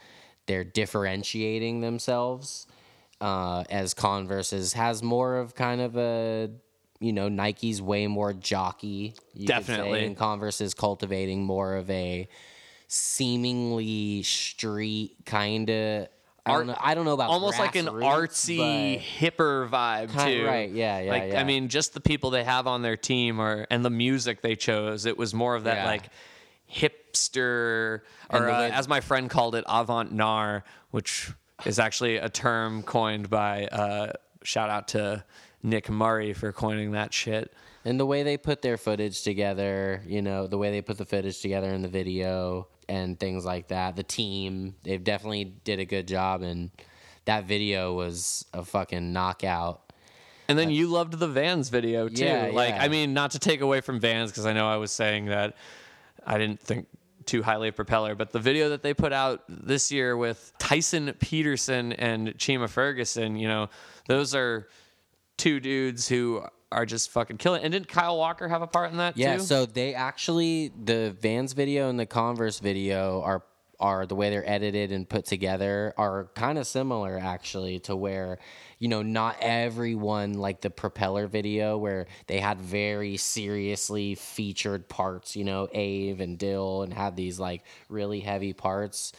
they're 0.47 0.63
differentiating 0.63 1.81
themselves 1.81 2.65
uh, 3.21 3.63
as 3.69 3.93
Converse 3.93 4.73
has 4.73 5.03
more 5.03 5.37
of 5.37 5.55
kind 5.55 5.81
of 5.81 5.97
a 5.97 6.49
you 6.99 7.13
know 7.13 7.29
Nike's 7.29 7.81
way 7.81 8.07
more 8.07 8.33
jockey, 8.33 9.15
you 9.33 9.47
could 9.47 9.65
say, 9.65 9.73
Definitely. 9.73 10.05
and 10.05 10.17
Converse 10.17 10.61
is 10.61 10.73
cultivating 10.73 11.43
more 11.43 11.75
of 11.75 11.89
a 11.89 12.27
seemingly 12.87 14.23
street 14.23 15.17
kind 15.25 15.69
of. 15.69 16.07
I 16.47 16.51
Art- 16.51 16.59
don't 16.59 16.67
know. 16.67 16.77
I 16.79 16.95
don't 16.95 17.05
know 17.05 17.13
about 17.13 17.29
almost 17.29 17.59
like 17.59 17.75
an 17.75 17.85
artsy, 17.87 18.99
hipper 19.01 19.69
vibe 19.69 20.11
too. 20.25 20.45
right, 20.45 20.69
yeah, 20.71 20.99
yeah, 20.99 21.11
Like 21.11 21.31
yeah. 21.31 21.39
I 21.41 21.43
mean, 21.43 21.67
just 21.67 21.93
the 21.93 22.01
people 22.01 22.29
they 22.29 22.43
have 22.43 22.67
on 22.67 22.81
their 22.81 22.97
team, 22.97 23.39
or 23.39 23.67
and 23.69 23.83
the 23.83 23.89
music 23.89 24.41
they 24.41 24.55
chose. 24.55 25.05
It 25.05 25.17
was 25.17 25.33
more 25.33 25.55
of 25.55 25.65
that 25.65 25.77
Yeah. 25.77 25.85
like 25.85 26.09
hipster, 26.71 28.01
And 28.29 28.43
or 28.45 28.49
uh, 28.49 28.59
way- 28.59 28.71
as 28.71 28.87
my 28.87 29.01
friend 29.01 29.29
called 29.29 29.55
it, 29.55 29.63
avant 29.67 30.11
nar, 30.11 30.63
which 30.91 31.31
is 31.65 31.79
actually 31.79 32.17
a 32.17 32.29
term 32.29 32.83
coined 32.83 33.29
by. 33.29 33.65
Uh, 33.67 34.13
shout 34.43 34.69
out 34.69 34.87
to 34.89 35.23
Nick 35.63 35.89
Murray 35.89 36.33
for 36.33 36.51
coining 36.53 36.91
that 36.91 37.13
shit. 37.13 37.53
and 37.85 37.99
the 37.99 38.05
way 38.05 38.21
they 38.23 38.37
put 38.37 38.61
their 38.61 38.75
footage 38.77 39.23
together, 39.23 40.01
you 40.05 40.21
know, 40.21 40.45
the 40.45 40.57
way 40.57 40.71
they 40.71 40.81
put 40.81 40.97
the 40.97 41.05
footage 41.05 41.41
together 41.41 41.69
in 41.73 41.81
the 41.81 41.87
video 41.87 42.67
and 42.89 43.19
things 43.19 43.45
like 43.45 43.69
that. 43.69 43.95
The 43.95 44.03
team, 44.03 44.75
they've 44.83 45.03
definitely 45.03 45.45
did 45.45 45.79
a 45.79 45.85
good 45.85 46.07
job, 46.07 46.41
and 46.41 46.71
that 47.25 47.45
video 47.45 47.93
was 47.93 48.45
a 48.53 48.63
fucking 48.63 49.13
knockout. 49.13 49.81
And 50.49 50.57
then 50.57 50.69
you 50.69 50.87
loved 50.87 51.19
the 51.19 51.27
Vans 51.27 51.69
video 51.69 52.07
too. 52.07 52.23
Yeah, 52.23 52.51
like, 52.53 52.75
yeah. 52.75 52.83
I 52.83 52.87
mean, 52.87 53.13
not 53.13 53.31
to 53.31 53.39
take 53.39 53.61
away 53.61 53.81
from 53.81 53.99
Vans 53.99 54.31
because 54.31 54.45
I 54.45 54.53
know 54.53 54.67
I 54.67 54.77
was 54.77 54.91
saying 54.91 55.25
that 55.25 55.57
I 56.25 56.37
didn't 56.37 56.61
think 56.61 56.87
too 57.25 57.43
highly 57.43 57.67
of 57.67 57.75
Propeller, 57.75 58.15
but 58.15 58.31
the 58.31 58.39
video 58.39 58.69
that 58.69 58.81
they 58.81 58.93
put 58.93 59.11
out 59.11 59.43
this 59.49 59.91
year 59.91 60.15
with 60.15 60.53
Tyson 60.57 61.13
Peterson 61.19 61.91
and 61.91 62.29
Chima 62.37 62.69
Ferguson, 62.69 63.35
you 63.35 63.49
know, 63.49 63.69
those 64.07 64.33
are 64.33 64.69
two 65.35 65.59
dudes 65.59 66.07
who 66.07 66.43
are 66.71 66.85
just 66.85 67.11
fucking 67.11 67.37
killing. 67.37 67.63
And 67.63 67.71
didn't 67.71 67.87
Kyle 67.87 68.17
Walker 68.17 68.47
have 68.47 68.61
a 68.61 68.67
part 68.67 68.91
in 68.91 68.97
that 68.97 69.17
Yeah, 69.17 69.37
too? 69.37 69.43
so 69.43 69.65
they 69.65 69.93
actually 69.93 70.71
the 70.83 71.15
Vans 71.21 71.53
video 71.53 71.89
and 71.89 71.99
the 71.99 72.05
Converse 72.05 72.59
video 72.59 73.21
are 73.21 73.43
are 73.79 74.07
the 74.07 74.15
way 74.15 74.31
they're 74.31 74.49
edited 74.49 74.91
and 74.91 75.07
put 75.07 75.23
together 75.25 75.93
are 75.97 76.31
kind 76.33 76.57
of 76.57 76.65
similar 76.65 77.19
actually 77.21 77.77
to 77.77 77.95
where 77.95 78.39
you 78.79 78.87
know 78.87 79.03
not 79.03 79.37
everyone 79.39 80.33
like 80.33 80.61
the 80.61 80.69
propeller 80.71 81.27
video 81.27 81.77
where 81.77 82.07
they 82.25 82.39
had 82.39 82.59
very 82.59 83.17
seriously 83.17 84.15
featured 84.15 84.89
parts 84.89 85.35
you 85.35 85.43
know 85.43 85.65
Ave 85.75 86.17
and 86.19 86.39
Dill 86.39 86.81
and 86.81 86.91
had 86.91 87.15
these 87.15 87.39
like 87.39 87.61
really 87.87 88.19
heavy 88.19 88.51
parts 88.51 89.13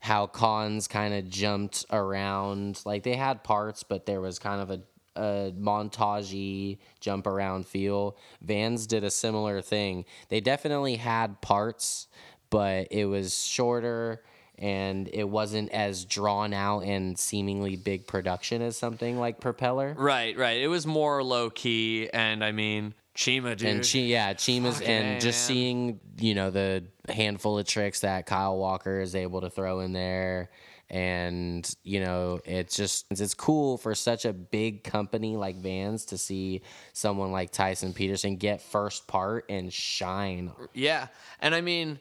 how 0.00 0.26
cons 0.26 0.88
kind 0.88 1.12
of 1.12 1.28
jumped 1.28 1.84
around 1.90 2.80
like 2.86 3.02
they 3.02 3.14
had 3.16 3.44
parts 3.44 3.82
but 3.82 4.06
there 4.06 4.22
was 4.22 4.38
kind 4.38 4.62
of 4.62 4.70
a 4.70 4.80
a 5.18 5.52
montagey 5.58 6.78
jump 7.00 7.26
around 7.26 7.66
feel. 7.66 8.16
Vans 8.40 8.86
did 8.86 9.04
a 9.04 9.10
similar 9.10 9.60
thing. 9.60 10.04
They 10.28 10.40
definitely 10.40 10.96
had 10.96 11.40
parts, 11.40 12.08
but 12.50 12.88
it 12.90 13.06
was 13.06 13.44
shorter 13.44 14.22
and 14.58 15.08
it 15.12 15.28
wasn't 15.28 15.70
as 15.70 16.04
drawn 16.04 16.52
out 16.52 16.80
and 16.80 17.18
seemingly 17.18 17.76
big 17.76 18.06
production 18.06 18.60
as 18.60 18.76
something 18.76 19.18
like 19.18 19.40
Propeller. 19.40 19.94
Right, 19.96 20.36
right. 20.36 20.60
It 20.60 20.68
was 20.68 20.86
more 20.86 21.22
low 21.22 21.48
key, 21.48 22.10
and 22.12 22.42
I 22.42 22.50
mean, 22.50 22.94
Chima, 23.14 23.56
dude. 23.56 23.68
And 23.68 23.80
Chi, 23.82 23.98
yeah, 24.00 24.34
Chima's, 24.34 24.78
Fucking 24.78 24.88
and 24.88 25.20
just 25.20 25.48
man. 25.48 25.56
seeing 25.56 26.00
you 26.18 26.34
know 26.34 26.50
the 26.50 26.84
handful 27.08 27.58
of 27.58 27.66
tricks 27.66 28.00
that 28.00 28.26
Kyle 28.26 28.56
Walker 28.56 29.00
is 29.00 29.14
able 29.14 29.40
to 29.42 29.50
throw 29.50 29.80
in 29.80 29.92
there, 29.92 30.50
and 30.90 31.70
you 31.82 32.00
know 32.00 32.40
it's 32.44 32.76
just 32.76 33.06
it's 33.10 33.34
cool 33.34 33.76
for 33.76 33.94
such 33.94 34.24
a 34.24 34.32
big 34.32 34.84
company 34.84 35.36
like 35.36 35.56
Vans 35.56 36.06
to 36.06 36.18
see 36.18 36.62
someone 36.92 37.30
like 37.30 37.50
Tyson 37.50 37.92
Peterson 37.92 38.36
get 38.36 38.62
first 38.62 39.06
part 39.06 39.44
and 39.48 39.72
shine. 39.72 40.52
Yeah, 40.72 41.08
and 41.40 41.54
I 41.54 41.60
mean, 41.60 41.98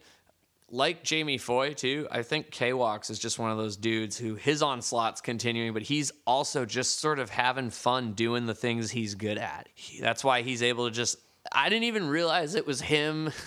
like 0.72 1.04
Jamie 1.04 1.38
Foy 1.38 1.74
too. 1.74 2.08
I 2.12 2.24
think 2.24 2.52
K 2.52 2.74
Walks 2.74 3.10
is 3.10 3.20
just 3.20 3.40
one 3.40 3.52
of 3.52 3.58
those 3.58 3.76
dudes 3.76 4.18
who 4.18 4.36
his 4.36 4.62
onslaught's 4.62 5.22
continuing, 5.22 5.74
but 5.74 5.82
he's 5.82 6.12
also 6.26 6.66
just 6.66 7.00
sort 7.00 7.20
of 7.20 7.30
having 7.30 7.70
fun 7.70 8.14
doing 8.14 8.46
the 8.46 8.56
things 8.56 8.92
he's 8.92 9.16
good 9.16 9.38
at. 9.38 9.68
He- 9.74 10.00
that's 10.00 10.24
why 10.24 10.42
he's 10.42 10.64
able 10.64 10.86
to 10.86 10.92
just. 10.92 11.18
I 11.52 11.70
didn't 11.70 11.86
even 11.86 12.08
realize 12.08 12.56
it 12.56 12.68
was 12.68 12.82
him. 12.82 13.32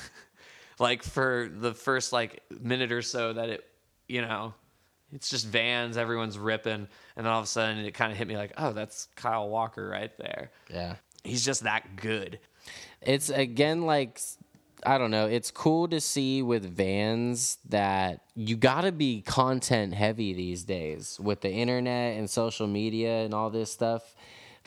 like 0.81 1.03
for 1.03 1.51
the 1.55 1.75
first 1.75 2.13
like 2.13 2.43
minute 2.59 2.91
or 2.91 3.03
so 3.03 3.35
that 3.35 3.51
it, 3.51 3.65
you 4.09 4.23
know, 4.23 4.55
it's 5.13 5.29
just 5.29 5.47
vans, 5.47 5.97
everyone's 5.97 6.39
ripping, 6.39 6.73
and 6.73 6.89
then 7.17 7.27
all 7.27 7.39
of 7.39 7.45
a 7.45 7.49
sudden 7.49 7.79
it 7.79 7.95
kind 7.95 8.13
of 8.13 8.19
hit 8.19 8.29
me 8.29 8.37
like, 8.37 8.53
oh, 8.57 8.73
that's 8.73 9.09
Kyle 9.17 9.49
Walker 9.49 9.89
right 9.89 10.17
there. 10.19 10.51
Yeah. 10.73 10.97
He's 11.25 11.45
just 11.45 11.65
that 11.65 11.97
good. 11.97 12.39
it's 13.03 13.29
again 13.29 13.83
like 13.83 14.21
I 14.85 14.97
don't 14.97 15.11
know. 15.11 15.27
It's 15.27 15.51
cool 15.51 15.89
to 15.89 16.01
see 16.01 16.43
with 16.43 16.65
Vans 16.65 17.59
that 17.69 18.21
you 18.35 18.57
got 18.57 18.83
to 18.83 18.93
be 18.93 19.21
content 19.21 19.93
heavy 19.95 20.33
these 20.33 20.65
days 20.65 21.19
with 21.21 21.43
the 21.43 21.51
internet 21.51 22.17
and 22.17 22.31
social 22.31 22.67
media 22.67 23.25
and 23.25 23.35
all 23.35 23.51
this 23.51 23.71
stuff. 23.71 24.15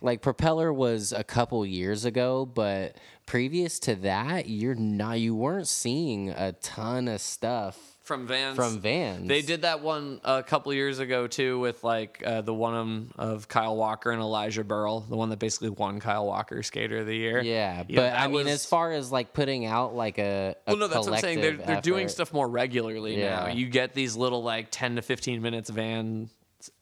Like 0.02 0.22
Propeller 0.22 0.72
was 0.72 1.14
a 1.14 1.24
couple 1.24 1.66
years 1.66 2.06
ago, 2.06 2.46
but 2.46 2.98
previous 3.26 3.80
to 3.80 3.96
that, 3.96 4.48
you're 4.48 4.76
not 4.76 5.20
you 5.20 5.34
weren't 5.36 5.68
seeing 5.68 6.30
a 6.30 6.52
ton 6.52 7.08
of 7.08 7.22
stuff 7.22 7.93
from 8.04 8.28
Vans. 8.28 8.56
from 8.58 8.80
Vans. 8.80 9.28
They 9.28 9.42
did 9.42 9.62
that 9.62 9.82
one 9.82 10.20
a 10.26 10.44
couple 10.44 10.74
years 10.74 11.00
ago 11.00 11.26
too, 11.26 11.60
with 11.60 11.84
like 11.84 12.22
uh, 12.26 12.42
the 12.42 12.54
one 12.54 13.12
of 13.18 13.48
Kyle 13.48 13.76
Walker 13.78 14.12
and 14.12 14.22
Elijah 14.22 14.64
Berle, 14.64 15.08
the 15.10 15.16
one 15.16 15.30
that 15.30 15.40
basically 15.40 15.70
won 15.70 16.00
Kyle 16.02 16.26
Walker 16.26 16.62
Skater 16.64 17.00
of 17.00 17.08
the 17.08 17.16
Year. 17.16 17.42
Yeah, 17.42 17.84
Yeah, 17.88 17.96
but 18.02 18.14
I 18.20 18.28
mean, 18.28 18.34
was- 18.46 18.48
as 18.48 18.66
far 18.66 18.92
as 18.92 19.12
like 19.12 19.34
putting 19.34 19.66
out 19.66 19.96
like 19.96 20.18
a, 20.20 20.56
a 20.68 20.72
Well, 20.72 20.78
no, 20.78 20.88
that's 20.88 21.06
what 21.08 21.16
I'm 21.16 21.22
saying. 21.22 21.42
They're, 21.42 21.58
they're 21.58 21.82
doing 21.82 22.10
stuff 22.10 22.34
more 22.34 22.48
regularly 22.48 23.16
now. 23.16 23.48
You 23.48 23.68
get 23.70 23.94
these 23.94 24.16
little 24.16 24.44
like 24.44 24.68
10 24.70 24.98
to 24.98 25.02
15 25.02 25.42
minutes 25.42 25.70
van 25.70 26.30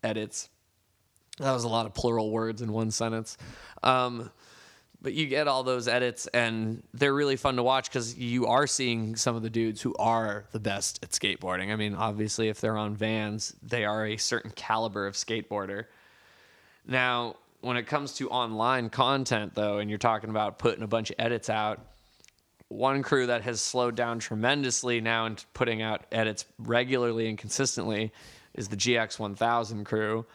edits. 0.04 0.50
That 1.38 1.54
was 1.54 1.64
a 1.64 1.70
lot 1.70 1.86
of 1.86 1.94
plural 1.94 2.30
words 2.32 2.62
in 2.62 2.72
one 2.74 2.92
sentence. 2.92 3.38
Um, 3.84 4.30
but 5.02 5.14
you 5.14 5.26
get 5.28 5.48
all 5.48 5.64
those 5.64 5.88
edits, 5.88 6.28
and 6.28 6.84
they're 6.94 7.14
really 7.14 7.36
fun 7.36 7.56
to 7.56 7.64
watch 7.64 7.90
because 7.90 8.18
you 8.18 8.46
are 8.48 8.68
seeing 8.68 9.16
some 9.16 9.36
of 9.36 9.42
the 9.42 9.50
dudes 9.50 9.82
who 9.82 9.96
are 9.98 10.46
the 10.52 10.60
best 10.60 11.00
at 11.04 11.10
skateboarding. 11.10 11.72
I 11.72 11.76
mean, 11.76 11.96
obviously, 11.96 12.50
if 12.50 12.62
they're 12.62 12.78
on 12.78 12.96
vans, 12.96 13.56
they 13.64 13.84
are 13.84 14.06
a 14.06 14.18
certain 14.18 14.52
caliber 14.52 15.08
of 15.08 15.16
skateboarder. 15.16 15.86
Now, 16.88 17.38
when 17.62 17.78
it 17.78 17.88
comes 17.88 18.14
to 18.14 18.30
online 18.30 18.90
content, 18.90 19.56
though, 19.56 19.80
and 19.80 19.90
you're 19.90 20.00
talking 20.00 20.30
about 20.30 20.60
putting 20.60 20.84
a 20.84 20.88
bunch 20.88 21.10
of 21.10 21.16
edits 21.18 21.50
out, 21.50 21.80
one 22.68 23.04
crew 23.04 23.28
that 23.28 23.42
has 23.42 23.60
slowed 23.60 23.96
down 23.96 24.20
tremendously 24.20 25.02
now 25.02 25.26
and 25.26 25.44
putting 25.54 25.82
out 25.82 26.06
edits 26.12 26.46
regularly 26.58 27.28
and 27.28 27.38
consistently 27.38 28.12
is 28.54 28.68
the 28.68 28.78
GX 28.78 29.20
1000 29.20 29.84
crew. 29.84 30.26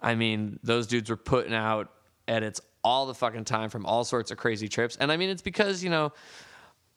I 0.00 0.14
mean, 0.14 0.58
those 0.62 0.86
dudes 0.86 1.10
were 1.10 1.16
putting 1.16 1.54
out 1.54 1.92
edits 2.26 2.60
all 2.84 3.06
the 3.06 3.14
fucking 3.14 3.44
time 3.44 3.70
from 3.70 3.86
all 3.86 4.04
sorts 4.04 4.30
of 4.30 4.38
crazy 4.38 4.68
trips. 4.68 4.96
And 4.96 5.12
I 5.12 5.16
mean, 5.16 5.30
it's 5.30 5.42
because, 5.42 5.82
you 5.82 5.90
know, 5.90 6.12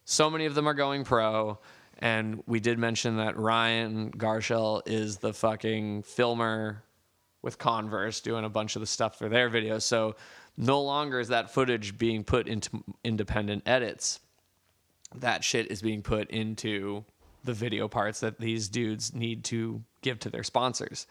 so 0.06 0.30
many 0.30 0.46
of 0.46 0.56
them 0.56 0.68
are 0.68 0.74
going 0.74 1.04
pro. 1.04 1.60
And 2.00 2.44
we 2.46 2.60
did 2.60 2.78
mention 2.78 3.18
that 3.18 3.38
Ryan 3.38 4.12
Garshell 4.12 4.82
is 4.86 5.18
the 5.18 5.34
fucking 5.34 6.04
filmer 6.04 6.84
with 7.42 7.58
Converse 7.58 8.22
doing 8.22 8.44
a 8.44 8.50
bunch 8.50 8.76
of 8.76 8.82
the 8.82 8.86
stuff 8.88 9.18
for 9.18 9.30
their 9.30 9.50
videos. 9.50 9.84
So 9.84 10.16
no 10.58 10.82
longer 10.82 11.20
is 11.20 11.30
that 11.30 11.52
footage 11.52 11.98
being 11.98 12.24
put 12.24 12.48
into 12.48 12.84
independent 13.04 13.64
edits. 13.66 14.20
That 15.14 15.44
shit 15.44 15.72
is 15.72 15.82
being 15.82 16.02
put 16.02 16.30
into 16.32 17.06
the 17.44 17.54
video 17.54 17.88
parts 17.88 18.20
that 18.22 18.40
these 18.40 18.68
dudes 18.68 19.14
need 19.14 19.44
to 19.46 19.82
give 20.02 20.20
to 20.20 20.30
their 20.30 20.44
sponsors. 20.44 21.08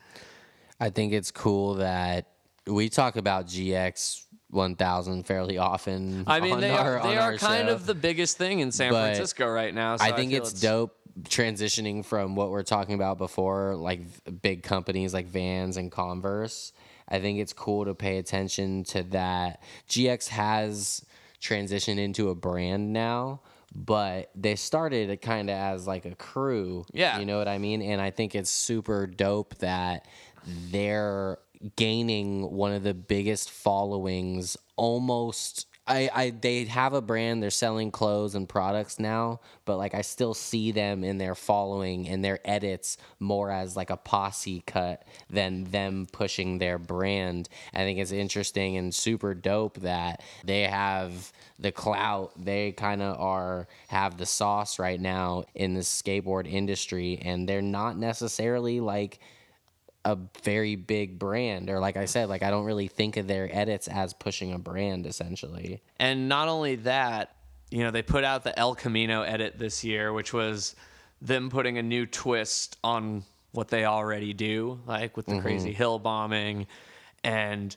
I 0.80 0.90
think 0.90 1.12
it's 1.12 1.30
cool 1.30 1.74
that 1.74 2.26
we 2.66 2.88
talk 2.88 3.16
about 3.16 3.46
GX 3.46 4.24
1000 4.54 5.24
fairly 5.24 5.58
often. 5.58 6.24
I 6.26 6.40
mean, 6.40 6.54
on 6.54 6.60
they 6.60 6.70
our, 6.70 6.98
are 6.98 7.08
they 7.08 7.16
are 7.16 7.36
kind 7.36 7.68
show. 7.68 7.74
of 7.74 7.86
the 7.86 7.94
biggest 7.94 8.38
thing 8.38 8.60
in 8.60 8.72
San 8.72 8.92
But 8.92 9.14
Francisco 9.14 9.48
right 9.48 9.74
now. 9.74 9.96
So 9.96 10.04
I 10.04 10.12
think 10.12 10.32
feel 10.32 10.42
it's, 10.42 10.52
dope 10.52 10.96
transitioning 11.22 12.04
from 12.04 12.34
what 12.34 12.50
we're 12.50 12.62
talking 12.62 12.94
about 12.94 13.18
before, 13.18 13.76
like 13.76 14.00
big 14.42 14.62
companies 14.62 15.14
like 15.14 15.26
Vans 15.26 15.76
and 15.76 15.90
Converse. 15.90 16.72
I 17.08 17.20
think 17.20 17.38
it's 17.38 17.52
cool 17.52 17.84
to 17.84 17.94
pay 17.94 18.18
attention 18.18 18.84
to 18.84 19.02
that. 19.04 19.62
GX 19.88 20.28
has 20.28 21.04
transitioned 21.40 21.98
into 21.98 22.30
a 22.30 22.34
brand 22.34 22.92
now, 22.92 23.40
but 23.74 24.30
they 24.34 24.56
started 24.56 25.10
it 25.10 25.20
kind 25.20 25.50
of 25.50 25.56
as 25.56 25.86
like 25.86 26.06
a 26.06 26.14
crew. 26.14 26.84
Yeah. 26.92 27.18
You 27.18 27.26
know 27.26 27.38
what 27.38 27.48
I 27.48 27.58
mean? 27.58 27.82
And 27.82 28.00
I 28.00 28.10
think 28.10 28.34
it's 28.34 28.50
super 28.50 29.06
dope 29.06 29.54
that 29.56 30.06
they're 30.70 31.38
gaining 31.76 32.50
one 32.50 32.72
of 32.72 32.82
the 32.82 32.94
biggest 32.94 33.50
followings 33.50 34.56
almost 34.76 35.66
I, 35.86 36.10
I 36.14 36.30
they 36.30 36.64
have 36.64 36.94
a 36.94 37.02
brand 37.02 37.42
they're 37.42 37.50
selling 37.50 37.90
clothes 37.90 38.34
and 38.34 38.48
products 38.48 38.98
now 38.98 39.40
but 39.64 39.76
like 39.76 39.94
i 39.94 40.00
still 40.00 40.34
see 40.34 40.72
them 40.72 41.04
in 41.04 41.18
their 41.18 41.34
following 41.34 42.08
and 42.08 42.24
their 42.24 42.40
edits 42.44 42.96
more 43.18 43.50
as 43.50 43.76
like 43.76 43.90
a 43.90 43.96
posse 43.96 44.62
cut 44.66 45.04
than 45.30 45.64
them 45.64 46.06
pushing 46.12 46.58
their 46.58 46.78
brand. 46.78 47.48
I 47.72 47.78
think 47.78 47.98
it's 47.98 48.12
interesting 48.12 48.76
and 48.76 48.94
super 48.94 49.34
dope 49.34 49.80
that 49.80 50.22
they 50.44 50.62
have 50.62 51.32
the 51.58 51.72
clout. 51.72 52.32
They 52.36 52.72
kind 52.72 53.02
of 53.02 53.18
are 53.20 53.68
have 53.88 54.16
the 54.16 54.26
sauce 54.26 54.78
right 54.78 55.00
now 55.00 55.44
in 55.54 55.74
the 55.74 55.80
skateboard 55.80 56.50
industry 56.50 57.18
and 57.22 57.48
they're 57.48 57.62
not 57.62 57.96
necessarily 57.96 58.80
like 58.80 59.20
a 60.04 60.18
very 60.42 60.76
big 60.76 61.18
brand 61.18 61.70
or 61.70 61.80
like 61.80 61.96
i 61.96 62.04
said 62.04 62.28
like 62.28 62.42
i 62.42 62.50
don't 62.50 62.64
really 62.64 62.88
think 62.88 63.16
of 63.16 63.26
their 63.26 63.48
edits 63.56 63.88
as 63.88 64.12
pushing 64.12 64.52
a 64.52 64.58
brand 64.58 65.06
essentially. 65.06 65.82
And 65.98 66.28
not 66.28 66.48
only 66.48 66.76
that, 66.76 67.36
you 67.70 67.82
know, 67.82 67.90
they 67.90 68.02
put 68.02 68.24
out 68.24 68.44
the 68.44 68.58
El 68.58 68.74
Camino 68.74 69.22
edit 69.22 69.58
this 69.58 69.84
year, 69.84 70.12
which 70.12 70.32
was 70.32 70.74
them 71.22 71.50
putting 71.50 71.78
a 71.78 71.82
new 71.82 72.06
twist 72.06 72.76
on 72.82 73.24
what 73.52 73.68
they 73.68 73.84
already 73.84 74.32
do, 74.32 74.80
like 74.86 75.16
with 75.16 75.26
the 75.26 75.32
mm-hmm. 75.32 75.42
crazy 75.42 75.72
hill 75.72 75.98
bombing 75.98 76.66
and 77.22 77.76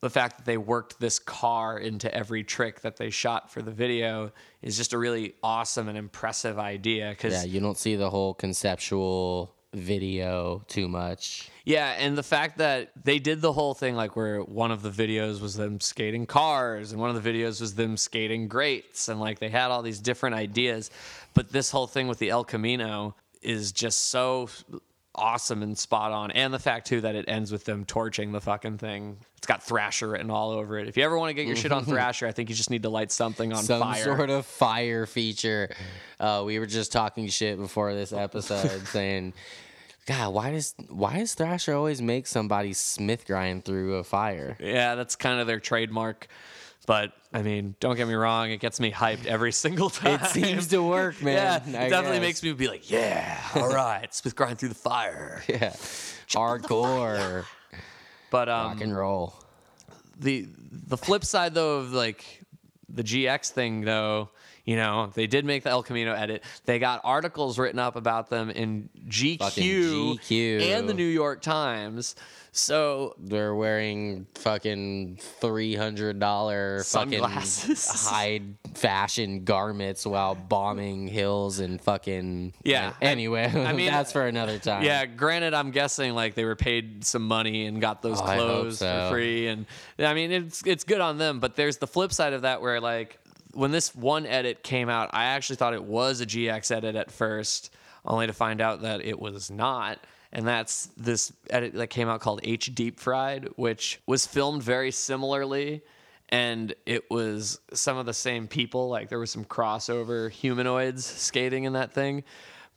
the 0.00 0.10
fact 0.10 0.36
that 0.36 0.44
they 0.44 0.58
worked 0.58 1.00
this 1.00 1.18
car 1.18 1.78
into 1.78 2.14
every 2.14 2.44
trick 2.44 2.82
that 2.82 2.98
they 2.98 3.08
shot 3.08 3.50
for 3.50 3.62
the 3.62 3.70
video 3.70 4.30
is 4.60 4.76
just 4.76 4.92
a 4.92 4.98
really 4.98 5.34
awesome 5.42 5.88
and 5.88 5.96
impressive 5.96 6.58
idea 6.58 7.08
because 7.08 7.32
yeah 7.32 7.44
you 7.44 7.58
don't 7.58 7.78
see 7.78 7.96
the 7.96 8.10
whole 8.10 8.34
conceptual 8.34 9.53
video 9.74 10.62
too 10.68 10.88
much 10.88 11.50
Yeah, 11.64 11.94
and 11.98 12.16
the 12.16 12.22
fact 12.22 12.58
that 12.58 12.90
they 13.02 13.18
did 13.18 13.40
the 13.40 13.52
whole 13.52 13.74
thing 13.74 13.94
like 13.96 14.16
where 14.16 14.40
one 14.40 14.70
of 14.70 14.82
the 14.82 14.90
videos 14.90 15.40
was 15.40 15.54
them 15.56 15.80
skating 15.80 16.26
cars 16.26 16.92
and 16.92 17.00
one 17.00 17.14
of 17.14 17.22
the 17.22 17.32
videos 17.32 17.60
was 17.60 17.74
them 17.74 17.96
skating 17.96 18.48
grates 18.48 19.08
and 19.08 19.20
like 19.20 19.38
they 19.38 19.48
had 19.48 19.70
all 19.70 19.82
these 19.82 20.00
different 20.00 20.36
ideas, 20.36 20.90
but 21.32 21.50
this 21.50 21.70
whole 21.70 21.86
thing 21.86 22.06
with 22.08 22.18
the 22.18 22.30
El 22.30 22.44
Camino 22.44 23.14
is 23.42 23.72
just 23.72 24.08
so 24.08 24.48
awesome 25.16 25.62
and 25.62 25.78
spot 25.78 26.10
on 26.10 26.32
and 26.32 26.52
the 26.52 26.58
fact 26.58 26.88
too 26.88 27.00
that 27.00 27.14
it 27.14 27.24
ends 27.28 27.52
with 27.52 27.64
them 27.64 27.84
torching 27.84 28.32
the 28.32 28.40
fucking 28.40 28.78
thing. 28.78 29.16
It's 29.36 29.46
got 29.46 29.62
Thrasher 29.62 30.08
written 30.08 30.30
all 30.30 30.50
over 30.50 30.78
it. 30.78 30.88
If 30.88 30.96
you 30.96 31.04
ever 31.04 31.18
want 31.18 31.30
to 31.30 31.34
get 31.34 31.46
your 31.46 31.56
shit 31.56 31.70
on 31.70 31.84
Thrasher, 31.86 32.26
I 32.26 32.32
think 32.32 32.48
you 32.48 32.54
just 32.54 32.70
need 32.70 32.82
to 32.82 32.88
light 32.88 33.12
something 33.12 33.52
on 33.52 33.62
some 33.62 33.80
fire. 33.80 34.02
sort 34.02 34.30
of 34.30 34.46
fire 34.46 35.06
feature 35.06 35.70
uh, 36.20 36.42
we 36.44 36.58
were 36.58 36.66
just 36.66 36.92
talking 36.92 37.28
shit 37.28 37.58
before 37.58 37.94
this 37.94 38.12
episode 38.12 38.86
saying 38.88 39.34
god 40.06 40.32
why 40.34 40.50
does 40.50 40.74
why 40.88 41.18
does 41.18 41.34
thrasher 41.34 41.74
always 41.74 42.00
make 42.02 42.26
somebody 42.26 42.72
smith 42.72 43.26
grind 43.26 43.64
through 43.64 43.94
a 43.96 44.04
fire 44.04 44.56
Yeah, 44.60 44.94
that's 44.94 45.16
kind 45.16 45.40
of 45.40 45.46
their 45.46 45.60
trademark. 45.60 46.26
But 46.86 47.12
I 47.32 47.40
mean, 47.40 47.76
don't 47.80 47.96
get 47.96 48.06
me 48.06 48.12
wrong, 48.12 48.50
it 48.50 48.58
gets 48.60 48.78
me 48.78 48.92
hyped 48.92 49.24
every 49.24 49.52
single 49.64 49.88
time. 49.88 50.20
it 50.22 50.26
seems 50.26 50.66
to 50.68 50.82
work 50.82 51.22
man 51.22 51.62
Yeah, 51.66 51.78
I 51.80 51.84
it 51.86 51.88
definitely 51.88 52.18
guess. 52.18 52.26
makes 52.26 52.42
me 52.42 52.52
be 52.52 52.68
like, 52.68 52.90
yeah, 52.90 53.40
all 53.54 53.72
right, 53.72 54.12
Smith 54.14 54.36
grind 54.36 54.58
through 54.58 54.68
the 54.70 54.74
fire. 54.74 55.42
yeah 55.48 55.74
hardcore 56.28 57.44
But 58.30 58.48
um, 58.48 58.72
rock 58.72 58.80
and 58.82 58.94
roll 58.96 59.34
the 60.18 60.46
the 60.70 60.96
flip 60.96 61.24
side 61.24 61.54
though 61.54 61.78
of 61.78 61.92
like 61.92 62.42
the 62.88 63.02
GX 63.02 63.50
thing 63.50 63.80
though, 63.80 64.28
you 64.64 64.76
know, 64.76 65.10
they 65.14 65.26
did 65.26 65.44
make 65.44 65.62
the 65.64 65.70
El 65.70 65.82
Camino 65.82 66.14
edit. 66.14 66.42
They 66.64 66.78
got 66.78 67.00
articles 67.04 67.58
written 67.58 67.78
up 67.78 67.96
about 67.96 68.30
them 68.30 68.50
in 68.50 68.88
GQ, 69.08 69.38
GQ. 70.18 70.60
and 70.62 70.88
the 70.88 70.94
New 70.94 71.04
York 71.06 71.42
Times. 71.42 72.14
So 72.56 73.16
They're 73.18 73.52
wearing 73.54 74.26
fucking 74.36 75.18
three 75.20 75.74
hundred 75.74 76.20
dollar 76.20 76.84
fucking 76.84 77.20
high 77.24 78.42
fashion 78.74 79.42
garments 79.42 80.06
while 80.06 80.36
bombing 80.36 81.08
hills 81.08 81.58
and 81.58 81.80
fucking 81.80 82.52
Yeah. 82.62 82.90
Uh, 82.90 82.92
anyway, 83.02 83.46
I 83.52 83.72
mean, 83.74 83.90
that's 83.90 84.12
for 84.12 84.24
another 84.26 84.60
time. 84.60 84.84
Yeah, 84.84 85.04
granted, 85.06 85.52
I'm 85.52 85.72
guessing 85.72 86.14
like 86.14 86.36
they 86.36 86.44
were 86.44 86.54
paid 86.54 87.04
some 87.04 87.26
money 87.26 87.66
and 87.66 87.80
got 87.80 88.02
those 88.02 88.20
Oh, 88.20 88.24
clothes 88.24 88.78
so. 88.78 89.08
for 89.08 89.14
free, 89.16 89.48
and 89.48 89.66
I 89.98 90.14
mean 90.14 90.30
it's 90.30 90.62
it's 90.64 90.84
good 90.84 91.00
on 91.00 91.18
them. 91.18 91.40
But 91.40 91.56
there's 91.56 91.78
the 91.78 91.88
flip 91.88 92.12
side 92.12 92.34
of 92.34 92.42
that 92.42 92.62
where 92.62 92.80
like 92.80 93.18
when 93.54 93.70
this 93.70 93.94
one 93.94 94.26
edit 94.26 94.62
came 94.62 94.88
out, 94.88 95.10
I 95.12 95.24
actually 95.24 95.56
thought 95.56 95.74
it 95.74 95.84
was 95.84 96.20
a 96.20 96.26
GX 96.26 96.70
edit 96.70 96.96
at 96.96 97.10
first, 97.10 97.74
only 98.04 98.26
to 98.26 98.32
find 98.32 98.60
out 98.60 98.82
that 98.82 99.04
it 99.04 99.18
was 99.18 99.50
not. 99.50 99.98
And 100.32 100.46
that's 100.46 100.86
this 100.96 101.32
edit 101.48 101.74
that 101.74 101.88
came 101.88 102.08
out 102.08 102.20
called 102.20 102.40
H 102.42 102.74
Deep 102.74 102.98
Fried, 102.98 103.48
which 103.56 104.00
was 104.06 104.26
filmed 104.26 104.62
very 104.62 104.90
similarly 104.90 105.82
and 106.28 106.74
it 106.86 107.10
was 107.10 107.60
some 107.72 107.96
of 107.96 108.06
the 108.06 108.14
same 108.14 108.48
people. 108.48 108.88
Like 108.88 109.08
there 109.08 109.18
was 109.18 109.30
some 109.30 109.44
crossover 109.44 110.30
humanoids 110.30 111.04
skating 111.04 111.64
in 111.64 111.74
that 111.74 111.92
thing, 111.92 112.24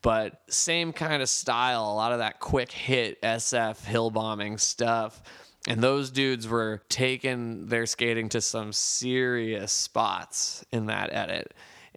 but 0.02 0.42
same 0.48 0.94
kind 0.94 1.22
of 1.22 1.30
style. 1.30 1.92
A 1.92 1.96
lot 1.96 2.12
of 2.12 2.20
that 2.20 2.40
quick 2.40 2.72
hit 2.72 3.22
SF 3.22 3.84
hill 3.84 4.12
bombing 4.12 4.58
stuff. 4.58 5.22
And 5.68 5.84
those 5.84 6.10
dudes 6.10 6.48
were 6.48 6.82
taking 6.88 7.68
their 7.68 7.86
skating 7.86 8.30
to 8.30 8.42
some 8.42 8.72
serious 8.72 9.74
spots 9.74 10.66
in 10.72 10.86
that 10.86 11.14
edit. 11.14 11.54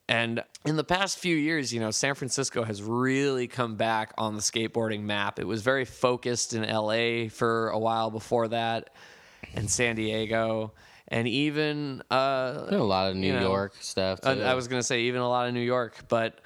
And 0.08 0.42
in 0.66 0.74
the 0.74 0.82
past 0.82 1.20
few 1.20 1.36
years, 1.36 1.72
you 1.72 1.78
know, 1.78 1.92
San 1.92 2.16
Francisco 2.16 2.64
has 2.64 2.82
really 2.82 3.46
come 3.46 3.76
back 3.76 4.12
on 4.18 4.34
the 4.34 4.42
skateboarding 4.42 5.02
map. 5.02 5.38
It 5.38 5.46
was 5.46 5.62
very 5.62 5.84
focused 5.84 6.52
in 6.52 6.68
LA 6.68 7.28
for 7.28 7.68
a 7.68 7.78
while 7.78 8.10
before 8.10 8.48
that, 8.48 8.90
and 9.54 9.70
San 9.70 9.94
Diego, 9.94 10.72
and 11.06 11.28
even 11.28 12.02
uh, 12.10 12.66
a 12.70 12.76
lot 12.78 13.08
of 13.08 13.16
New 13.16 13.28
you 13.28 13.34
know, 13.34 13.40
York 13.40 13.76
stuff. 13.78 14.18
I. 14.24 14.32
I 14.40 14.54
was 14.54 14.66
gonna 14.66 14.82
say 14.82 15.02
even 15.02 15.20
a 15.20 15.28
lot 15.28 15.46
of 15.46 15.54
New 15.54 15.60
York, 15.60 15.94
but 16.08 16.40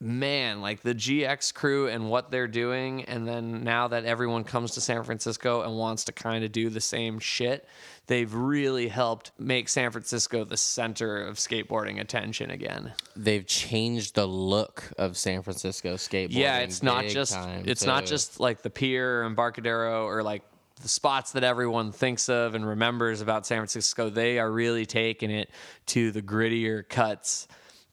man, 0.00 0.62
like 0.62 0.80
the 0.80 0.94
GX 0.94 1.52
crew 1.52 1.88
and 1.88 2.08
what 2.08 2.30
they're 2.30 2.48
doing, 2.48 3.04
and 3.04 3.28
then 3.28 3.62
now 3.62 3.88
that 3.88 4.04
everyone 4.04 4.44
comes 4.44 4.72
to 4.72 4.80
San 4.80 5.02
Francisco 5.02 5.62
and 5.62 5.76
wants 5.76 6.04
to 6.04 6.12
kind 6.12 6.42
of 6.42 6.52
do 6.52 6.70
the 6.70 6.80
same 6.80 7.18
shit, 7.18 7.68
they've 8.06 8.32
really 8.32 8.88
helped 8.88 9.30
make 9.38 9.68
San 9.68 9.90
Francisco 9.90 10.44
the 10.44 10.56
center 10.56 11.22
of 11.22 11.36
skateboarding 11.36 12.00
attention 12.00 12.50
again. 12.50 12.92
They've 13.14 13.46
changed 13.46 14.14
the 14.14 14.26
look 14.26 14.90
of 14.96 15.16
San 15.16 15.42
Francisco 15.42 15.94
skateboarding. 15.94 16.34
yeah, 16.34 16.58
it's 16.58 16.82
not 16.82 17.06
just 17.06 17.36
it's 17.64 17.84
not 17.84 18.06
just 18.06 18.40
like 18.40 18.62
the 18.62 18.70
pier 18.70 19.22
and 19.22 19.36
Barcadero 19.36 20.04
or 20.04 20.22
like 20.22 20.42
the 20.80 20.88
spots 20.88 21.32
that 21.32 21.44
everyone 21.44 21.92
thinks 21.92 22.30
of 22.30 22.54
and 22.54 22.66
remembers 22.66 23.20
about 23.20 23.46
San 23.46 23.58
Francisco. 23.58 24.08
They 24.08 24.38
are 24.38 24.50
really 24.50 24.86
taking 24.86 25.30
it 25.30 25.50
to 25.86 26.10
the 26.10 26.22
grittier 26.22 26.88
cuts 26.88 27.46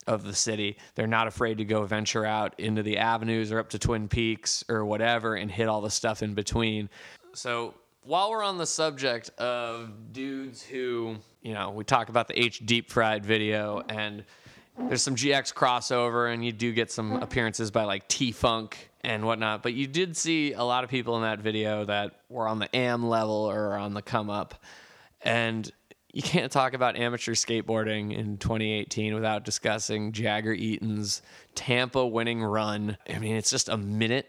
of 0.07 0.23
the 0.23 0.33
city. 0.33 0.77
They're 0.95 1.05
not 1.07 1.27
afraid 1.27 1.57
to 1.59 1.65
go 1.65 1.83
venture 1.83 2.25
out 2.25 2.59
into 2.59 2.81
the 2.81 2.97
avenues 2.97 3.51
or 3.51 3.59
up 3.59 3.69
to 3.69 3.79
Twin 3.79 4.07
Peaks 4.07 4.63
or 4.69 4.85
whatever 4.85 5.35
and 5.35 5.51
hit 5.51 5.67
all 5.67 5.81
the 5.81 5.89
stuff 5.91 6.23
in 6.23 6.33
between. 6.33 6.89
So 7.33 7.75
while 8.01 8.31
we're 8.31 8.43
on 8.43 8.57
the 8.57 8.65
subject 8.65 9.29
of 9.37 10.13
dudes 10.13 10.63
who, 10.63 11.17
you 11.41 11.53
know, 11.53 11.71
we 11.71 11.83
talk 11.83 12.09
about 12.09 12.27
the 12.27 12.41
H 12.41 12.65
deep 12.65 12.89
fried 12.89 13.25
video 13.25 13.83
and 13.89 14.23
there's 14.79 15.01
some 15.01 15.15
GX 15.15 15.53
crossover 15.53 16.33
and 16.33 16.45
you 16.45 16.51
do 16.51 16.71
get 16.71 16.91
some 16.91 17.13
appearances 17.21 17.71
by 17.71 17.83
like 17.83 18.07
T 18.07 18.31
Funk 18.31 18.89
and 19.01 19.25
whatnot. 19.25 19.63
But 19.63 19.73
you 19.73 19.87
did 19.87 20.15
see 20.15 20.53
a 20.53 20.63
lot 20.63 20.83
of 20.83 20.89
people 20.89 21.15
in 21.17 21.23
that 21.23 21.39
video 21.39 21.85
that 21.85 22.21
were 22.29 22.47
on 22.47 22.59
the 22.59 22.73
AM 22.75 23.07
level 23.07 23.35
or 23.35 23.73
on 23.73 23.93
the 23.93 24.01
come 24.01 24.29
up. 24.29 24.55
And 25.21 25.69
you 26.17 26.23
can't 26.23 26.51
talk 26.51 26.73
about 26.73 26.97
amateur 26.97 27.35
skateboarding 27.35 28.11
in 28.11 28.39
2018 28.39 29.13
without 29.13 29.45
discussing 29.45 30.11
Jagger 30.11 30.51
Eaton's 30.51 31.21
Tampa 31.53 32.07
winning 32.07 32.43
run. 32.43 32.97
I 33.07 33.19
mean, 33.19 33.35
it's 33.35 33.51
just 33.51 33.69
a 33.69 33.77
minute 33.77 34.27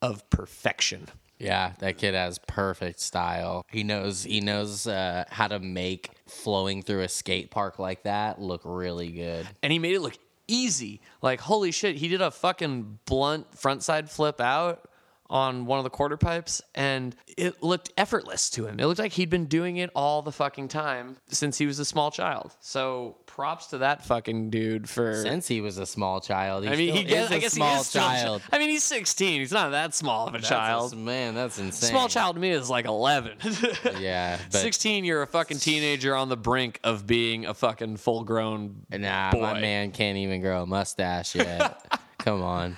of 0.00 0.30
perfection. 0.30 1.08
Yeah, 1.36 1.72
that 1.80 1.98
kid 1.98 2.14
has 2.14 2.38
perfect 2.38 3.00
style. 3.00 3.66
He 3.72 3.82
knows 3.82 4.22
he 4.22 4.40
knows 4.40 4.86
uh, 4.86 5.24
how 5.30 5.48
to 5.48 5.58
make 5.58 6.10
flowing 6.28 6.80
through 6.80 7.00
a 7.00 7.08
skate 7.08 7.50
park 7.50 7.80
like 7.80 8.04
that 8.04 8.40
look 8.40 8.60
really 8.64 9.10
good. 9.10 9.48
and 9.64 9.72
he 9.72 9.80
made 9.80 9.96
it 9.96 10.00
look 10.02 10.16
easy. 10.46 11.00
Like 11.22 11.40
holy 11.40 11.72
shit, 11.72 11.96
he 11.96 12.06
did 12.06 12.22
a 12.22 12.30
fucking 12.30 13.00
blunt 13.04 13.50
frontside 13.56 14.08
flip 14.08 14.40
out 14.40 14.88
on 15.30 15.64
one 15.64 15.78
of 15.78 15.84
the 15.84 15.90
quarter 15.90 16.16
pipes 16.16 16.60
and 16.74 17.14
it 17.36 17.62
looked 17.62 17.92
effortless 17.96 18.50
to 18.50 18.66
him. 18.66 18.80
It 18.80 18.86
looked 18.86 18.98
like 18.98 19.12
he'd 19.12 19.30
been 19.30 19.46
doing 19.46 19.76
it 19.76 19.88
all 19.94 20.22
the 20.22 20.32
fucking 20.32 20.68
time 20.68 21.16
since 21.28 21.56
he 21.56 21.66
was 21.66 21.78
a 21.78 21.84
small 21.84 22.10
child. 22.10 22.54
So 22.60 23.16
props 23.26 23.68
to 23.68 23.78
that 23.78 24.04
fucking 24.04 24.50
dude 24.50 24.88
for 24.88 25.22
Since 25.22 25.46
he 25.46 25.60
was 25.60 25.78
a 25.78 25.86
small 25.86 26.20
child, 26.20 26.66
I 26.66 26.74
mean, 26.74 26.92
he 26.92 27.04
gets, 27.04 27.26
is 27.26 27.30
a 27.30 27.34
I 27.36 27.38
guess 27.38 27.52
small 27.52 27.74
he 27.74 27.80
is 27.80 27.86
still 27.86 28.02
child. 28.02 28.42
I 28.52 28.58
mean, 28.58 28.70
he's 28.70 28.82
16. 28.82 29.40
He's 29.40 29.52
not 29.52 29.70
that 29.70 29.94
small 29.94 30.26
of 30.26 30.34
a 30.34 30.38
That's 30.38 30.48
child. 30.48 30.92
a- 30.92 30.96
man, 30.96 31.34
that's 31.34 31.58
insane. 31.60 31.90
Small 31.90 32.08
child 32.08 32.34
to 32.34 32.40
me 32.40 32.50
is 32.50 32.68
like 32.68 32.84
11. 32.84 33.38
Yeah, 34.00 34.38
but 34.50 34.60
16, 34.60 35.04
you're 35.04 35.22
a 35.22 35.26
fucking 35.26 35.58
teenager 35.58 36.14
on 36.14 36.28
the 36.28 36.36
brink 36.36 36.80
of 36.82 37.06
being 37.06 37.46
a 37.46 37.54
fucking 37.54 37.98
full 37.98 38.24
grown 38.24 38.86
nah, 38.90 39.30
boy. 39.30 39.40
my 39.40 39.60
man 39.60 39.92
can't 39.92 40.16
even 40.18 40.40
grow 40.40 40.62
a 40.62 40.66
mustache 40.66 41.34
yet. 41.34 41.98
Come 42.18 42.42
on. 42.42 42.76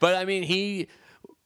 But 0.00 0.16
I 0.16 0.24
mean, 0.24 0.42
he 0.42 0.88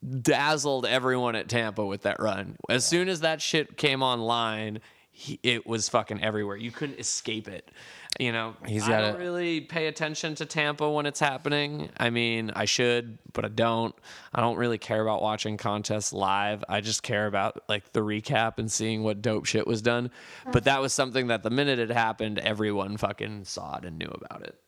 dazzled 0.03 0.87
everyone 0.87 1.37
at 1.37 1.49
Tampa 1.49 1.85
with 1.85 2.03
that 2.03 2.21
run. 2.21 2.57
As 2.69 2.85
soon 2.85 3.09
as 3.09 3.21
that 3.21 3.41
shit 3.41 3.77
came 3.77 4.03
online, 4.03 4.81
he, 5.11 5.39
it 5.43 5.67
was 5.67 5.89
fucking 5.89 6.23
everywhere. 6.23 6.57
You 6.57 6.71
couldn't 6.71 6.99
escape 6.99 7.49
it. 7.49 7.71
You 8.19 8.33
know, 8.33 8.57
He's 8.67 8.89
I 8.89 9.01
don't 9.01 9.19
really 9.19 9.61
pay 9.61 9.87
attention 9.87 10.35
to 10.37 10.47
Tampa 10.47 10.91
when 10.91 11.07
it's 11.07 11.21
happening. 11.21 11.91
I 11.97 12.11
mean, 12.11 12.51
I 12.57 12.65
should, 12.65 13.19
but 13.33 13.45
I 13.45 13.49
don't. 13.49 13.95
I 14.35 14.41
don't 14.41 14.57
really 14.57 14.79
care 14.79 15.01
about 15.01 15.23
watching 15.23 15.57
contests 15.57 16.13
live. 16.13 16.65
I 16.69 16.81
just 16.81 17.03
care 17.03 17.27
about 17.27 17.63
like 17.69 17.93
the 17.93 18.01
recap 18.01 18.59
and 18.59 18.71
seeing 18.71 19.03
what 19.03 19.23
dope 19.23 19.47
shit 19.47 19.67
was 19.67 19.81
done. 19.81 20.11
But 20.51 20.65
that 20.65 20.81
was 20.81 20.93
something 20.93 21.29
that 21.29 21.43
the 21.43 21.51
minute 21.51 21.79
it 21.79 21.91
happened, 21.91 22.39
everyone 22.39 22.97
fucking 22.97 23.45
saw 23.45 23.77
it 23.77 23.85
and 23.85 23.99
knew 23.99 24.11
about 24.11 24.43
it. 24.43 24.59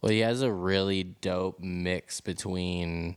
Well, 0.00 0.10
he 0.10 0.20
has 0.20 0.42
a 0.42 0.52
really 0.52 1.02
dope 1.02 1.60
mix 1.60 2.20
between 2.20 3.16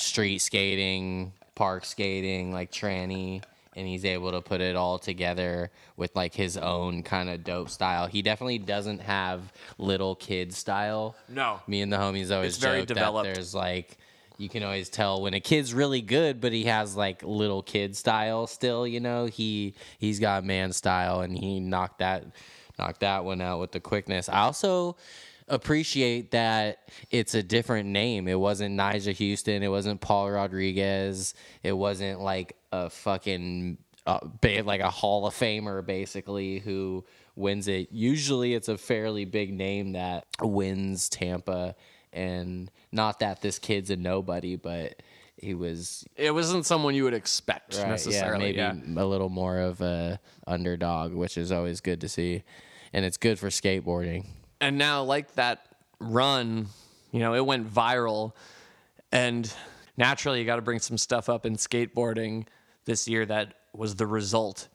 street 0.00 0.38
skating, 0.38 1.32
park 1.54 1.84
skating, 1.84 2.52
like 2.52 2.70
tranny, 2.70 3.42
and 3.76 3.86
he's 3.86 4.04
able 4.04 4.32
to 4.32 4.40
put 4.40 4.60
it 4.60 4.76
all 4.76 4.98
together 4.98 5.70
with 5.96 6.14
like 6.16 6.34
his 6.34 6.56
own 6.56 7.02
kind 7.02 7.28
of 7.28 7.44
dope 7.44 7.70
style. 7.70 8.06
He 8.06 8.22
definitely 8.22 8.58
doesn't 8.58 9.00
have 9.00 9.52
little 9.78 10.14
kid 10.14 10.52
style. 10.52 11.14
No. 11.28 11.60
Me 11.66 11.82
and 11.82 11.92
the 11.92 11.96
homies 11.96 12.34
always 12.34 12.54
It's 12.54 12.58
very 12.58 12.84
joke 12.84 12.96
that 12.96 13.22
there's 13.22 13.54
like 13.54 13.96
you 14.38 14.48
can 14.48 14.62
always 14.62 14.88
tell 14.88 15.20
when 15.20 15.34
a 15.34 15.40
kid's 15.40 15.74
really 15.74 16.00
good, 16.00 16.40
but 16.40 16.52
he 16.52 16.64
has 16.64 16.96
like 16.96 17.22
little 17.22 17.62
kid 17.62 17.94
style 17.94 18.46
still. 18.46 18.86
You 18.86 18.98
know, 19.00 19.26
he 19.26 19.74
he's 19.98 20.18
got 20.18 20.44
man 20.44 20.72
style, 20.72 21.20
and 21.20 21.36
he 21.36 21.60
knocked 21.60 21.98
that 21.98 22.24
knocked 22.78 23.00
that 23.00 23.24
one 23.24 23.42
out 23.42 23.60
with 23.60 23.72
the 23.72 23.80
quickness. 23.80 24.30
I 24.30 24.40
also 24.40 24.96
appreciate 25.50 26.30
that 26.30 26.88
it's 27.10 27.34
a 27.34 27.42
different 27.42 27.88
name. 27.90 28.28
It 28.28 28.38
wasn't 28.38 28.78
Nyjah 28.78 29.30
Huston. 29.30 29.62
It 29.62 29.68
wasn't 29.68 30.00
Paul 30.00 30.30
Rodriguez. 30.30 31.34
It 31.62 31.72
wasn't 31.72 32.20
like 32.20 32.56
a 32.72 32.88
fucking 32.88 33.78
uh, 34.06 34.20
like 34.64 34.80
a 34.80 34.90
Hall 34.90 35.26
of 35.26 35.34
Famer 35.34 35.84
basically 35.84 36.60
who 36.60 37.04
wins 37.36 37.68
it. 37.68 37.88
Usually, 37.90 38.54
it's 38.54 38.68
a 38.68 38.78
fairly 38.78 39.24
big 39.24 39.52
name 39.52 39.92
that 39.92 40.26
wins 40.40 41.08
Tampa, 41.08 41.74
and 42.12 42.70
not 42.92 43.20
that 43.20 43.42
this 43.42 43.58
kid's 43.58 43.90
a 43.90 43.96
nobody, 43.96 44.56
but 44.56 45.02
he 45.36 45.54
was 45.54 46.04
It 46.16 46.32
wasn't 46.32 46.66
someone 46.66 46.94
you 46.94 47.04
would 47.04 47.14
expect 47.14 47.74
right, 47.74 47.82
yeah, 47.82 47.88
necessarily. 47.88 48.44
maybe 48.46 48.58
yeah. 48.58 48.74
a 48.96 49.04
little 49.04 49.28
more 49.30 49.58
of 49.58 49.80
a 49.80 50.20
underdog, 50.46 51.12
which 51.12 51.36
is 51.36 51.50
always 51.50 51.80
good 51.80 52.00
to 52.02 52.08
see, 52.08 52.42
and 52.92 53.04
it's 53.04 53.16
good 53.16 53.38
for 53.38 53.48
skateboarding. 53.48 54.26
And 54.60 54.78
now 54.78 55.02
like 55.02 55.34
that 55.34 55.66
run 55.98 56.66
you 57.12 57.20
know 57.20 57.34
it 57.34 57.44
went 57.44 57.72
viral. 57.72 58.32
And 59.12 59.52
naturally 59.96 60.38
you 60.40 60.46
got 60.46 60.56
to 60.56 60.62
bring 60.62 60.78
some 60.78 60.96
stuff 60.98 61.28
up 61.28 61.44
in 61.44 61.56
skateboarding 61.56 62.46
this 62.84 63.08
year 63.08 63.26
that 63.26 63.54
was 63.74 63.96
the 63.96 64.06
result 64.06 64.68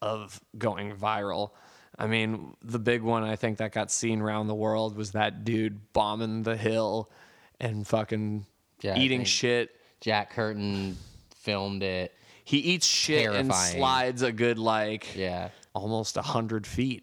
of 0.00 0.40
going 0.56 0.94
viral. 0.96 1.50
I 1.98 2.06
mean 2.06 2.54
the 2.62 2.78
big 2.78 3.02
one 3.02 3.24
i 3.24 3.36
think 3.36 3.58
that 3.58 3.72
got 3.72 3.90
seen 3.90 4.20
around 4.22 4.46
the 4.46 4.54
world 4.54 4.96
was 4.96 5.12
that 5.12 5.44
dude 5.44 5.92
bombing 5.92 6.42
the 6.44 6.56
hill 6.56 7.10
and 7.60 7.86
fucking 7.86 8.46
Yeah, 8.80 8.96
eating 8.96 9.24
shit. 9.24 9.70
Jack 10.00 10.30
Curtin 10.32 10.96
filmed 11.36 11.82
it. 11.82 12.14
he 12.44 12.56
eats 12.58 12.86
shit 12.86 13.30
and 13.34 13.52
slides 13.52 14.22
a 14.22 14.32
good 14.32 14.58
like. 14.58 15.14
Yeah, 15.14 15.50
almost 15.74 16.16
a 16.16 16.22
hundred 16.22 16.66
feet. 16.66 17.02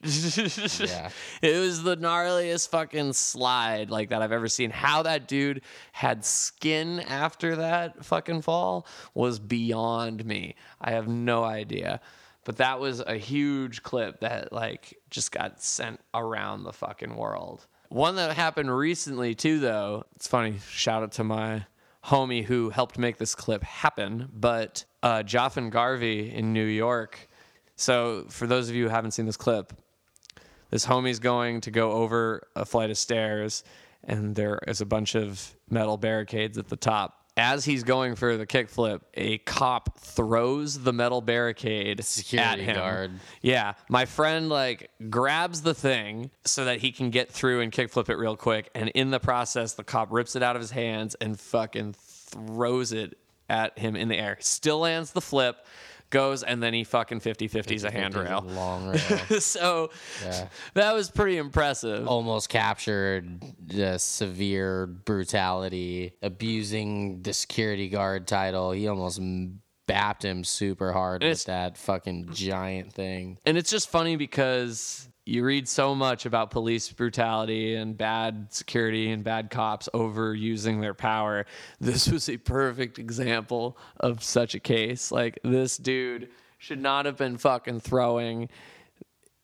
Yeah. 0.80 1.09
It 1.41 1.59
was 1.59 1.84
the 1.84 1.95
gnarliest 1.95 2.70
fucking 2.70 3.13
slide 3.13 3.89
like 3.89 4.09
that 4.09 4.22
I've 4.22 4.32
ever 4.32 4.47
seen. 4.47 4.70
How 4.72 5.03
that 5.03 5.28
dude 5.28 5.61
had 5.91 6.26
skin 6.26 6.99
after 6.99 7.57
that 7.57 8.03
fucking 8.03 8.41
fall 8.41 8.86
was 9.13 9.39
beyond 9.39 10.26
me. 10.26 10.55
I 10.82 10.91
have 10.91 11.07
no 11.07 11.43
idea. 11.43 12.01
But 12.43 12.57
that 12.57 12.80
was 12.80 13.01
a 13.01 13.15
huge 13.15 13.84
clip 13.84 14.22
that 14.22 14.53
like 14.53 14.97
just 15.09 15.32
got 15.32 15.61
sent 15.61 15.99
around 16.13 16.63
the 16.63 16.74
fucking 16.74 17.15
world. 17.15 17.68
One 17.89 18.15
that 18.15 18.36
happened 18.36 18.76
recently 18.76 19.36
too 19.36 19.59
though. 19.59 20.05
It's 20.15 20.28
funny. 20.28 20.55
Shout 20.70 21.03
out 21.03 21.11
to 21.13 21.24
my 21.24 21.65
homie 22.05 22.43
who 22.43 22.70
helped 22.70 22.97
make 22.97 23.18
this 23.18 23.36
clip 23.36 23.63
happen, 23.63 24.30
but 24.34 24.86
uh 25.03 25.24
Joffin 25.24 25.70
Garvey 25.70 26.34
in 26.34 26.53
New 26.53 26.65
York. 26.65 27.26
So 27.78 28.25
for 28.30 28.47
those 28.47 28.67
of 28.69 28.75
you 28.75 28.84
who 28.84 28.89
haven't 28.89 29.11
seen 29.11 29.25
this 29.25 29.38
clip, 29.38 29.71
this 30.71 30.86
homie's 30.86 31.19
going 31.19 31.61
to 31.61 31.71
go 31.71 31.93
over 31.93 32.47
a 32.55 32.65
flight 32.65 32.89
of 32.89 32.97
stairs 32.97 33.63
and 34.03 34.36
there 34.36 34.59
is 34.67 34.82
a 34.82 34.86
bunch 34.86 35.15
of 35.15 35.55
metal 35.69 35.95
barricades 35.97 36.57
at 36.57 36.67
the 36.67 36.75
top. 36.75 37.13
As 37.38 37.65
he's 37.65 37.84
going 37.84 38.15
for 38.15 38.36
the 38.36 38.47
kickflip 38.47 39.01
a 39.13 39.38
cop 39.39 39.99
throws 39.99 40.80
the 40.80 40.91
metal 40.91 41.21
barricade 41.21 42.03
Security 42.03 42.43
at 42.43 42.57
him. 42.59 42.75
guard. 42.75 43.11
yeah 43.43 43.73
my 43.89 44.05
friend 44.05 44.49
like 44.49 44.89
grabs 45.11 45.61
the 45.61 45.75
thing 45.75 46.32
so 46.45 46.65
that 46.65 46.80
he 46.80 46.91
can 46.91 47.11
get 47.11 47.32
through 47.32 47.61
and 47.61 47.71
kickflip 47.71 48.09
it 48.09 48.15
real 48.15 48.36
quick 48.36 48.71
and 48.73 48.89
in 48.89 49.11
the 49.11 49.19
process 49.19 49.73
the 49.73 49.84
cop 49.84 50.11
rips 50.11 50.36
it 50.36 50.41
out 50.41 50.55
of 50.55 50.61
his 50.63 50.71
hands 50.71 51.13
and 51.21 51.39
fucking 51.39 51.93
throws 51.93 52.91
it 52.91 53.15
at 53.49 53.78
him 53.78 53.95
in 53.95 54.07
the 54.07 54.17
air. 54.17 54.38
Still 54.39 54.80
lands 54.80 55.11
the 55.11 55.21
flip 55.21 55.57
goes 56.10 56.43
and 56.43 56.62
then 56.64 56.74
he 56.74 56.84
fucking 56.84 57.20
50-50s 57.20 57.84
a 57.84 57.91
handrail 57.91 58.41
Long 58.47 58.88
rail. 58.89 58.97
so 59.39 59.89
Yeah. 60.24 60.47
that 60.74 60.93
was 60.93 61.10
pretty 61.10 61.38
impressive. 61.38 62.08
Almost 62.08 62.49
captured 62.49 63.41
the 63.66 63.97
severe 63.97 64.88
brutality, 64.88 66.14
abusing 66.22 67.22
the 67.22 67.34
security 67.34 67.89
guard 67.89 68.28
title. 68.28 68.72
He 68.72 68.88
almost 68.88 69.20
m- 69.20 69.62
bapped 69.88 70.24
him 70.24 70.43
super 70.43 70.91
hard 70.93 71.24
It's- 71.24 71.39
with 71.41 71.45
that 71.47 71.78
fucking 71.78 72.30
giant 72.34 72.93
thing. 72.93 73.38
And 73.45 73.58
it's 73.58 73.70
just 73.70 73.89
funny 73.89 74.16
because 74.16 75.08
you 75.28 75.43
read 75.43 75.67
so 75.67 75.93
much 75.93 76.25
about 76.25 76.51
police 76.51 76.91
brutality 76.91 77.75
and 77.75 77.97
bad 77.97 78.47
security 78.49 79.11
and 79.11 79.23
bad 79.23 79.49
cops 79.49 79.89
overusing 79.93 80.82
their 80.82 80.93
power. 80.93 81.45
This 81.80 82.07
was 82.07 82.30
a 82.30 82.38
perfect 82.38 82.97
example 82.99 83.78
of 83.99 84.23
such 84.23 84.55
a 84.55 84.59
case. 84.59 85.11
Like, 85.11 85.39
this 85.43 85.78
dude 85.78 86.30
should 86.57 86.82
not 86.82 87.05
have 87.05 87.17
been 87.17 87.38
fucking 87.38 87.82
throwing 87.82 88.49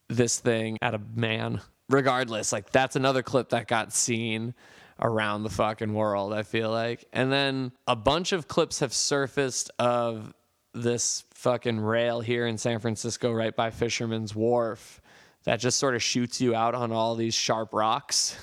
this 0.07 0.39
thing 0.39 0.77
at 0.81 0.93
a 0.93 1.01
man. 1.15 1.61
Regardless, 1.89 2.53
like, 2.53 2.71
that's 2.71 2.95
another 2.95 3.21
clip 3.21 3.49
that 3.49 3.67
got 3.67 3.93
seen 3.93 4.53
around 4.99 5.43
the 5.43 5.49
fucking 5.49 5.93
world, 5.93 6.33
I 6.33 6.43
feel 6.43 6.71
like. 6.71 7.03
And 7.11 7.31
then 7.31 7.73
a 7.87 7.95
bunch 7.95 8.31
of 8.31 8.47
clips 8.47 8.79
have 8.79 8.93
surfaced 8.93 9.69
of 9.79 10.33
this 10.73 11.25
fucking 11.33 11.79
rail 11.79 12.21
here 12.21 12.47
in 12.47 12.57
San 12.57 12.79
Francisco, 12.79 13.31
right 13.31 13.55
by 13.55 13.69
Fisherman's 13.69 14.33
Wharf, 14.33 15.01
that 15.43 15.59
just 15.59 15.77
sort 15.79 15.95
of 15.95 16.03
shoots 16.03 16.39
you 16.41 16.55
out 16.55 16.75
on 16.75 16.91
all 16.91 17.15
these 17.15 17.33
sharp 17.33 17.73
rocks. 17.73 18.37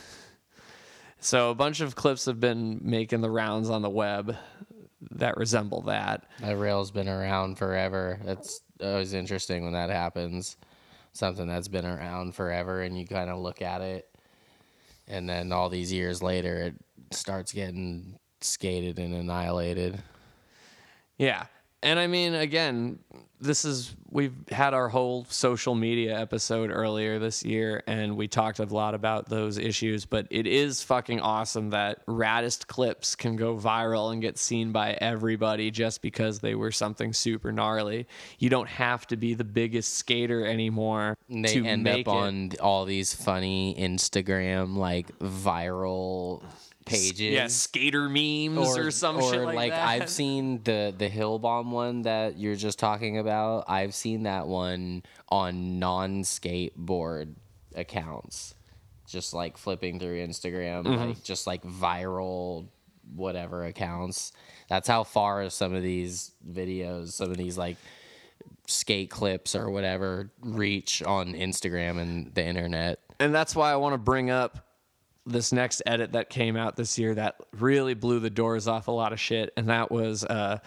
So 1.19 1.51
a 1.51 1.55
bunch 1.55 1.81
of 1.81 1.95
clips 1.97 2.25
have 2.27 2.41
been 2.41 2.81
making 2.83 3.21
the 3.21 3.31
rounds 3.31 3.71
on 3.71 3.83
the 3.83 3.91
web 3.91 4.37
that 5.13 5.37
resemble 5.37 5.83
that. 5.83 6.25
That 6.41 6.59
rail's 6.59 6.91
been 6.91 7.09
around 7.09 7.59
forever. 7.59 8.19
It's 8.25 8.61
always 8.83 9.13
interesting 9.13 9.65
when 9.65 9.73
that 9.73 9.91
happens. 9.91 10.57
Something 11.13 11.49
that's 11.49 11.69
been 11.69 11.87
around 11.87 12.35
forever, 12.35 12.83
and 12.83 12.97
you 12.99 13.07
kind 13.07 13.31
of 13.31 13.39
look 13.39 13.63
at 13.63 13.81
it, 13.81 14.09
and 15.09 15.29
then 15.29 15.51
all 15.51 15.69
these 15.69 15.93
years 15.93 16.23
later, 16.23 16.59
it 16.59 16.75
starts 17.11 17.53
getting 17.53 18.17
skated 18.41 18.99
and 19.01 19.13
annihilated. 19.15 20.01
Yeah. 21.19 21.47
And 21.83 21.99
I 21.99 22.07
mean, 22.07 22.35
again, 22.35 23.01
this 23.41 23.64
is, 23.64 23.97
we've 24.11 24.34
had 24.51 24.74
our 24.74 24.88
whole 24.88 25.24
social 25.30 25.74
media 25.74 26.18
episode 26.18 26.70
earlier 26.70 27.18
this 27.18 27.45
year, 27.45 27.82
and 27.86 28.16
we 28.16 28.28
talked 28.28 28.59
a 28.59 28.64
lot 28.64 28.95
about 28.95 29.28
those 29.28 29.57
issues, 29.57 30.05
but 30.05 30.26
it 30.30 30.47
is 30.47 30.82
fucking 30.82 31.20
awesome 31.20 31.70
that 31.70 32.05
raddest 32.07 32.66
clips 32.66 33.14
can 33.16 33.36
go 33.36 33.57
viral 33.57 34.12
and 34.12 34.20
get 34.20 34.36
seen 34.38 34.72
by 34.72 34.93
everybody 35.01 35.70
just 35.70 36.03
because 36.03 36.41
they 36.41 36.55
were 36.55 36.70
something 36.70 37.12
super 37.12 37.51
gnarly. 37.51 38.07
You 38.38 38.51
don't 38.51 38.68
have 38.68 39.07
to 39.09 39.16
be 39.16 39.34
the 39.34 39.45
biggest 39.45 39.95
skater 39.95 40.45
anymore 40.45 41.16
And 41.28 41.45
they 41.45 41.55
to 41.55 41.64
end 41.64 41.84
make 41.84 42.07
up 42.07 42.14
it. 42.14 42.18
on 42.18 42.53
all 42.61 42.84
these 42.84 43.14
funny 43.14 43.74
Instagram 43.78 44.76
like 44.76 45.18
viral 45.18 46.43
pages. 46.87 47.20
yeah, 47.20 47.47
skater 47.47 48.09
memes 48.09 48.76
or, 48.76 48.91
some 48.91 49.20
shit 49.20 49.41
like, 49.43 49.72
that. 49.72 49.87
I've 49.87 50.09
seen 50.11 50.62
the 50.64 50.95
the 50.97 51.09
hill 51.09 51.39
bomb 51.39 51.70
one 51.70 52.03
that 52.03 52.39
you're 52.39 52.57
just 52.57 52.78
talking 52.78 53.18
about. 53.18 53.64
I've 53.68 53.95
seen 53.95 54.24
that 54.24 54.47
one 54.47 55.03
on 55.28 55.78
non 55.78 56.22
skateboard 56.22 57.35
accounts, 57.74 58.55
just 59.07 59.33
like 59.35 59.57
flipping 59.57 59.99
through 59.99 60.26
Instagram, 60.26 60.85
Mm-hmm. 60.85 61.09
like 61.09 61.22
just 61.22 61.47
like 61.47 61.62
viral 61.62 62.66
whatever 63.14 63.64
accounts. 63.64 64.33
That's 64.68 64.87
how 64.87 65.03
far 65.05 65.51
some 65.51 65.74
of 65.74 65.83
these 65.83 66.33
videos, 66.49 67.12
some 67.12 67.31
of 67.31 67.37
these 67.37 67.59
like 67.59 67.76
skate 68.66 69.11
clips 69.11 69.57
or 69.57 69.68
whatever 69.70 70.31
reach 70.43 71.03
on 71.03 71.35
Instagram 71.35 72.01
and 72.01 72.33
the 72.35 72.45
internet. 72.45 73.01
and 73.18 73.35
that's 73.35 73.57
why 73.57 73.72
I 73.72 73.76
want 73.76 73.95
to 73.95 73.99
bring 73.99 74.31
up 74.31 74.64
this 75.33 75.53
next 75.53 75.83
edit 75.87 76.12
that 76.12 76.31
came 76.31 76.57
out 76.57 76.76
this 76.76 76.99
year 76.99 77.14
that 77.14 77.37
really 77.59 77.95
blew 77.95 78.20
the 78.20 78.31
doors 78.31 78.68
off 78.68 78.89
a 78.89 78.91
lot 78.91 79.12
of 79.12 79.20
shit, 79.20 79.53
and 79.57 79.68
that 79.68 79.91
was 79.91 80.24
uh, 80.24 80.59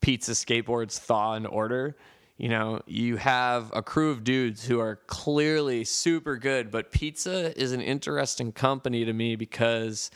Pizza 0.00 0.32
Skateboards 0.32 0.98
Thaw 0.98 1.34
and 1.34 1.46
Order. 1.46 1.96
You 2.36 2.50
know, 2.50 2.82
you 2.86 3.16
have 3.16 3.72
a 3.74 3.82
crew 3.82 4.10
of 4.10 4.22
dudes 4.22 4.64
who 4.64 4.78
are 4.78 4.96
clearly 5.06 5.84
super 5.84 6.36
good, 6.36 6.70
but 6.70 6.92
Pizza 6.92 7.58
is 7.58 7.72
an 7.72 7.80
interesting 7.80 8.52
company 8.52 9.06
to 9.06 9.12
me 9.12 9.36
because, 9.36 10.10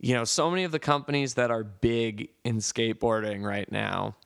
you 0.00 0.14
know, 0.14 0.24
so 0.24 0.50
many 0.50 0.64
of 0.64 0.72
the 0.72 0.78
companies 0.78 1.34
that 1.34 1.50
are 1.50 1.62
big 1.62 2.30
in 2.44 2.56
skateboarding 2.58 3.44
right 3.44 3.70
now, 3.70 4.16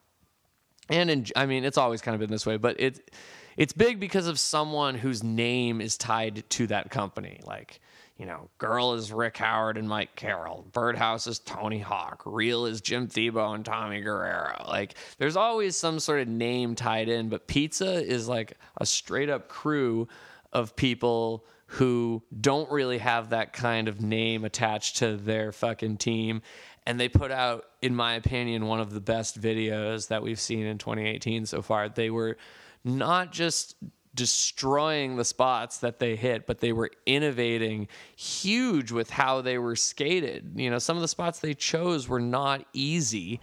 and 0.89 1.11
in, 1.11 1.27
I 1.35 1.47
mean, 1.47 1.65
it's 1.65 1.79
always 1.79 2.01
kind 2.01 2.15
of 2.15 2.21
been 2.21 2.31
this 2.31 2.47
way, 2.47 2.57
but 2.57 2.81
it 2.81 3.11
it's 3.57 3.73
big 3.73 4.01
because 4.01 4.27
of 4.27 4.39
someone 4.39 4.95
whose 4.95 5.23
name 5.23 5.81
is 5.81 5.99
tied 5.99 6.49
to 6.51 6.67
that 6.69 6.91
company. 6.91 7.41
Like, 7.45 7.81
you 8.21 8.27
know, 8.27 8.51
Girl 8.59 8.93
is 8.93 9.15
Rick 9.15 9.39
Howard 9.39 9.79
and 9.79 9.89
Mike 9.89 10.15
Carroll. 10.15 10.67
Birdhouse 10.73 11.27
is 11.27 11.39
Tony 11.39 11.79
Hawk. 11.79 12.23
Real 12.27 12.67
is 12.67 12.83
Jim 12.83 13.09
Thiebaud 13.09 13.55
and 13.55 13.65
Tommy 13.65 14.03
Guerrero. 14.03 14.63
Like, 14.69 14.95
there's 15.17 15.37
always 15.37 15.75
some 15.75 15.99
sort 15.99 16.21
of 16.21 16.29
name 16.29 16.75
tied 16.75 17.09
in, 17.09 17.31
but 17.31 17.47
Pizza 17.47 18.05
is 18.05 18.29
like 18.29 18.59
a 18.77 18.85
straight 18.85 19.31
up 19.31 19.49
crew 19.49 20.07
of 20.53 20.77
people 20.77 21.47
who 21.65 22.23
don't 22.39 22.71
really 22.71 22.99
have 22.99 23.31
that 23.31 23.55
kind 23.55 23.89
of 23.89 24.03
name 24.03 24.45
attached 24.45 24.99
to 24.99 25.17
their 25.17 25.51
fucking 25.51 25.97
team. 25.97 26.43
And 26.85 27.01
they 27.01 27.09
put 27.09 27.31
out, 27.31 27.65
in 27.81 27.97
my 27.97 28.17
opinion, 28.17 28.67
one 28.67 28.81
of 28.81 28.93
the 28.93 29.01
best 29.01 29.41
videos 29.41 30.09
that 30.09 30.23
we've 30.23 30.39
seen 30.39 30.67
in 30.67 30.77
2018 30.77 31.47
so 31.47 31.63
far. 31.63 31.89
They 31.89 32.11
were 32.11 32.37
not 32.85 33.33
just 33.33 33.77
destroying 34.15 35.17
the 35.17 35.25
spots 35.25 35.79
that 35.79 35.99
they 35.99 36.17
hit, 36.17 36.47
but 36.47 36.59
they 36.59 36.73
were 36.73 36.91
innovating 37.07 37.89
huge 38.17 38.91
with 38.91 39.11
how 39.11 39.41
they 39.41 39.59
were 39.59 39.77
skated. 39.77 40.53
You 40.57 40.71
know, 40.71 40.79
some 40.79 40.97
of 40.97 41.03
the 41.03 41.09
spots 41.09 41.39
they 41.39 41.55
chose 41.55 42.09
were 42.09 42.21
not 42.21 42.65
easy. 42.73 43.41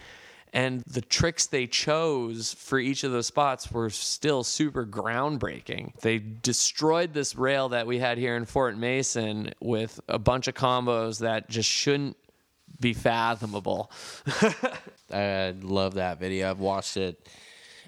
And 0.53 0.81
the 0.87 1.01
tricks 1.01 1.45
they 1.45 1.67
chose 1.67 2.53
for 2.53 2.79
each 2.79 3.03
of 3.03 3.11
those 3.11 3.27
spots 3.27 3.71
were 3.71 3.89
still 3.89 4.43
super 4.43 4.85
groundbreaking. 4.85 5.99
They 5.99 6.19
destroyed 6.19 7.13
this 7.13 7.35
rail 7.35 7.69
that 7.69 7.85
we 7.85 7.99
had 7.99 8.17
here 8.17 8.35
in 8.35 8.45
Fort 8.45 8.77
Mason 8.77 9.53
with 9.59 9.99
a 10.07 10.17
bunch 10.17 10.47
of 10.47 10.55
combos 10.55 11.19
that 11.19 11.49
just 11.49 11.69
shouldn't 11.69 12.17
be 12.79 12.93
fathomable. 12.93 13.91
I 15.13 15.53
love 15.61 15.95
that 15.95 16.19
video. 16.19 16.49
I've 16.49 16.59
watched 16.59 16.97
it 16.97 17.27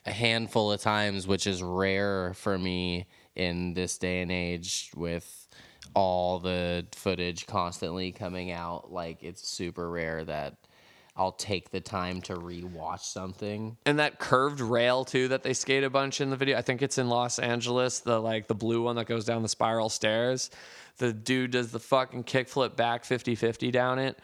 a 0.09 0.11
handful 0.11 0.71
of 0.71 0.81
times, 0.81 1.27
which 1.27 1.45
is 1.45 1.61
rare 1.61 2.33
for 2.33 2.57
me 2.57 3.05
in 3.35 3.73
this 3.73 3.97
day 3.97 4.21
and 4.21 4.31
age 4.31 4.91
with 4.95 5.47
all 5.93 6.39
the 6.39 6.85
footage 6.93 7.45
constantly 7.45 8.11
coming 8.11 8.51
out. 8.51 8.91
Like 8.91 9.23
it's 9.23 9.47
super 9.47 9.89
rare 9.89 10.25
that 10.25 10.55
I'll 11.15 11.31
take 11.33 11.69
the 11.71 11.81
time 11.81 12.21
to 12.23 12.33
rewatch 12.33 13.01
something. 13.01 13.77
and 13.85 13.99
that 13.99 14.19
curved 14.19 14.61
rail 14.61 15.03
too 15.05 15.27
that 15.27 15.43
they 15.43 15.53
skate 15.53 15.83
a 15.83 15.89
bunch 15.89 16.21
in 16.21 16.29
the 16.29 16.37
video. 16.37 16.57
I 16.57 16.61
think 16.61 16.81
it's 16.81 16.97
in 16.97 17.09
Los 17.09 17.39
Angeles, 17.39 17.99
the 17.99 18.19
like 18.19 18.47
the 18.47 18.55
blue 18.55 18.81
one 18.81 18.95
that 18.95 19.05
goes 19.05 19.25
down 19.25 19.43
the 19.43 19.49
spiral 19.49 19.89
stairs. 19.89 20.49
The 20.97 21.13
dude 21.13 21.51
does 21.51 21.71
the 21.71 21.79
fucking 21.79 22.23
kickflip 22.23 22.75
back 22.75 23.03
50-50 23.03 23.71
down 23.71 23.99
it. 23.99 24.19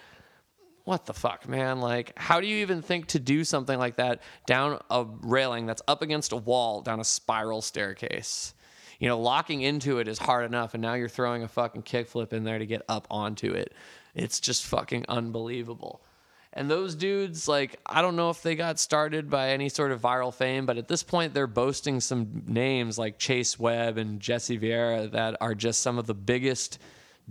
What 0.85 1.07
the 1.07 1.13
fuck, 1.13 1.49
man? 1.49 1.81
Like, 1.81 2.13
how 2.15 2.39
do 2.39 2.47
you 2.47 2.57
even 2.57 2.83
think 2.83 3.07
to 3.07 3.19
do 3.19 3.43
something 3.43 3.77
like 3.77 3.95
that 3.95 4.21
down 4.45 4.79
a 4.91 5.05
railing 5.21 5.65
that's 5.65 5.81
up 5.87 6.03
against 6.03 6.31
a 6.31 6.37
wall 6.37 6.81
down 6.81 6.99
a 6.99 7.03
spiral 7.03 7.63
staircase? 7.63 8.53
You 8.99 9.09
know, 9.09 9.19
locking 9.19 9.61
into 9.61 9.97
it 9.97 10.07
is 10.07 10.19
hard 10.19 10.45
enough, 10.45 10.75
and 10.75 10.81
now 10.81 10.93
you're 10.93 11.09
throwing 11.09 11.43
a 11.43 11.47
fucking 11.47 11.83
kickflip 11.83 12.33
in 12.33 12.43
there 12.43 12.59
to 12.59 12.65
get 12.67 12.83
up 12.87 13.07
onto 13.09 13.51
it. 13.51 13.73
It's 14.13 14.39
just 14.39 14.65
fucking 14.65 15.05
unbelievable. 15.09 16.01
And 16.53 16.69
those 16.69 16.95
dudes, 16.95 17.47
like, 17.47 17.79
I 17.85 18.01
don't 18.01 18.15
know 18.15 18.29
if 18.29 18.41
they 18.43 18.55
got 18.55 18.79
started 18.79 19.29
by 19.29 19.49
any 19.49 19.69
sort 19.69 19.91
of 19.91 20.01
viral 20.01 20.33
fame, 20.33 20.65
but 20.67 20.77
at 20.77 20.87
this 20.87 21.03
point, 21.03 21.33
they're 21.33 21.47
boasting 21.47 21.99
some 21.99 22.43
names 22.47 22.97
like 22.97 23.17
Chase 23.17 23.59
Webb 23.59 23.97
and 23.97 24.21
Jesse 24.21 24.57
Vieira 24.57 25.11
that 25.11 25.35
are 25.41 25.55
just 25.55 25.81
some 25.81 25.97
of 25.97 26.05
the 26.05 26.13
biggest 26.13 26.79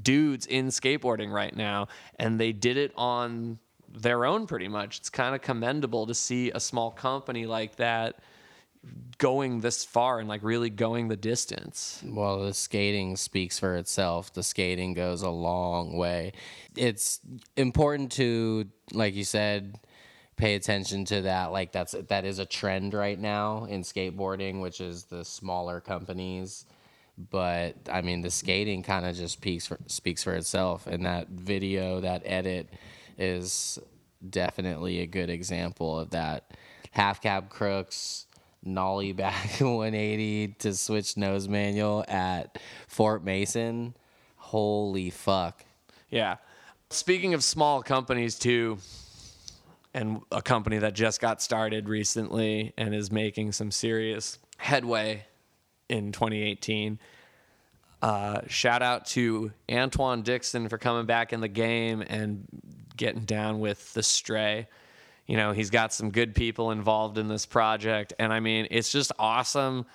dudes 0.01 0.47
in 0.47 0.69
skateboarding 0.69 1.33
right 1.33 1.55
now. 1.55 1.89
And 2.19 2.39
they 2.41 2.53
did 2.53 2.77
it 2.77 2.93
on 2.97 3.59
their 3.89 4.25
own 4.25 4.47
pretty 4.47 4.69
much. 4.69 4.99
It's 4.99 5.11
kind 5.11 5.35
of 5.35 5.43
commendable 5.43 6.07
to 6.07 6.15
see 6.15 6.51
a 6.51 6.61
small 6.61 6.91
company 6.91 7.47
like 7.47 7.77
that 7.77 8.17
going 9.19 9.61
this 9.61 9.85
far 9.85 10.19
and 10.19 10.29
like 10.29 10.43
really 10.43 10.71
going 10.71 11.09
the 11.09 11.17
distance. 11.17 12.03
Well, 12.05 12.45
the 12.45 12.55
skating 12.55 13.17
speaks 13.17 13.59
for 13.59 13.77
itself. 13.77 14.33
The 14.33 14.43
skating 14.43 14.95
goes 14.95 15.23
a 15.23 15.31
long 15.31 15.97
way. 15.97 16.33
It's 16.77 17.21
important 17.57 18.13
to, 18.13 18.67
like 18.93 19.15
you 19.15 19.25
said, 19.25 19.79
pay 20.37 20.55
attention 20.55 21.05
to 21.07 21.23
that. 21.23 21.53
Like 21.53 21.73
that's 21.73 21.95
that 22.09 22.25
is 22.25 22.39
a 22.39 22.47
trend 22.47 22.95
right 22.95 23.19
now 23.19 23.65
in 23.65 23.83
skateboarding, 23.83 24.61
which 24.61 24.81
is 24.81 25.05
the 25.05 25.25
smaller 25.25 25.81
companies. 25.81 26.67
But 27.17 27.77
I 27.91 28.03
mean, 28.03 28.23
the 28.23 28.31
skating 28.31 28.83
kind 28.83 29.07
of 29.07 29.15
just 29.15 29.35
speaks 29.35 29.67
for, 29.67 29.79
speaks 29.87 30.23
for 30.25 30.35
itself, 30.35 30.87
and 30.87 31.07
that 31.07 31.29
video, 31.29 32.01
that 32.01 32.23
edit, 32.25 32.69
is 33.19 33.79
definitely 34.29 35.01
a 35.01 35.07
good 35.07 35.31
example 35.31 35.99
of 35.99 36.11
that. 36.11 36.57
Half 36.91 37.23
cab 37.23 37.51
crooks 37.51 38.27
nollie 38.65 39.13
back 39.13 39.51
180 39.61 40.49
to 40.59 40.75
switch 40.75 41.17
nose 41.17 41.49
manual 41.49 42.05
at 42.09 42.59
Fort 42.89 43.25
Mason. 43.25 43.95
Holy 44.37 45.11
fuck. 45.11 45.65
Yeah. 46.09 46.37
Speaking 46.91 47.35
of 47.35 47.45
small 47.45 47.83
companies 47.83 48.39
too, 48.39 48.79
and 49.93 50.21
a 50.33 50.43
company 50.43 50.79
that 50.79 50.95
just 50.95 51.21
got 51.21 51.41
started 51.41 51.89
recently 51.89 52.73
and 52.77 52.95
is 52.95 53.13
making 53.13 53.53
some 53.53 53.71
serious 53.71 54.39
headway 54.57 55.25
in 55.89 56.13
2018. 56.13 56.99
Uh, 58.03 58.41
shout 58.49 58.83
out 58.83 59.07
to 59.07 59.53
Antwuan 59.69 60.25
Dixon 60.25 60.69
for 60.69 60.79
coming 60.79 61.07
back 61.07 61.33
in 61.33 61.41
the 61.41 61.49
game 61.49 62.03
and 62.07 62.47
getting 62.97 63.25
down 63.25 63.61
with 63.61 63.95
the 63.95 64.03
Straye. 64.03 64.67
You 65.27 65.37
know, 65.39 65.53
he's 65.53 65.71
got 65.71 65.93
some 65.93 66.11
good 66.11 66.35
people 66.35 66.71
involved 66.71 67.17
in 67.17 67.29
this 67.29 67.47
project. 67.47 68.13
And 68.19 68.33
I 68.33 68.41
mean, 68.41 68.67
it's 68.71 68.93
just 68.93 69.11
awesome 69.19 69.87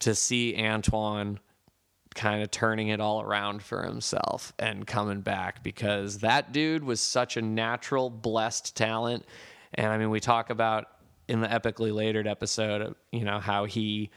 to 0.00 0.14
see 0.14 0.54
Antwuan 0.56 1.38
kind 2.14 2.42
of 2.42 2.50
turning 2.50 2.88
it 2.88 3.00
all 3.00 3.22
around 3.22 3.62
for 3.62 3.82
himself 3.82 4.52
and 4.58 4.86
coming 4.86 5.20
back 5.20 5.64
because 5.64 6.18
that 6.18 6.52
dude 6.52 6.84
was 6.84 7.00
such 7.00 7.36
a 7.36 7.42
natural, 7.42 8.10
blessed 8.10 8.76
talent. 8.76 9.24
And 9.74 9.86
I 9.88 9.98
mean, 9.98 10.10
we 10.10 10.20
talk 10.20 10.50
about 10.50 10.86
in 11.28 11.40
the 11.40 11.48
Epicly 11.48 11.92
Later'd 11.92 12.26
episode, 12.26 12.94
you 13.10 13.24
know, 13.24 13.40
how 13.40 13.64
he 13.64 14.10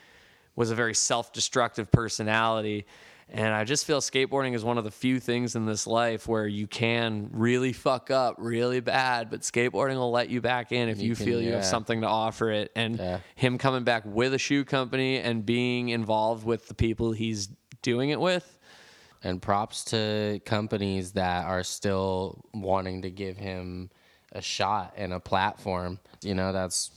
was 0.55 0.71
a 0.71 0.75
very 0.75 0.93
self 0.95 1.31
destructive 1.33 1.91
personality. 1.91 2.85
And 3.27 3.47
I 3.55 3.63
just 3.63 3.85
feel 3.85 4.01
skateboarding 4.01 4.53
is 4.53 4.63
one 4.63 4.77
of 4.77 4.83
the 4.83 4.91
few 4.91 5.19
things 5.19 5.55
in 5.55 5.65
this 5.65 5.87
life 5.87 6.27
where 6.27 6.45
you 6.45 6.67
can 6.67 7.29
really 7.31 7.73
fuck 7.73 8.11
up 8.11 8.35
really 8.37 8.81
bad, 8.81 9.31
but 9.31 9.41
skateboarding 9.41 9.95
will 9.95 10.11
let 10.11 10.29
you 10.29 10.41
back 10.41 10.71
in 10.71 10.89
if 10.89 10.99
you, 11.01 11.09
You 11.09 11.15
can- 11.15 11.25
feel 11.25 11.41
you 11.41 11.53
have 11.53 11.65
something 11.65 12.01
to 12.01 12.07
offer 12.07 12.51
it. 12.51 12.71
And 12.75 12.97
Yeah. 12.99 13.19
him 13.33 13.57
coming 13.57 13.83
back 13.83 14.03
with 14.05 14.35
a 14.35 14.37
shoe 14.37 14.63
company 14.63 15.17
and 15.17 15.43
being 15.43 15.89
involved 15.89 16.45
with 16.45 16.67
the 16.67 16.75
people 16.75 17.13
he's 17.13 17.49
doing 17.81 18.11
it 18.11 18.19
with. 18.19 18.59
And 19.23 19.41
props 19.41 19.83
to 19.85 20.39
companies 20.45 21.13
that 21.13 21.45
are 21.45 21.63
still 21.63 22.45
wanting 22.53 23.01
to 23.01 23.09
give 23.09 23.37
him 23.37 23.89
a 24.33 24.41
shot 24.41 24.93
and 24.97 25.11
a 25.11 25.19
platform. 25.19 25.99
You 26.21 26.35
know, 26.35 26.51
that's 26.53 26.91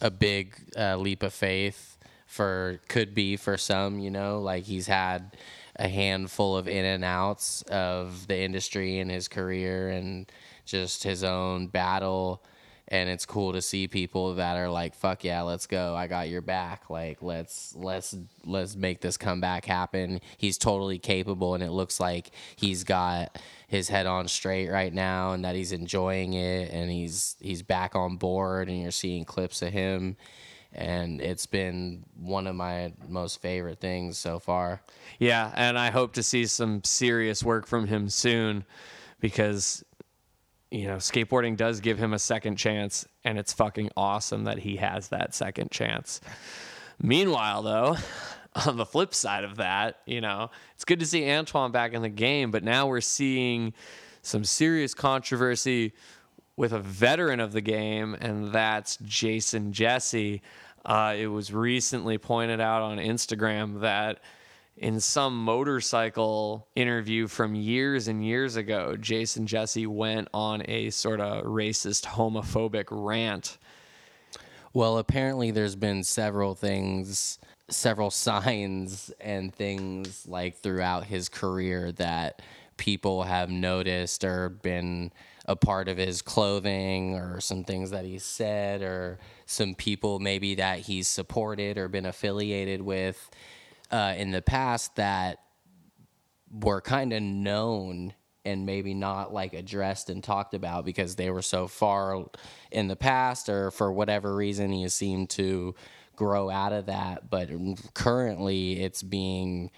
a 0.00 0.10
big 0.10 0.54
uh, 0.74 0.96
leap 0.96 1.22
of 1.22 1.34
faith 1.34 1.95
for 2.36 2.80
could 2.88 3.14
be 3.14 3.36
for 3.36 3.56
some. 3.56 3.98
You 3.98 4.10
know, 4.10 4.40
like 4.40 4.64
he's 4.64 4.86
had 4.86 5.36
a 5.76 5.88
handful 5.88 6.56
of 6.56 6.68
in 6.68 6.84
and 6.84 7.04
outs 7.04 7.62
of 7.62 8.26
the 8.28 8.38
industry 8.38 8.98
in 8.98 9.08
his 9.08 9.28
career 9.28 9.88
and 9.88 10.30
just 10.64 11.02
his 11.04 11.24
own 11.24 11.68
battle. 11.68 12.42
And 12.88 13.08
it's 13.08 13.26
cool 13.26 13.52
to 13.52 13.60
see 13.60 13.88
people 13.88 14.34
that 14.36 14.56
are 14.56 14.70
like, 14.70 14.94
"Fuck 14.94 15.24
yeah, 15.24 15.42
let's 15.42 15.66
go! 15.66 15.96
I 15.96 16.06
got 16.06 16.28
your 16.28 16.40
back. 16.40 16.88
Like, 16.88 17.20
let's 17.20 17.74
let's 17.74 18.14
let's 18.44 18.76
make 18.76 19.00
this 19.00 19.16
comeback 19.16 19.64
happen." 19.64 20.20
He's 20.36 20.56
totally 20.56 21.00
capable, 21.00 21.54
and 21.54 21.64
it 21.64 21.72
looks 21.72 21.98
like 21.98 22.30
he's 22.54 22.84
got 22.84 23.40
his 23.66 23.88
head 23.88 24.06
on 24.06 24.28
straight 24.28 24.68
right 24.68 24.94
now, 24.94 25.32
and 25.32 25.44
that 25.44 25.56
he's 25.56 25.72
enjoying 25.72 26.34
it, 26.34 26.70
and 26.70 26.88
he's 26.88 27.34
he's 27.40 27.62
back 27.62 27.96
on 27.96 28.18
board, 28.18 28.68
and 28.68 28.80
you're 28.80 28.92
seeing 28.92 29.24
clips 29.24 29.62
of 29.62 29.72
him, 29.72 30.16
and 30.76 31.20
it's 31.20 31.46
been 31.46 32.04
one 32.20 32.46
of 32.46 32.54
my 32.54 32.92
most 33.08 33.40
favorite 33.40 33.80
things 33.80 34.18
so 34.18 34.38
far. 34.38 34.82
Yeah, 35.18 35.52
and 35.54 35.78
I 35.78 35.90
hope 35.90 36.12
to 36.14 36.22
see 36.22 36.46
some 36.46 36.84
serious 36.84 37.42
work 37.42 37.66
from 37.66 37.86
him 37.86 38.08
soon 38.08 38.64
because 39.20 39.84
you 40.70 40.88
know, 40.88 40.96
skateboarding 40.96 41.56
does 41.56 41.80
give 41.80 41.98
him 41.98 42.12
a 42.12 42.18
second 42.18 42.56
chance 42.56 43.06
and 43.24 43.38
it's 43.38 43.52
fucking 43.52 43.90
awesome 43.96 44.44
that 44.44 44.58
he 44.58 44.76
has 44.76 45.08
that 45.08 45.34
second 45.34 45.70
chance. 45.70 46.20
Meanwhile, 47.00 47.62
though, 47.62 47.96
on 48.66 48.76
the 48.76 48.86
flip 48.86 49.14
side 49.14 49.44
of 49.44 49.56
that, 49.56 50.00
you 50.06 50.20
know, 50.20 50.50
it's 50.74 50.84
good 50.84 51.00
to 51.00 51.06
see 51.06 51.22
Antwuan 51.22 51.72
back 51.72 51.92
in 51.92 52.02
the 52.02 52.08
game, 52.08 52.50
but 52.50 52.64
now 52.64 52.86
we're 52.86 53.00
seeing 53.00 53.74
some 54.22 54.44
serious 54.44 54.92
controversy 54.92 55.92
with 56.56 56.72
a 56.72 56.80
veteran 56.80 57.38
of 57.38 57.52
the 57.52 57.60
game, 57.60 58.16
and 58.20 58.50
that's 58.50 58.96
Jason 59.02 59.72
Jessee. 59.72 60.40
Uh, 60.86 61.16
it 61.18 61.26
was 61.26 61.52
recently 61.52 62.16
pointed 62.16 62.60
out 62.60 62.80
on 62.80 62.98
Instagram 62.98 63.80
that 63.80 64.20
in 64.76 65.00
some 65.00 65.36
motorcycle 65.36 66.68
interview 66.76 67.26
from 67.26 67.56
years 67.56 68.06
and 68.06 68.24
years 68.24 68.54
ago, 68.54 68.96
Jason 68.96 69.48
Jessee 69.48 69.88
went 69.88 70.28
on 70.32 70.62
a 70.68 70.90
sort 70.90 71.20
of 71.20 71.44
racist, 71.44 72.04
homophobic 72.04 72.84
rant. 72.90 73.58
Well, 74.72 74.98
apparently 74.98 75.50
there's 75.50 75.74
been 75.74 76.04
several 76.04 76.54
things, 76.54 77.40
several 77.68 78.10
signs 78.12 79.10
and 79.20 79.52
things 79.52 80.24
like 80.28 80.58
throughout 80.58 81.04
his 81.04 81.28
career 81.28 81.90
that 81.92 82.42
people 82.76 83.24
have 83.24 83.50
noticed 83.50 84.22
or 84.22 84.50
been 84.50 85.10
a 85.46 85.56
part 85.56 85.88
of 85.88 85.96
his 85.96 86.22
clothing 86.22 87.14
or 87.14 87.40
some 87.40 87.64
things 87.64 87.90
that 87.90 88.04
he 88.04 88.18
said 88.18 88.82
or 88.82 89.18
some 89.46 89.74
people 89.74 90.18
maybe 90.18 90.56
that 90.56 90.80
he's 90.80 91.06
supported 91.06 91.78
or 91.78 91.88
been 91.88 92.06
affiliated 92.06 92.82
with 92.82 93.30
uh, 93.90 94.14
in 94.16 94.32
the 94.32 94.42
past 94.42 94.96
that 94.96 95.38
were 96.50 96.80
kind 96.80 97.12
of 97.12 97.22
known 97.22 98.12
and 98.44 98.64
maybe 98.64 98.94
not 98.94 99.32
like 99.32 99.54
addressed 99.54 100.08
and 100.08 100.22
talked 100.22 100.54
about 100.54 100.84
because 100.84 101.16
they 101.16 101.30
were 101.30 101.42
so 101.42 101.66
far 101.66 102.24
in 102.70 102.86
the 102.86 102.96
past 102.96 103.48
or 103.48 103.70
for 103.70 103.92
whatever 103.92 104.34
reason 104.34 104.70
he 104.70 104.88
seemed 104.88 105.28
to 105.28 105.74
grow 106.14 106.48
out 106.48 106.72
of 106.72 106.86
that. 106.86 107.28
But 107.28 107.50
currently 107.94 108.80
it's 108.82 109.02
being 109.02 109.70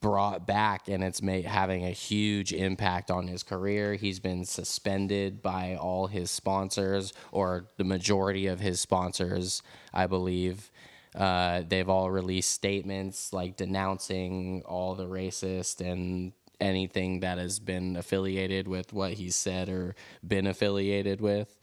brought 0.00 0.46
back 0.46 0.88
and 0.88 1.02
it's 1.02 1.20
ma- 1.20 1.42
having 1.42 1.84
a 1.84 1.90
huge 1.90 2.52
impact 2.52 3.10
on 3.10 3.26
his 3.26 3.42
career 3.42 3.94
he's 3.94 4.20
been 4.20 4.44
suspended 4.44 5.42
by 5.42 5.74
all 5.74 6.06
his 6.06 6.30
sponsors 6.30 7.12
or 7.32 7.66
the 7.76 7.84
majority 7.84 8.46
of 8.46 8.60
his 8.60 8.80
sponsors 8.80 9.62
i 9.92 10.06
believe 10.06 10.70
uh, 11.14 11.62
they've 11.68 11.88
all 11.88 12.10
released 12.10 12.52
statements 12.52 13.32
like 13.32 13.56
denouncing 13.56 14.62
all 14.64 14.94
the 14.94 15.06
racist 15.06 15.80
and 15.80 16.32
anything 16.60 17.20
that 17.20 17.38
has 17.38 17.58
been 17.58 17.96
affiliated 17.96 18.68
with 18.68 18.92
what 18.92 19.14
he 19.14 19.30
said 19.30 19.68
or 19.68 19.94
been 20.26 20.46
affiliated 20.46 21.20
with. 21.20 21.58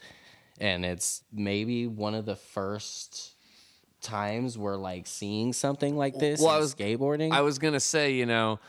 And 0.59 0.84
it's 0.84 1.23
maybe 1.32 1.88
one 1.88 2.15
of 2.15 2.25
the 2.25 2.36
first 2.36 3.36
times 4.08 4.58
we're 4.58 4.76
like 4.78 5.05
seeing 5.08 5.53
something 5.53 5.97
like 5.97 6.18
this 6.18 6.39
Well, 6.41 6.49
I 6.49 6.60
was- 6.60 6.74
skateboarding. 6.76 7.32
I 7.32 7.41
was 7.41 7.60
gonna 7.60 7.80
say, 7.80 8.14
you 8.14 8.26
know, 8.26 8.60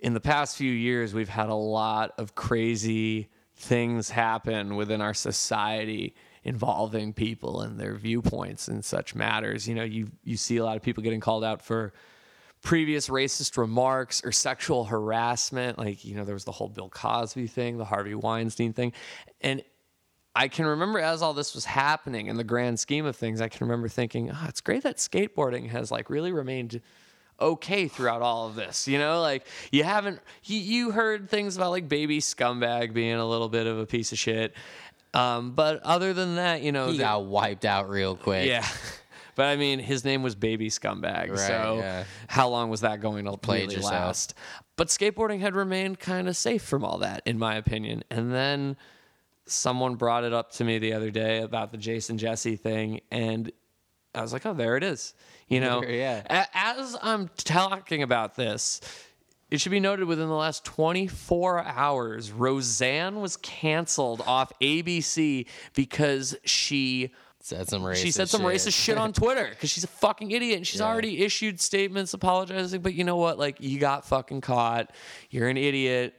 in 0.00 0.14
the 0.14 0.20
past 0.20 0.56
few 0.56 0.72
years, 0.72 1.12
we've 1.14 1.28
had 1.28 1.48
a 1.48 1.54
lot 1.54 2.12
of 2.18 2.34
crazy 2.34 3.28
things 3.56 4.10
happen 4.10 4.76
within 4.76 5.00
our 5.00 5.12
society 5.14 6.14
involving 6.42 7.12
people 7.12 7.60
and 7.60 7.78
their 7.78 7.94
viewpoints 7.94 8.66
and 8.68 8.82
such 8.84 9.14
matters. 9.14 9.68
You 9.68 9.74
know, 9.74 9.84
you 9.84 10.08
you 10.24 10.36
see 10.38 10.56
a 10.56 10.64
lot 10.64 10.76
of 10.76 10.82
people 10.82 11.02
getting 11.02 11.20
called 11.20 11.44
out 11.44 11.60
for 11.62 11.92
previous 12.62 13.08
racist 13.08 13.56
remarks 13.58 14.22
or 14.24 14.32
sexual 14.32 14.84
harassment. 14.84 15.78
Like, 15.78 16.04
you 16.04 16.14
know, 16.14 16.24
there 16.24 16.34
was 16.34 16.44
the 16.44 16.52
whole 16.52 16.68
Bill 16.68 16.88
Cosby 16.90 17.46
thing, 17.46 17.76
the 17.78 17.84
Harvey 17.84 18.14
Weinstein 18.14 18.72
thing. 18.72 18.92
And 19.42 19.62
I 20.34 20.48
can 20.48 20.66
remember 20.66 20.98
as 20.98 21.22
all 21.22 21.34
this 21.34 21.54
was 21.54 21.64
happening 21.64 22.26
in 22.26 22.36
the 22.36 22.44
grand 22.44 22.78
scheme 22.78 23.04
of 23.04 23.16
things, 23.16 23.40
I 23.40 23.48
can 23.48 23.66
remember 23.66 23.88
thinking, 23.88 24.30
oh, 24.30 24.44
it's 24.48 24.60
great 24.60 24.84
that 24.84 24.96
skateboarding 24.98 25.68
has 25.70 25.90
like 25.90 26.08
really 26.08 26.32
remained 26.32 26.80
okay 27.40 27.88
throughout 27.88 28.22
all 28.22 28.46
of 28.46 28.54
this. 28.54 28.86
You 28.86 28.98
know, 28.98 29.20
like 29.20 29.46
you 29.72 29.82
haven't 29.82 30.20
you, 30.44 30.58
you 30.58 30.90
heard 30.92 31.28
things 31.28 31.56
about 31.56 31.70
like 31.70 31.88
baby 31.88 32.20
scumbag 32.20 32.92
being 32.92 33.14
a 33.16 33.26
little 33.26 33.48
bit 33.48 33.66
of 33.66 33.78
a 33.78 33.86
piece 33.86 34.12
of 34.12 34.18
shit. 34.18 34.54
Um, 35.12 35.52
but 35.52 35.82
other 35.82 36.14
than 36.14 36.36
that, 36.36 36.62
you 36.62 36.70
know, 36.70 36.86
He 36.86 36.98
the- 36.98 37.02
got 37.04 37.24
wiped 37.24 37.64
out 37.64 37.88
real 37.88 38.16
quick. 38.16 38.46
yeah. 38.46 38.66
But 39.36 39.46
I 39.46 39.56
mean, 39.56 39.78
his 39.78 40.04
name 40.04 40.22
was 40.22 40.34
Baby 40.34 40.68
Scumbag. 40.68 41.30
Right, 41.30 41.38
so 41.38 41.76
yeah. 41.78 42.04
how 42.26 42.48
long 42.50 42.68
was 42.68 42.82
that 42.82 43.00
going 43.00 43.24
to 43.24 43.38
Played 43.38 43.70
really 43.70 43.80
last? 43.82 44.34
But 44.76 44.88
skateboarding 44.88 45.40
had 45.40 45.54
remained 45.54 45.98
kind 45.98 46.28
of 46.28 46.36
safe 46.36 46.62
from 46.62 46.84
all 46.84 46.98
that, 46.98 47.22
in 47.24 47.38
my 47.38 47.54
opinion. 47.54 48.02
And 48.10 48.34
then 48.34 48.76
someone 49.50 49.94
brought 49.96 50.24
it 50.24 50.32
up 50.32 50.52
to 50.52 50.64
me 50.64 50.78
the 50.78 50.92
other 50.92 51.10
day 51.10 51.42
about 51.42 51.72
the 51.72 51.78
Jason 51.78 52.18
Jessee 52.18 52.56
thing, 52.56 53.00
and 53.10 53.50
I 54.14 54.22
was 54.22 54.32
like, 54.32 54.46
"Oh, 54.46 54.54
there 54.54 54.76
it 54.76 54.82
is." 54.84 55.14
You 55.48 55.60
know, 55.66 55.82
Yeah. 55.82 56.22
A- 56.28 56.46
As 56.54 56.96
I'm 57.02 57.28
talking 57.36 58.02
about 58.02 58.36
this, 58.36 58.80
it 59.50 59.60
should 59.60 59.72
be 59.72 59.80
noted 59.80 60.06
within 60.06 60.28
the 60.28 60.34
last 60.34 60.64
24 60.64 61.64
hours, 61.64 62.30
Roseanne 62.30 63.20
was 63.20 63.36
canceled 63.38 64.22
off 64.26 64.52
ABC 64.60 65.46
because 65.74 66.36
she 66.44 67.10
Said 67.42 67.68
some 67.70 67.82
racist 67.82 67.96
she 67.96 68.10
said 68.10 68.28
some 68.28 68.42
shit. 68.42 68.50
racist 68.50 68.74
shit 68.84 68.98
on 68.98 69.14
Twitter 69.14 69.48
because 69.48 69.70
she's 69.70 69.82
a 69.82 69.88
fucking 69.88 70.30
idiot 70.30 70.58
and 70.58 70.66
she's 70.66 70.80
Yeah. 70.80 70.86
already 70.86 71.22
issued 71.24 71.58
statements 71.58 72.12
apologizing. 72.12 72.82
But 72.82 72.92
you 72.94 73.02
know 73.02 73.16
what? 73.16 73.38
Like, 73.38 73.56
you 73.60 73.78
got 73.80 74.04
fucking 74.06 74.42
caught. 74.42 74.90
You're 75.30 75.48
an 75.48 75.56
idiot. 75.56 76.14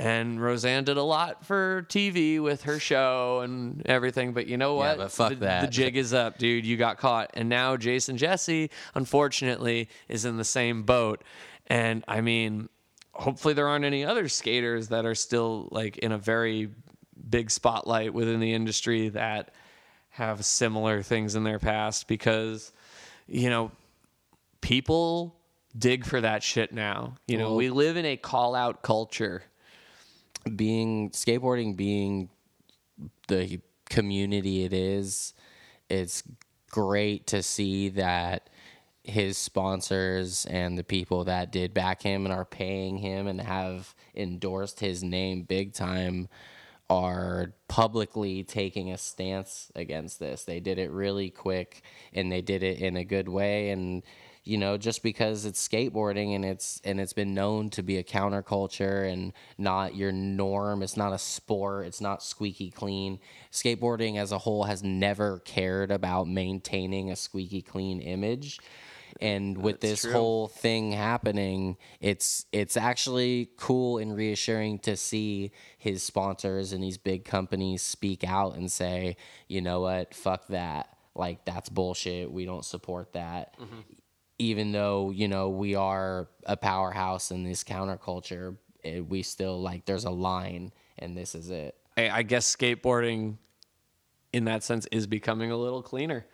And 0.00 0.40
Roseanne 0.42 0.84
did 0.84 0.96
a 0.96 1.02
lot 1.02 1.44
for 1.44 1.84
TV 1.90 2.40
with 2.40 2.62
her 2.62 2.78
show 2.78 3.40
and 3.40 3.82
everything. 3.86 4.32
But 4.32 4.46
you 4.46 4.56
know 4.56 4.74
Yeah, 4.80 4.88
what? 4.90 4.98
but 4.98 5.12
fuck 5.12 5.28
the, 5.30 5.36
that. 5.36 5.60
The 5.60 5.66
jig 5.68 5.96
is 5.98 6.14
up, 6.14 6.38
dude. 6.38 6.64
You 6.64 6.78
got 6.78 6.96
caught. 6.96 7.30
And 7.34 7.50
now 7.50 7.76
Jason 7.76 8.16
Jessee, 8.16 8.70
unfortunately, 8.94 9.90
is 10.08 10.24
in 10.24 10.38
the 10.38 10.44
same 10.44 10.84
boat. 10.84 11.22
And 11.66 12.02
I 12.08 12.22
mean, 12.22 12.70
hopefully 13.12 13.52
there 13.52 13.68
aren't 13.68 13.84
any 13.84 14.02
other 14.04 14.26
skaters 14.28 14.88
that 14.88 15.04
are 15.04 15.14
still 15.14 15.68
like 15.70 15.98
in 15.98 16.12
a 16.12 16.18
very 16.18 16.70
big 17.28 17.50
spotlight 17.50 18.14
within 18.14 18.40
the 18.40 18.54
industry 18.54 19.10
that 19.10 19.52
have 20.08 20.44
similar 20.46 21.02
things 21.02 21.34
in 21.34 21.44
their 21.44 21.58
past 21.58 22.08
because 22.08 22.72
you 23.28 23.50
know 23.50 23.70
people 24.60 25.36
dig 25.78 26.04
for 26.04 26.20
that 26.20 26.42
shit 26.42 26.72
now 26.72 27.14
you 27.28 27.38
know 27.38 27.48
Well- 27.50 27.56
we 27.56 27.70
live 27.70 27.96
in 27.96 28.04
a 28.04 28.16
call 28.16 28.54
out 28.54 28.82
culture 28.82 29.42
being 30.56 31.10
skateboarding 31.10 31.76
being 31.76 32.28
the 33.28 33.60
community 33.88 34.64
it 34.64 34.72
is 34.72 35.34
it's 35.88 36.22
great 36.70 37.26
to 37.26 37.42
see 37.42 37.88
that 37.88 38.48
his 39.02 39.36
sponsors 39.36 40.46
and 40.46 40.78
the 40.78 40.84
people 40.84 41.24
that 41.24 41.50
did 41.50 41.74
back 41.74 42.02
him 42.02 42.24
and 42.26 42.34
are 42.34 42.44
paying 42.44 42.98
him 42.98 43.26
and 43.26 43.40
have 43.40 43.94
endorsed 44.14 44.80
his 44.80 45.02
name 45.02 45.42
big 45.42 45.72
time 45.72 46.28
are 46.88 47.52
publicly 47.68 48.42
taking 48.42 48.90
a 48.90 48.98
stance 48.98 49.70
against 49.76 50.18
this. 50.18 50.44
They 50.44 50.60
did 50.60 50.78
it 50.78 50.90
really 50.90 51.30
quick 51.30 51.82
and 52.12 52.30
they 52.30 52.42
did 52.42 52.62
it 52.62 52.80
in 52.80 52.96
a 52.96 53.04
good 53.04 53.28
way 53.28 53.70
and 53.70 54.02
you 54.44 54.56
know 54.56 54.78
just 54.78 55.02
because 55.02 55.44
it's 55.44 55.66
skateboarding 55.66 56.34
and 56.34 56.44
it's 56.44 56.80
and 56.84 57.00
it's 57.00 57.12
been 57.12 57.34
known 57.34 57.70
to 57.70 57.82
be 57.82 57.98
a 57.98 58.04
counterculture 58.04 59.10
and 59.10 59.32
not 59.58 59.94
your 59.94 60.12
norm, 60.12 60.82
it's 60.82 60.96
not 60.96 61.12
a 61.12 61.18
sport, 61.18 61.86
it's 61.86 62.00
not 62.00 62.22
squeaky 62.22 62.70
clean. 62.70 63.18
Skateboarding 63.52 64.18
as 64.18 64.32
a 64.32 64.38
whole 64.38 64.64
has 64.64 64.82
never 64.82 65.40
cared 65.40 65.90
about 65.90 66.26
maintaining 66.28 67.10
a 67.10 67.16
squeaky 67.16 67.62
clean 67.62 68.00
image. 68.00 68.58
And 69.20 69.58
with 69.58 69.80
this 69.80 70.02
true. 70.02 70.12
whole 70.12 70.48
thing 70.48 70.92
happening, 70.92 71.76
it's 72.00 72.46
it's 72.52 72.76
actually 72.76 73.50
cool 73.58 73.98
and 73.98 74.16
reassuring 74.16 74.78
to 74.80 74.96
see 74.96 75.50
his 75.76 76.02
sponsors 76.02 76.72
and 76.72 76.82
these 76.82 76.96
big 76.96 77.24
companies 77.24 77.82
speak 77.82 78.24
out 78.24 78.56
and 78.56 78.72
say, 78.72 79.16
you 79.46 79.60
know 79.60 79.80
what, 79.80 80.14
fuck 80.14 80.46
that. 80.48 80.96
Like 81.14 81.44
that's 81.44 81.68
bullshit. 81.68 82.32
We 82.32 82.46
don't 82.46 82.64
support 82.64 83.12
that. 83.12 83.58
Mm-hmm. 83.60 83.80
Even 84.40 84.72
though, 84.72 85.10
you 85.10 85.28
know, 85.28 85.50
we 85.50 85.74
are 85.74 86.28
a 86.46 86.56
powerhouse 86.56 87.30
in 87.30 87.44
this 87.44 87.62
counterculture, 87.62 88.56
eh, 88.84 89.00
we 89.00 89.22
still 89.22 89.60
like 89.60 89.84
there's 89.84 90.04
a 90.06 90.10
line 90.10 90.72
and 90.98 91.16
this 91.16 91.34
is 91.34 91.50
it. 91.50 91.76
I, 91.96 92.08
I 92.10 92.22
guess 92.22 92.56
skateboarding 92.56 93.36
in 94.32 94.44
that 94.44 94.62
sense 94.62 94.86
is 94.90 95.06
becoming 95.06 95.50
a 95.50 95.56
little 95.56 95.82
cleaner. 95.82 96.24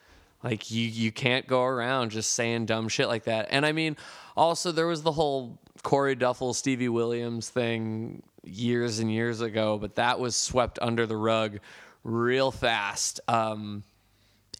Like 0.44 0.70
you 0.70 0.86
you 0.86 1.10
can't 1.10 1.46
go 1.48 1.64
around 1.64 2.10
just 2.10 2.32
saying 2.32 2.66
dumb 2.66 2.88
shit 2.88 3.08
like 3.08 3.24
that. 3.24 3.48
And 3.50 3.66
i 3.66 3.72
mean 3.72 3.96
also 4.36 4.70
there 4.70 4.86
was 4.86 5.02
the 5.02 5.12
whole 5.12 5.58
corey 5.82 6.14
duffel 6.14 6.54
stevie 6.54 6.88
williams 6.88 7.48
thing 7.48 8.22
years 8.44 8.98
and 8.98 9.10
years 9.12 9.40
ago 9.40 9.78
but 9.78 9.96
that 9.96 10.20
was 10.20 10.36
swept 10.36 10.78
under 10.80 11.06
the 11.06 11.16
rug 11.16 11.58
real 12.04 12.52
fast. 12.52 13.18
Um 13.26 13.82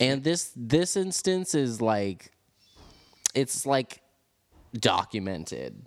And 0.01 0.25
this 0.25 0.53
this 0.57 0.97
instance 0.97 1.55
is 1.55 1.81
like 1.81 2.33
it's 3.37 3.67
like 3.67 4.01
documented. 4.75 5.87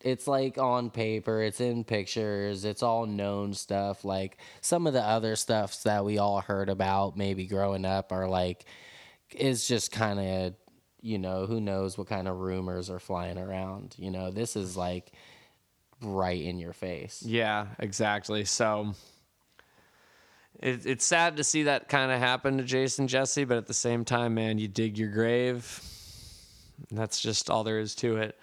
It's 0.00 0.26
like 0.26 0.58
on 0.58 0.90
paper, 0.90 1.40
it's 1.40 1.60
in 1.60 1.84
pictures, 1.84 2.64
it's 2.64 2.82
all 2.82 3.06
known 3.06 3.54
stuff. 3.54 4.04
Like 4.04 4.36
some 4.60 4.88
of 4.88 4.92
the 4.92 5.02
other 5.02 5.36
stuffs 5.36 5.84
that 5.84 6.04
we 6.04 6.18
all 6.18 6.40
heard 6.40 6.68
about 6.68 7.16
maybe 7.16 7.46
growing 7.46 7.84
up 7.84 8.10
are 8.10 8.28
like 8.28 8.64
is 9.30 9.66
just 9.66 9.92
kind 9.92 10.18
of 10.18 10.54
you 11.04 11.18
know, 11.18 11.46
who 11.46 11.60
knows 11.60 11.98
what 11.98 12.06
kind 12.06 12.28
of 12.28 12.38
rumors 12.38 12.88
are 12.88 13.00
flying 13.00 13.36
around. 13.36 13.96
You 13.98 14.10
know, 14.10 14.30
this 14.30 14.54
is 14.54 14.76
like 14.76 15.12
right 16.00 16.40
in 16.40 16.58
your 16.58 16.72
face. 16.72 17.22
Yeah, 17.26 17.66
exactly. 17.80 18.44
So 18.44 18.94
it, 20.60 20.86
it's 20.86 21.04
sad 21.04 21.36
to 21.36 21.44
see 21.44 21.64
that 21.64 21.88
kind 21.88 22.12
of 22.12 22.20
happen 22.20 22.58
to 22.58 22.64
Jason 22.64 23.08
Jessee, 23.08 23.44
but 23.44 23.56
at 23.56 23.66
the 23.66 23.74
same 23.74 24.04
time, 24.04 24.34
man, 24.34 24.58
you 24.58 24.68
dig 24.68 24.96
your 24.96 25.10
grave. 25.10 25.80
That's 26.90 27.20
just 27.20 27.50
all 27.50 27.64
there 27.64 27.78
is 27.78 27.94
to 27.96 28.16
it. 28.16 28.38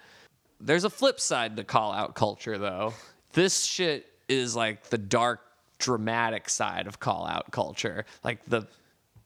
There's 0.60 0.84
a 0.84 0.90
flip 0.90 1.20
side 1.20 1.56
to 1.56 1.64
call 1.64 1.92
out 1.92 2.14
culture, 2.14 2.58
though. 2.58 2.94
This 3.32 3.64
shit 3.64 4.06
is 4.28 4.54
like 4.54 4.90
the 4.90 4.98
dark, 4.98 5.40
dramatic 5.78 6.48
side 6.48 6.86
of 6.86 7.00
call 7.00 7.26
out 7.26 7.50
culture, 7.50 8.04
like 8.22 8.44
the 8.46 8.66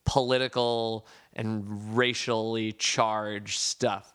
political 0.05 1.07
and 1.35 1.97
racially 1.97 2.73
charged 2.73 3.59
stuff. 3.59 4.15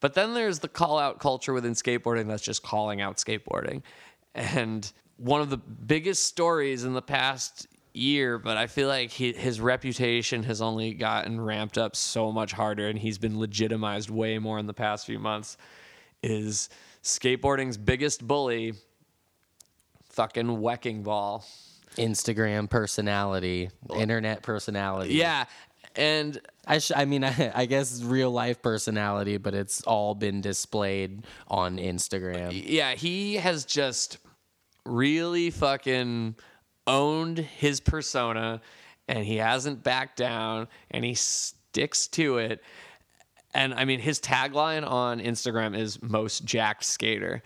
But 0.00 0.14
then 0.14 0.34
there's 0.34 0.58
the 0.58 0.68
call 0.68 0.98
out 0.98 1.18
culture 1.18 1.52
within 1.52 1.72
skateboarding 1.72 2.26
that's 2.26 2.42
just 2.42 2.62
calling 2.62 3.00
out 3.00 3.16
skateboarding. 3.16 3.82
And 4.34 4.90
one 5.16 5.40
of 5.40 5.50
the 5.50 5.58
biggest 5.58 6.24
stories 6.24 6.84
in 6.84 6.94
the 6.94 7.02
past 7.02 7.66
year, 7.92 8.38
but 8.38 8.56
I 8.56 8.66
feel 8.66 8.88
like 8.88 9.10
he, 9.10 9.32
his 9.32 9.60
reputation 9.60 10.42
has 10.44 10.62
only 10.62 10.94
gotten 10.94 11.40
ramped 11.40 11.78
up 11.78 11.96
so 11.96 12.32
much 12.32 12.52
harder 12.52 12.88
and 12.88 12.98
he's 12.98 13.18
been 13.18 13.38
legitimized 13.38 14.10
way 14.10 14.38
more 14.38 14.58
in 14.58 14.66
the 14.66 14.74
past 14.74 15.06
few 15.06 15.18
months, 15.18 15.56
is 16.22 16.68
skateboarding's 17.02 17.76
biggest 17.76 18.26
bully, 18.26 18.74
fucking 20.10 20.60
Wecking 20.60 21.02
Ball. 21.02 21.44
Instagram 21.96 22.70
personality, 22.70 23.70
internet 23.94 24.42
personality. 24.42 25.14
Yeah. 25.14 25.46
And 25.96 26.40
I, 26.66 26.78
sh- 26.78 26.92
I 26.94 27.04
mean, 27.04 27.24
I, 27.24 27.52
I 27.54 27.66
guess 27.66 28.02
real 28.02 28.30
life 28.30 28.62
personality, 28.62 29.38
but 29.38 29.54
it's 29.54 29.82
all 29.82 30.14
been 30.14 30.40
displayed 30.40 31.24
on 31.48 31.78
Instagram. 31.78 32.50
yeah, 32.64 32.94
he 32.94 33.34
has 33.36 33.64
just 33.64 34.18
really 34.86 35.50
fucking 35.50 36.36
owned 36.90 37.38
his 37.38 37.80
persona 37.80 38.60
and 39.08 39.24
he 39.24 39.36
hasn't 39.36 39.82
backed 39.82 40.16
down 40.16 40.68
and 40.90 41.04
he 41.04 41.14
sticks 41.14 42.08
to 42.08 42.38
it. 42.38 42.62
And 43.54 43.74
I 43.74 43.84
mean, 43.84 44.00
his 44.00 44.20
tagline 44.20 44.88
on 44.88 45.20
Instagram 45.20 45.76
is 45.76 46.00
most 46.02 46.44
jacked 46.44 46.84
skater. 46.84 47.42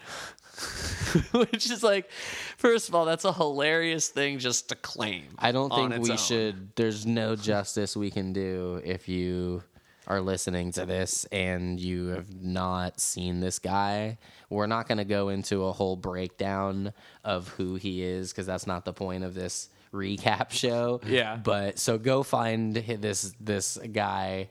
Which 1.32 1.70
is 1.70 1.82
like, 1.82 2.11
first 2.57 2.88
of 2.88 2.95
all, 2.95 3.05
that's 3.05 3.24
a 3.24 3.32
hilarious 3.32 4.09
thing 4.09 4.38
just 4.38 4.68
to 4.68 4.76
claim. 4.76 5.24
I 5.38 5.51
don't 5.53 5.70
think 5.70 6.03
we 6.03 6.11
own. 6.11 6.16
should. 6.16 6.76
There's 6.76 7.07
no 7.07 7.34
justice 7.34 7.97
we 7.97 8.11
can 8.11 8.32
do 8.32 8.80
if 8.84 9.09
you 9.09 9.62
are 10.07 10.20
listening 10.20 10.72
to 10.72 10.84
this 10.86 11.24
and 11.26 11.80
you 11.80 12.09
have 12.09 12.42
not 12.42 13.00
seen 13.00 13.40
this 13.40 13.59
guy. 13.59 14.18
We're 14.50 14.66
not 14.66 14.86
going 14.86 14.98
to 14.98 15.05
go 15.05 15.30
into 15.30 15.64
a 15.64 15.72
whole 15.72 15.96
breakdown 15.96 16.92
of 17.24 17.48
who 17.48 17.76
he 17.76 18.02
is 18.02 18.30
because 18.32 18.46
that's 18.46 18.66
not 18.66 18.84
the 18.84 18.92
point 18.92 19.24
of 19.24 19.34
this 19.34 19.68
recap 19.92 20.50
show. 20.52 21.00
Yeah. 21.07 21.36
But 21.36 21.78
so 21.78 21.98
go 21.98 22.22
find 22.22 22.74
this 22.76 23.34
this 23.40 23.78
guy 23.92 24.48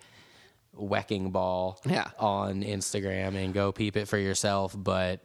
Wecking 0.75 1.29
Ball 1.29 1.79
Yeah. 1.85 2.07
on 2.17 2.63
Instagram 2.63 3.35
and 3.35 3.53
go 3.53 3.71
peep 3.71 3.95
it 3.95 4.07
for 4.07 4.17
yourself. 4.17 4.75
But 4.75 5.23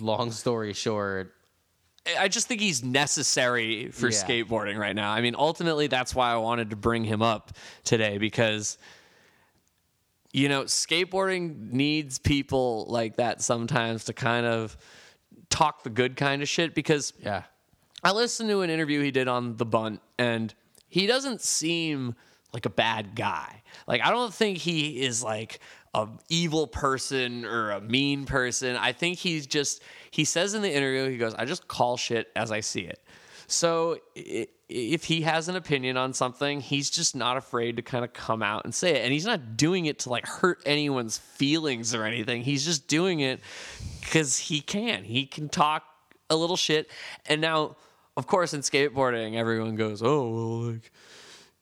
long 0.00 0.30
story 0.30 0.72
short, 0.72 1.34
I 2.18 2.28
just 2.28 2.48
think 2.48 2.62
he's 2.62 2.82
necessary 2.82 3.90
for 3.90 4.08
Yeah. 4.08 4.16
skateboarding 4.16 4.78
right 4.78 4.96
now. 4.96 5.10
I 5.10 5.20
mean, 5.20 5.34
ultimately, 5.36 5.88
that's 5.88 6.14
why 6.14 6.32
I 6.32 6.36
wanted 6.36 6.70
to 6.70 6.76
bring 6.76 7.04
him 7.04 7.20
up 7.20 7.52
today 7.84 8.16
because 8.16 8.78
you 10.32 10.48
know, 10.48 10.64
skateboarding 10.64 11.72
needs 11.72 12.18
people 12.18 12.86
like 12.88 13.16
that 13.16 13.40
sometimes 13.42 14.04
to 14.04 14.12
kind 14.12 14.46
of 14.46 14.76
talk 15.50 15.82
the 15.82 15.90
good 15.90 16.16
kind 16.16 16.42
of 16.42 16.48
shit 16.48 16.74
because 16.74 17.12
Yeah. 17.22 17.42
I 18.04 18.12
listened 18.12 18.48
to 18.50 18.60
an 18.62 18.70
interview 18.70 19.02
he 19.02 19.10
did 19.10 19.26
on 19.26 19.56
The 19.56 19.64
Bunt, 19.66 20.00
and 20.18 20.54
he 20.88 21.06
doesn't 21.06 21.40
seem 21.40 22.14
like 22.52 22.64
a 22.64 22.70
bad 22.70 23.14
guy. 23.16 23.62
Like, 23.86 24.02
I 24.02 24.10
don't 24.10 24.32
think 24.32 24.58
he 24.58 25.02
is 25.02 25.22
like 25.22 25.58
a 25.94 26.06
evil 26.28 26.66
person 26.66 27.44
or 27.44 27.70
a 27.72 27.80
mean 27.80 28.24
person. 28.24 28.76
I 28.76 28.92
think 28.92 29.18
he's 29.18 29.46
just, 29.46 29.82
he 30.10 30.24
says 30.24 30.54
in 30.54 30.62
the 30.62 30.72
interview, 30.72 31.10
he 31.10 31.16
goes, 31.18 31.34
I 31.34 31.44
just 31.44 31.66
call 31.66 31.96
shit 31.96 32.28
as 32.36 32.52
I 32.52 32.60
see 32.60 32.82
it. 32.82 33.02
So 33.48 33.98
i- 34.16 34.46
if 34.68 35.04
he 35.04 35.22
has 35.22 35.48
an 35.48 35.56
opinion 35.56 35.96
on 35.96 36.12
something, 36.12 36.60
he's 36.60 36.90
just 36.90 37.16
not 37.16 37.36
afraid 37.36 37.76
to 37.76 37.82
kind 37.82 38.04
of 38.04 38.12
come 38.12 38.42
out 38.42 38.64
and 38.64 38.74
say 38.74 38.96
it. 38.96 39.02
And 39.04 39.12
he's 39.12 39.24
not 39.24 39.56
doing 39.56 39.86
it 39.86 40.00
to 40.00 40.10
like 40.10 40.26
hurt 40.26 40.62
anyone's 40.66 41.18
feelings 41.18 41.94
or 41.94 42.04
anything. 42.04 42.42
He's 42.42 42.64
just 42.64 42.86
doing 42.86 43.20
it 43.20 43.40
because 44.00 44.36
he 44.36 44.60
can. 44.60 45.04
He 45.04 45.24
can 45.26 45.48
talk 45.48 45.84
a 46.28 46.36
little 46.36 46.56
shit. 46.56 46.90
And 47.26 47.40
now, 47.40 47.76
of 48.16 48.26
course, 48.26 48.52
in 48.52 48.60
skateboarding, 48.60 49.36
everyone 49.36 49.76
goes, 49.76 50.02
"Oh, 50.02 50.28
well, 50.28 50.72
like 50.72 50.92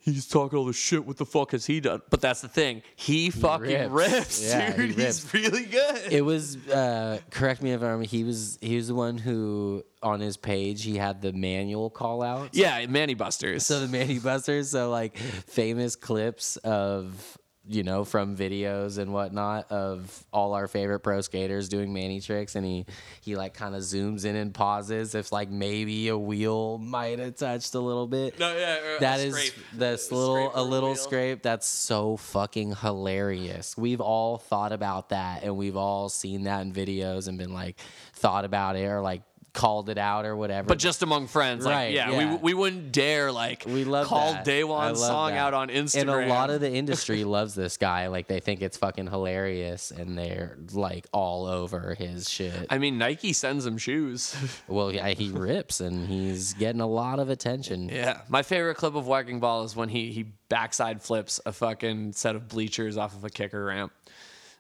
he's 0.07 0.26
talking 0.26 0.59
all 0.59 0.64
this 0.64 0.76
shit. 0.76 1.04
What 1.07 1.18
the 1.18 1.26
fuck 1.26 1.52
has 1.52 1.66
he 1.66 1.80
done?" 1.80 2.00
But 2.09 2.20
that's 2.22 2.40
the 2.40 2.48
thing. 2.48 2.82
He 2.94 3.28
fucking 3.30 3.92
rips, 3.92 4.12
rips. 4.40 4.48
Yeah, 4.48 4.72
he 4.72 4.86
dude. 4.88 4.96
rips. 4.98 5.30
He's 5.30 5.34
really 5.34 5.64
good. 5.64 6.12
It 6.12 6.22
was 6.24 6.57
uh, 6.68 7.18
correct 7.30 7.62
me 7.62 7.72
if 7.72 7.82
I'm 7.82 7.88
wrong. 7.88 8.02
He 8.04 8.24
was 8.24 8.59
he 8.61 8.76
was 8.76 8.88
the 8.88 8.94
one 8.94 9.18
who 9.18 9.84
on 10.02 10.20
his 10.20 10.36
page 10.36 10.84
he 10.84 10.96
had 10.96 11.20
the 11.20 11.32
manual 11.32 11.90
call 11.90 12.22
out. 12.22 12.50
yeah, 12.52 12.86
Manny 12.86 13.14
Busters. 13.14 13.66
So 13.66 13.80
the 13.80 13.88
Manny 13.88 14.18
Busters, 14.18 14.70
so 14.70 14.90
like 14.90 15.16
famous 15.18 15.96
clips 15.96 16.57
of 16.59 17.36
you 17.68 17.82
know 17.82 18.04
from 18.04 18.36
videos 18.36 18.98
and 18.98 19.12
whatnot 19.12 19.70
of 19.72 20.24
all 20.32 20.54
our 20.54 20.68
favorite 20.68 21.00
pro 21.00 21.20
skaters 21.20 21.68
doing 21.68 21.92
Manny 21.92 22.20
tricks, 22.20 22.54
and 22.54 22.64
he 22.64 22.86
he 23.20 23.34
like 23.36 23.54
kind 23.54 23.74
of 23.74 23.82
zooms 23.82 24.24
in 24.24 24.36
and 24.36 24.54
pauses 24.54 25.14
if 25.14 25.32
like 25.32 25.50
maybe 25.50 26.08
a 26.08 26.16
wheel 26.16 26.78
might 26.78 27.18
have 27.18 27.36
touched 27.36 27.74
a 27.74 27.80
little 27.80 28.06
bit. 28.06 28.38
No, 28.38 28.56
yeah, 28.56 28.78
uh, 28.84 28.96
or 28.96 29.00
That 29.00 29.20
is 29.20 29.52
this 29.72 30.10
A 30.10 30.14
little 30.14 30.52
a 30.54 30.60
a 30.60 30.62
little 30.62 30.90
wheel. 30.90 30.96
scrape. 30.96 31.42
That's 31.42 31.66
so 31.66 32.16
fucking 32.16 32.76
hilarious. 32.76 33.76
We've 33.76 34.00
all 34.00 34.38
thought 34.38 34.72
about 34.72 35.08
that, 35.10 35.42
and 35.42 35.56
we've 35.56 35.76
all 35.76 36.08
seen 36.08 36.44
that 36.44 36.60
in 36.62 36.72
videos 36.72 37.28
and 37.28 37.36
been 37.38 37.52
like 37.52 37.78
thought 38.14 38.44
about 38.44 38.76
it 38.76 38.84
or 38.86 39.00
like 39.00 39.22
called 39.57 39.88
it 39.88 39.98
out 39.98 40.24
or 40.26 40.36
whatever. 40.36 40.68
but 40.68 40.78
just 40.78 41.02
among 41.02 41.26
friends, 41.26 41.64
like 41.64 41.74
Right, 41.74 41.92
yeah, 41.92 42.11
yeah. 42.11 42.32
we 42.34 42.36
we 42.36 42.54
wouldn't 42.54 42.92
dare 42.92 43.32
like 43.32 43.64
we 43.66 43.84
love 43.84 44.07
call 44.07 44.32
that. 44.34 44.44
Daewon 44.44 44.96
Song 44.96 45.30
that. 45.30 45.38
out 45.38 45.54
on 45.54 45.68
Instagram. 45.68 46.00
And 46.02 46.11
a 46.11 46.26
lot 46.26 46.50
of 46.50 46.61
the 46.61 46.70
industry 46.82 47.24
loves 47.24 47.54
this 47.54 47.76
guy. 47.76 48.07
Like 48.09 48.28
they 48.28 48.38
think 48.40 48.62
it's 48.62 48.76
fucking 48.76 49.09
hilarious, 49.09 49.90
and 49.90 50.16
they're 50.16 50.59
like 50.72 51.07
all 51.12 51.46
over 51.46 51.94
his 51.94 52.28
shit. 52.30 52.66
I 52.70 52.78
mean, 52.78 52.98
Nike 52.98 53.32
sends 53.32 53.66
him 53.66 53.78
shoes. 53.78 54.36
well, 54.68 54.92
yeah, 54.92 55.09
he 55.09 55.30
rips, 55.30 55.80
and 55.80 56.07
he's 56.07 56.52
getting 56.54 56.80
a 56.82 56.86
lot 56.86 57.18
of 57.18 57.30
attention. 57.30 57.88
yeah, 57.88 58.20
my 58.28 58.42
favorite 58.42 58.76
clip 58.76 58.94
of 58.94 59.07
Whacking 59.07 59.40
Ball 59.40 59.64
is 59.64 59.74
when 59.74 59.88
he 59.88 60.12
he 60.12 60.26
backside 60.48 61.02
flips 61.02 61.40
a 61.46 61.52
fucking 61.52 62.12
set 62.12 62.36
of 62.36 62.46
bleachers 62.48 62.96
off 62.96 63.16
of 63.16 63.24
a 63.24 63.30
kicker 63.30 63.64
ramp. 63.64 63.92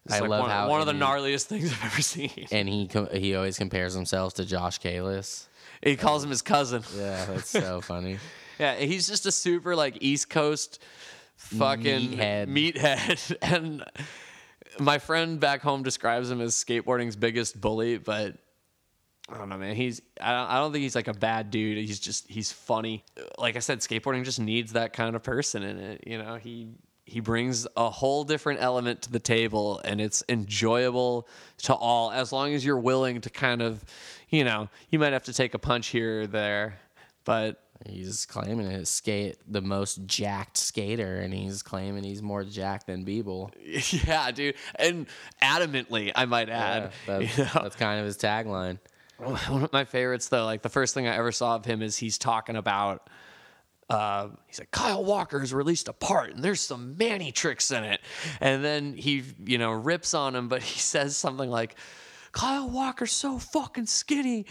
It's 0.06 0.14
I 0.14 0.20
like 0.20 0.30
love 0.30 0.40
one, 0.42 0.50
how 0.50 0.68
one 0.70 0.80
of 0.80 0.86
the 0.86 0.92
any- 0.94 1.00
gnarliest 1.00 1.44
things 1.44 1.70
I've 1.82 1.84
ever 1.84 2.02
seen. 2.02 2.46
And 2.50 2.68
he 2.68 2.86
com- 2.88 3.08
he 3.12 3.34
always 3.36 3.58
compares 3.58 3.94
himself 3.94 4.34
to 4.34 4.44
Josh 4.44 4.80
Kalis. 4.80 5.46
He 5.82 5.94
calls 5.96 6.24
him 6.24 6.30
his 6.30 6.42
cousin. 6.42 6.82
Yeah, 6.96 7.24
that's 7.26 7.50
so 7.50 7.80
funny. 7.82 8.18
Yeah, 8.58 8.74
he's 8.76 9.06
just 9.06 9.26
a 9.26 9.32
super 9.32 9.76
like 9.76 9.98
East 10.00 10.30
Coast 10.30 10.82
fucking 11.36 12.10
Meathead. 12.16 12.46
meathead. 12.48 13.36
and 13.42 13.84
my 14.78 14.98
friend 14.98 15.38
back 15.38 15.60
home 15.60 15.82
describes 15.82 16.30
him 16.30 16.40
as 16.40 16.54
skateboarding's 16.54 17.16
biggest 17.16 17.60
bully, 17.60 17.98
but 17.98 18.34
I 19.28 19.36
don't 19.38 19.48
know, 19.48 19.58
man. 19.58 19.74
He's 19.76 20.00
I 20.20 20.32
don't, 20.32 20.50
I 20.50 20.58
don't 20.58 20.72
think 20.72 20.82
he's 20.82 20.94
like 20.94 21.08
a 21.08 21.14
bad 21.14 21.50
dude. 21.50 21.78
He's 21.78 22.00
just 22.00 22.28
he's 22.28 22.52
funny. 22.52 23.04
Like 23.38 23.56
I 23.56 23.58
said, 23.58 23.80
skateboarding 23.80 24.24
just 24.24 24.40
needs 24.40 24.72
that 24.74 24.92
kind 24.92 25.16
of 25.16 25.22
person 25.22 25.62
in 25.62 25.78
it. 25.78 26.04
You 26.06 26.18
know, 26.18 26.36
he 26.36 26.68
he 27.06 27.20
brings 27.20 27.66
a 27.76 27.88
whole 27.88 28.24
different 28.24 28.60
element 28.60 29.02
to 29.02 29.12
the 29.12 29.20
table, 29.20 29.80
and 29.84 30.00
it's 30.00 30.22
enjoyable 30.28 31.26
to 31.58 31.74
all 31.74 32.10
as 32.10 32.32
long 32.32 32.52
as 32.52 32.64
you're 32.64 32.78
willing 32.78 33.20
to 33.22 33.30
kind 33.30 33.62
of, 33.62 33.84
you 34.28 34.44
know, 34.44 34.68
you 34.90 34.98
might 34.98 35.12
have 35.12 35.24
to 35.24 35.32
take 35.32 35.54
a 35.54 35.58
punch 35.58 35.86
here 35.88 36.22
or 36.22 36.26
there, 36.26 36.78
but 37.24 37.62
He's 37.84 38.26
claiming 38.26 38.70
his 38.70 38.88
skate 38.88 39.36
the 39.46 39.60
most 39.60 40.06
jacked 40.06 40.56
skater, 40.56 41.16
and 41.16 41.32
he's 41.32 41.62
claiming 41.62 42.04
he's 42.04 42.22
more 42.22 42.42
jacked 42.42 42.86
than 42.86 43.04
Biebel. 43.04 43.50
Yeah, 44.06 44.30
dude, 44.30 44.54
and 44.76 45.06
adamantly, 45.42 46.10
I 46.14 46.24
might 46.24 46.48
add. 46.48 46.92
Yeah, 47.06 47.18
that's, 47.18 47.38
you 47.38 47.44
know? 47.44 47.50
that's 47.54 47.76
kind 47.76 48.00
of 48.00 48.06
his 48.06 48.16
tagline. 48.16 48.78
One 49.18 49.64
of 49.64 49.72
my 49.72 49.84
favorites, 49.84 50.28
though, 50.28 50.44
like 50.44 50.62
the 50.62 50.68
first 50.68 50.94
thing 50.94 51.06
I 51.06 51.16
ever 51.16 51.32
saw 51.32 51.56
of 51.56 51.64
him 51.64 51.82
is 51.82 51.96
he's 51.96 52.18
talking 52.18 52.56
about. 52.56 53.08
Uh, 53.88 54.28
he's 54.46 54.58
like 54.58 54.70
Kyle 54.72 55.04
Walker's 55.04 55.54
released 55.54 55.88
a 55.88 55.92
part, 55.92 56.34
and 56.34 56.42
there's 56.42 56.60
some 56.60 56.96
Manny 56.96 57.30
tricks 57.30 57.70
in 57.70 57.84
it, 57.84 58.00
and 58.40 58.64
then 58.64 58.94
he, 58.94 59.22
you 59.44 59.58
know, 59.58 59.70
rips 59.70 60.12
on 60.12 60.34
him, 60.34 60.48
but 60.48 60.62
he 60.62 60.78
says 60.78 61.16
something 61.16 61.48
like, 61.48 61.76
"Kyle 62.32 62.68
Walker's 62.68 63.12
so 63.12 63.38
fucking 63.38 63.86
skinny 63.86 64.46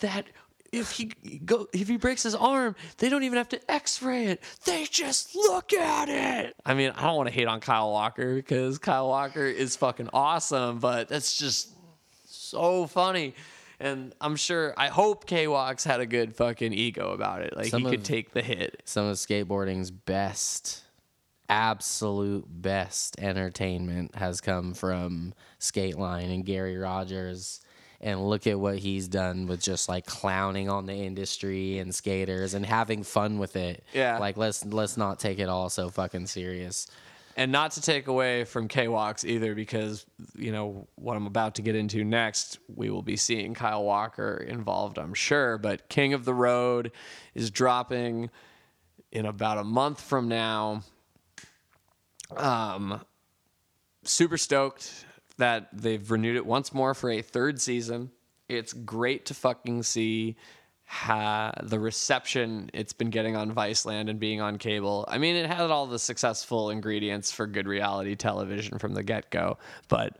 that." 0.00 0.26
If 0.72 0.90
he 0.90 1.12
go, 1.44 1.68
if 1.72 1.86
he 1.88 1.96
breaks 1.96 2.24
his 2.24 2.34
arm, 2.34 2.74
they 2.98 3.08
don't 3.08 3.22
even 3.22 3.38
have 3.38 3.48
to 3.50 3.70
X-ray 3.70 4.26
it. 4.26 4.42
They 4.64 4.84
just 4.84 5.34
look 5.34 5.72
at 5.72 6.08
it. 6.08 6.56
I 6.66 6.74
mean, 6.74 6.90
I 6.90 7.02
don't 7.02 7.16
want 7.16 7.28
to 7.28 7.34
hate 7.34 7.46
on 7.46 7.60
Kyle 7.60 7.92
Walker 7.92 8.34
because 8.34 8.76
Kyle 8.76 9.08
Walker 9.08 9.46
is 9.46 9.76
fucking 9.76 10.10
awesome, 10.12 10.80
but 10.80 11.08
that's 11.08 11.38
just 11.38 11.70
so 12.26 12.86
funny. 12.88 13.34
And 13.78 14.14
I'm 14.20 14.36
sure, 14.36 14.72
I 14.76 14.88
hope 14.88 15.26
K 15.26 15.46
Walks 15.48 15.84
had 15.84 16.00
a 16.00 16.06
good 16.06 16.34
fucking 16.34 16.72
ego 16.72 17.12
about 17.12 17.42
it. 17.42 17.56
Like 17.56 17.66
Some 17.66 17.82
he 17.84 17.90
could 17.90 18.00
of- 18.00 18.04
take 18.04 18.32
the 18.32 18.42
hit. 18.42 18.82
Some 18.84 19.06
of 19.06 19.16
skateboarding's 19.16 19.90
best, 19.90 20.82
absolute 21.48 22.44
best 22.48 23.18
entertainment 23.20 24.14
has 24.14 24.40
come 24.40 24.74
from 24.74 25.34
Skateline 25.60 26.32
and 26.34 26.44
Gary 26.44 26.76
Rogers. 26.76 27.60
And 27.98 28.28
look 28.28 28.46
at 28.46 28.60
what 28.60 28.76
he's 28.78 29.08
done 29.08 29.46
with 29.46 29.62
just 29.62 29.88
like 29.88 30.04
clowning 30.04 30.68
on 30.68 30.84
the 30.84 30.92
industry 30.92 31.78
and 31.78 31.94
skaters 31.94 32.52
and 32.52 32.64
having 32.64 33.02
fun 33.02 33.38
with 33.38 33.56
it. 33.56 33.84
Yeah. 33.94 34.18
Like 34.18 34.36
let's 34.36 34.66
let's 34.66 34.98
not 34.98 35.18
take 35.18 35.38
it 35.38 35.48
all 35.48 35.70
so 35.70 35.88
fucking 35.88 36.26
serious. 36.26 36.86
And 37.38 37.52
not 37.52 37.72
to 37.72 37.82
take 37.82 38.08
away 38.08 38.44
from 38.44 38.66
K 38.66 38.88
Walks 38.88 39.22
either, 39.22 39.54
because, 39.54 40.06
you 40.34 40.52
know, 40.52 40.88
what 40.94 41.18
I'm 41.18 41.26
about 41.26 41.56
to 41.56 41.62
get 41.62 41.76
into 41.76 42.02
next, 42.02 42.58
we 42.74 42.88
will 42.88 43.02
be 43.02 43.16
seeing 43.16 43.52
Kyle 43.52 43.84
Walker 43.84 44.42
involved, 44.48 44.98
I'm 44.98 45.12
sure. 45.12 45.58
But 45.58 45.90
King 45.90 46.14
of 46.14 46.24
the 46.24 46.32
Road 46.32 46.92
is 47.34 47.50
dropping 47.50 48.30
in 49.12 49.26
about 49.26 49.58
a 49.58 49.64
month 49.64 50.00
from 50.00 50.28
now. 50.28 50.82
Um, 52.34 53.02
super 54.02 54.38
stoked 54.38 55.04
that 55.36 55.68
they've 55.74 56.10
renewed 56.10 56.36
it 56.36 56.46
once 56.46 56.72
more 56.72 56.94
for 56.94 57.10
a 57.10 57.20
third 57.20 57.60
season. 57.60 58.10
It's 58.48 58.72
great 58.72 59.26
to 59.26 59.34
fucking 59.34 59.82
see 59.82 60.36
ha- 60.86 61.52
the 61.62 61.78
reception 61.78 62.70
it's 62.72 62.92
been 62.92 63.10
getting 63.10 63.36
on 63.36 63.52
Viceland 63.52 64.08
and 64.08 64.18
being 64.18 64.40
on 64.40 64.56
cable. 64.56 65.04
I 65.08 65.18
mean, 65.18 65.36
it 65.36 65.46
had 65.46 65.70
all 65.70 65.86
the 65.86 65.98
successful 65.98 66.70
ingredients 66.70 67.30
for 67.32 67.46
good 67.46 67.66
reality 67.66 68.14
television 68.14 68.78
from 68.78 68.94
the 68.94 69.02
get 69.02 69.30
go, 69.30 69.58
but 69.88 70.18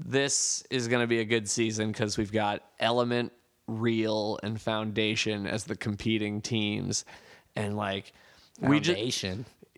this 0.00 0.62
is 0.70 0.86
going 0.88 1.00
to 1.02 1.06
be 1.08 1.20
a 1.20 1.24
good 1.24 1.48
season 1.48 1.90
because 1.90 2.16
we've 2.16 2.30
got 2.32 2.62
Element, 2.78 3.32
Real, 3.66 4.38
and 4.42 4.60
Foundation 4.60 5.46
as 5.46 5.64
the 5.64 5.76
competing 5.76 6.40
teams. 6.40 7.04
And 7.56 7.76
like, 7.76 8.12
we 8.60 8.78
just. 8.80 9.24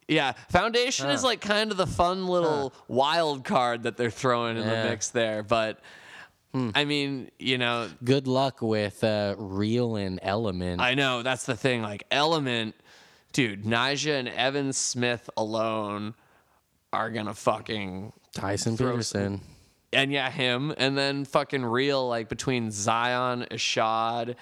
Yeah, 0.08 0.32
Foundation 0.50 1.08
is 1.08 1.22
like 1.22 1.40
kind 1.40 1.70
of 1.70 1.76
the 1.76 1.86
fun 1.86 2.26
little 2.26 2.74
wild 2.88 3.44
card 3.44 3.84
that 3.84 3.96
they're 3.96 4.10
throwing 4.10 4.56
in 4.56 4.64
Yeah. 4.64 4.82
the 4.82 4.90
mix 4.90 5.08
there. 5.10 5.42
But 5.44 5.80
I 6.52 6.84
mean, 6.84 7.30
you 7.38 7.58
know, 7.58 7.88
Good 8.02 8.26
luck 8.26 8.60
with 8.60 9.04
uh, 9.04 9.36
real 9.38 9.96
and 9.96 10.18
element. 10.22 10.80
I 10.80 10.94
know 10.94 11.22
that's 11.22 11.44
the 11.44 11.54
thing. 11.56 11.82
Like 11.82 12.04
Element, 12.10 12.74
dude, 13.32 13.64
Nyjah 13.64 14.18
and 14.18 14.28
Evan 14.28 14.72
Smith 14.72 15.30
alone 15.36 16.14
are 16.92 17.10
gonna 17.10 17.34
fucking 17.34 18.12
Tyson 18.34 18.76
Peterson. 18.76 19.40
and 19.92 20.10
yeah, 20.12 20.28
him, 20.30 20.74
and 20.76 20.98
then 20.98 21.24
fucking 21.24 21.64
real 21.64 22.08
like 22.08 22.28
between 22.28 22.72
Zion, 22.72 23.46
Ishod, 23.50 24.34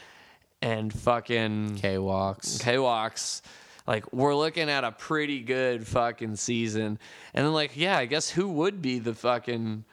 and 0.62 0.92
fucking 0.92 1.76
K 1.76 1.98
walks. 1.98 2.58
K 2.58 2.78
Walks. 2.78 3.42
Like 3.86 4.10
we're 4.12 4.34
looking 4.34 4.68
at 4.68 4.84
a 4.84 4.92
pretty 4.92 5.40
good 5.40 5.86
fucking 5.86 6.36
season. 6.36 6.98
And 7.34 7.46
then 7.46 7.52
like, 7.52 7.76
yeah, 7.76 7.98
I 7.98 8.06
guess 8.06 8.30
who 8.30 8.48
would 8.48 8.80
be 8.82 8.98
the 8.98 9.14
fucking 9.14 9.84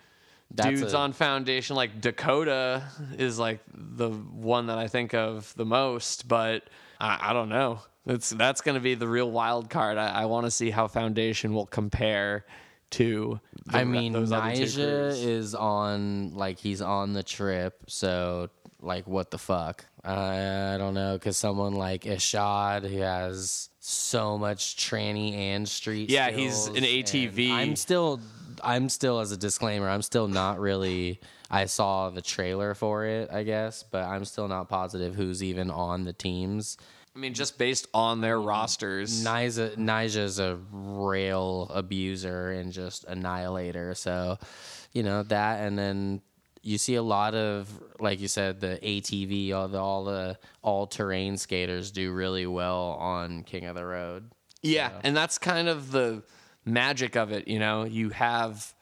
That's 0.54 0.80
dudes 0.80 0.94
a- 0.94 0.98
on 0.98 1.14
Foundation? 1.14 1.76
Like 1.76 2.00
Dakota 2.02 2.84
is 3.18 3.38
like 3.40 3.60
the 3.74 4.10
one 4.10 4.68
that 4.68 4.78
I 4.78 4.88
think 4.88 5.14
of 5.14 5.54
the 5.56 5.66
most, 5.66 6.28
but 6.28 6.64
I, 7.00 7.30
I 7.30 7.34
don't 7.34 7.50
know. 7.50 7.80
It's 8.06 8.30
that's 8.30 8.62
gonna 8.62 8.80
be 8.80 8.96
the 8.96 9.08
real 9.08 9.32
wild 9.32 9.70
card. 9.70 9.98
I, 9.98 10.10
I 10.10 10.26
want 10.26 10.46
to 10.46 10.52
see 10.52 10.70
how 10.70 10.88
Foundation 10.88 11.54
will 11.54 11.66
compare 11.66 12.46
to. 12.92 13.40
the 13.66 13.78
I 13.80 13.84
mean, 13.84 14.14
those 14.14 14.32
other 14.32 14.56
two 14.56 14.62
Nyjah 14.64 14.76
crews. 14.76 15.26
is 15.26 15.56
on 15.56 16.36
like 16.36 16.60
he's 16.60 16.82
on 16.82 17.14
the 17.14 17.24
trip, 17.24 17.82
so 17.88 18.50
like 18.80 19.08
what 19.08 19.32
the 19.32 19.40
fuck? 19.40 19.86
I 20.04 20.76
don't 20.78 20.94
know 20.94 21.14
because 21.18 21.36
someone 21.36 21.74
like 21.74 22.04
Ishod 22.04 22.88
who 22.88 23.00
has 23.00 23.70
so 23.80 24.38
much 24.38 24.76
tranny 24.78 25.34
and 25.34 25.68
street. 25.68 26.12
Yeah, 26.12 26.30
he's 26.30 26.68
an 26.68 26.76
ATV. 26.76 27.50
I'm 27.52 27.76
still, 27.76 28.20
I'm 28.64 28.90
still 28.90 29.20
as 29.20 29.32
a 29.32 29.38
disclaimer, 29.38 29.90
I'm 29.90 30.02
still 30.02 30.28
not 30.28 30.60
really. 30.60 31.20
I 31.50 31.66
saw 31.66 32.10
the 32.10 32.22
trailer 32.22 32.74
for 32.74 33.06
it, 33.06 33.30
I 33.32 33.44
guess, 33.44 33.84
but 33.84 34.04
I'm 34.04 34.26
still 34.26 34.48
not 34.48 34.68
positive 34.68 35.16
who's 35.16 35.44
even 35.44 35.70
on 35.70 36.04
the 36.04 36.14
teams. 36.14 36.78
I 37.16 37.20
mean, 37.20 37.34
just 37.34 37.58
based 37.58 37.88
on 37.94 38.20
their 38.20 38.40
rosters. 38.40 39.24
Nyjah, 39.24 39.78
Nyjah's 39.78 40.40
a 40.40 40.60
rail 40.72 41.72
abuser 41.74 42.52
and 42.52 42.74
just 42.74 43.06
annihilator. 43.06 43.96
So, 43.96 44.38
you 44.92 45.04
know 45.04 45.24
that, 45.24 45.62
and 45.62 45.80
then 45.80 46.22
you 46.62 46.78
see 46.78 46.96
a 46.96 47.04
lot 47.04 47.36
of, 47.36 47.70
like 48.00 48.20
you 48.20 48.28
said, 48.28 48.60
the 48.60 48.80
ATV, 48.82 49.54
all 49.54 49.68
the 49.68 49.78
all 49.78 50.04
the 50.04 50.38
all 50.62 50.88
terrain 50.88 51.38
skaters 51.38 51.92
do 51.92 52.12
really 52.12 52.48
well 52.48 52.98
on 53.00 53.44
King 53.44 53.66
of 53.66 53.76
the 53.76 53.86
Road. 53.86 54.32
Yeah, 54.62 54.90
and 55.04 55.16
that's 55.16 55.38
kind 55.38 55.70
of 55.70 55.92
the 55.92 56.24
magic 56.66 57.16
of 57.16 57.32
it. 57.32 57.48
You 57.48 57.60
know, 57.60 57.84
you 57.84 58.10
have 58.10 58.74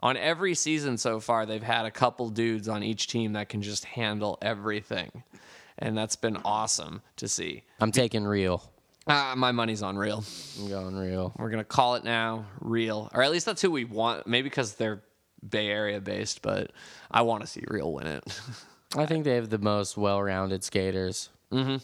on 0.00 0.16
every 0.16 0.54
season 0.54 0.96
so 0.98 1.20
far, 1.20 1.46
they've 1.46 1.62
had 1.62 1.86
a 1.86 1.90
couple 1.90 2.28
dudes 2.30 2.68
on 2.68 2.82
each 2.82 3.08
team 3.08 3.32
that 3.34 3.48
can 3.48 3.62
just 3.62 3.84
handle 3.84 4.38
everything, 4.40 5.22
and 5.78 5.96
that's 5.96 6.16
been 6.16 6.36
awesome 6.44 7.02
to 7.16 7.28
see. 7.28 7.64
I'm 7.80 7.92
taking 7.92 8.24
real. 8.24 8.62
Uh, 9.06 9.34
my 9.36 9.52
money's 9.52 9.82
on 9.82 9.96
real. 9.96 10.24
I'm 10.60 10.68
going 10.68 10.96
real. 10.96 11.32
We're 11.38 11.50
gonna 11.50 11.64
call 11.64 11.94
it 11.94 12.04
now, 12.04 12.46
real, 12.60 13.10
or 13.14 13.22
at 13.22 13.30
least 13.30 13.46
that's 13.46 13.62
who 13.62 13.70
we 13.70 13.84
want. 13.84 14.26
Maybe 14.26 14.48
because 14.48 14.74
they're 14.74 15.02
Bay 15.48 15.68
Area 15.68 16.00
based, 16.00 16.42
but 16.42 16.72
I 17.10 17.22
want 17.22 17.42
to 17.42 17.46
see 17.46 17.62
real 17.68 17.92
win 17.92 18.06
it. 18.06 18.40
I 18.96 19.06
think 19.06 19.24
they 19.24 19.34
have 19.36 19.50
the 19.50 19.58
most 19.58 19.96
well-rounded 19.96 20.64
skaters. 20.64 21.28
Mm-hmm. 21.52 21.76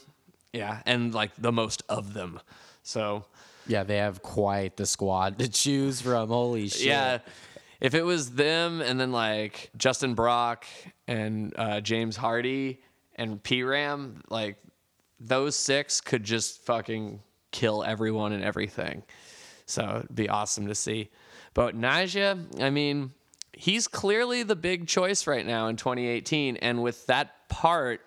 yeah, 0.53 0.82
and 0.86 1.14
like 1.14 1.30
the 1.38 1.53
most 1.53 1.82
of 1.88 2.14
them. 2.14 2.40
So 2.82 3.24
Yeah, 3.67 3.85
they 3.85 3.99
have 3.99 4.23
quite 4.23 4.77
the 4.77 4.87
squad 4.87 5.39
to 5.39 5.49
choose 5.49 6.01
from. 6.01 6.29
Holy 6.29 6.69
shit! 6.69 6.87
Yeah. 6.87 7.19
If 7.81 7.95
it 7.95 8.05
was 8.05 8.31
them 8.31 8.81
and 8.81 9.01
then 9.01 9.11
like 9.11 9.71
Justin 9.77 10.15
Brock 10.15 10.67
and 11.09 11.53
uh, 11.57 11.81
James 11.81 12.17
Hardy 12.17 12.81
and 13.17 13.43
P 13.43 13.65
Ram, 13.65 14.23
like 14.31 14.57
those 15.19 15.57
six 15.57 16.01
could 16.01 16.23
just 16.25 16.65
fucking 16.65 17.21
kill 17.51 17.83
everyone 17.85 18.33
and 18.33 18.45
everything. 18.45 19.03
So 19.67 20.03
it'd 20.05 20.15
be 20.15 20.29
awesome 20.29 20.67
to 20.69 20.75
see. 20.75 21.11
But 21.55 21.77
Nyjah, 21.77 22.63
I 22.63 22.71
mean, 22.71 23.13
he's 23.53 23.87
clearly 23.89 24.43
the 24.43 24.57
big 24.57 24.87
choice 24.87 25.27
right 25.27 25.47
now 25.47 25.69
in 25.69 25.77
2018. 25.77 26.57
And 26.57 26.83
with 26.83 27.07
that 27.07 27.49
part 27.49 28.01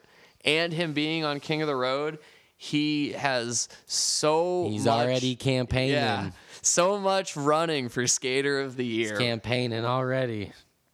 and 0.43 0.73
him 0.73 0.93
being 0.93 1.23
on 1.23 1.39
King 1.39 1.61
of 1.61 1.67
the 1.67 1.75
Road, 1.75 2.19
he 2.57 3.11
has 3.13 3.67
so 3.85 4.67
He's 4.69 4.85
much- 4.85 4.93
already 4.93 5.35
campaigning. 5.35 5.95
yeah, 5.95 6.31
so 6.61 6.97
much 6.99 7.35
running 7.35 7.89
for 7.89 8.07
Skater 8.07 8.61
of 8.61 8.75
the 8.75 8.85
Year. 8.85 9.17
Campaigning 9.17 9.85
already. 9.85 10.51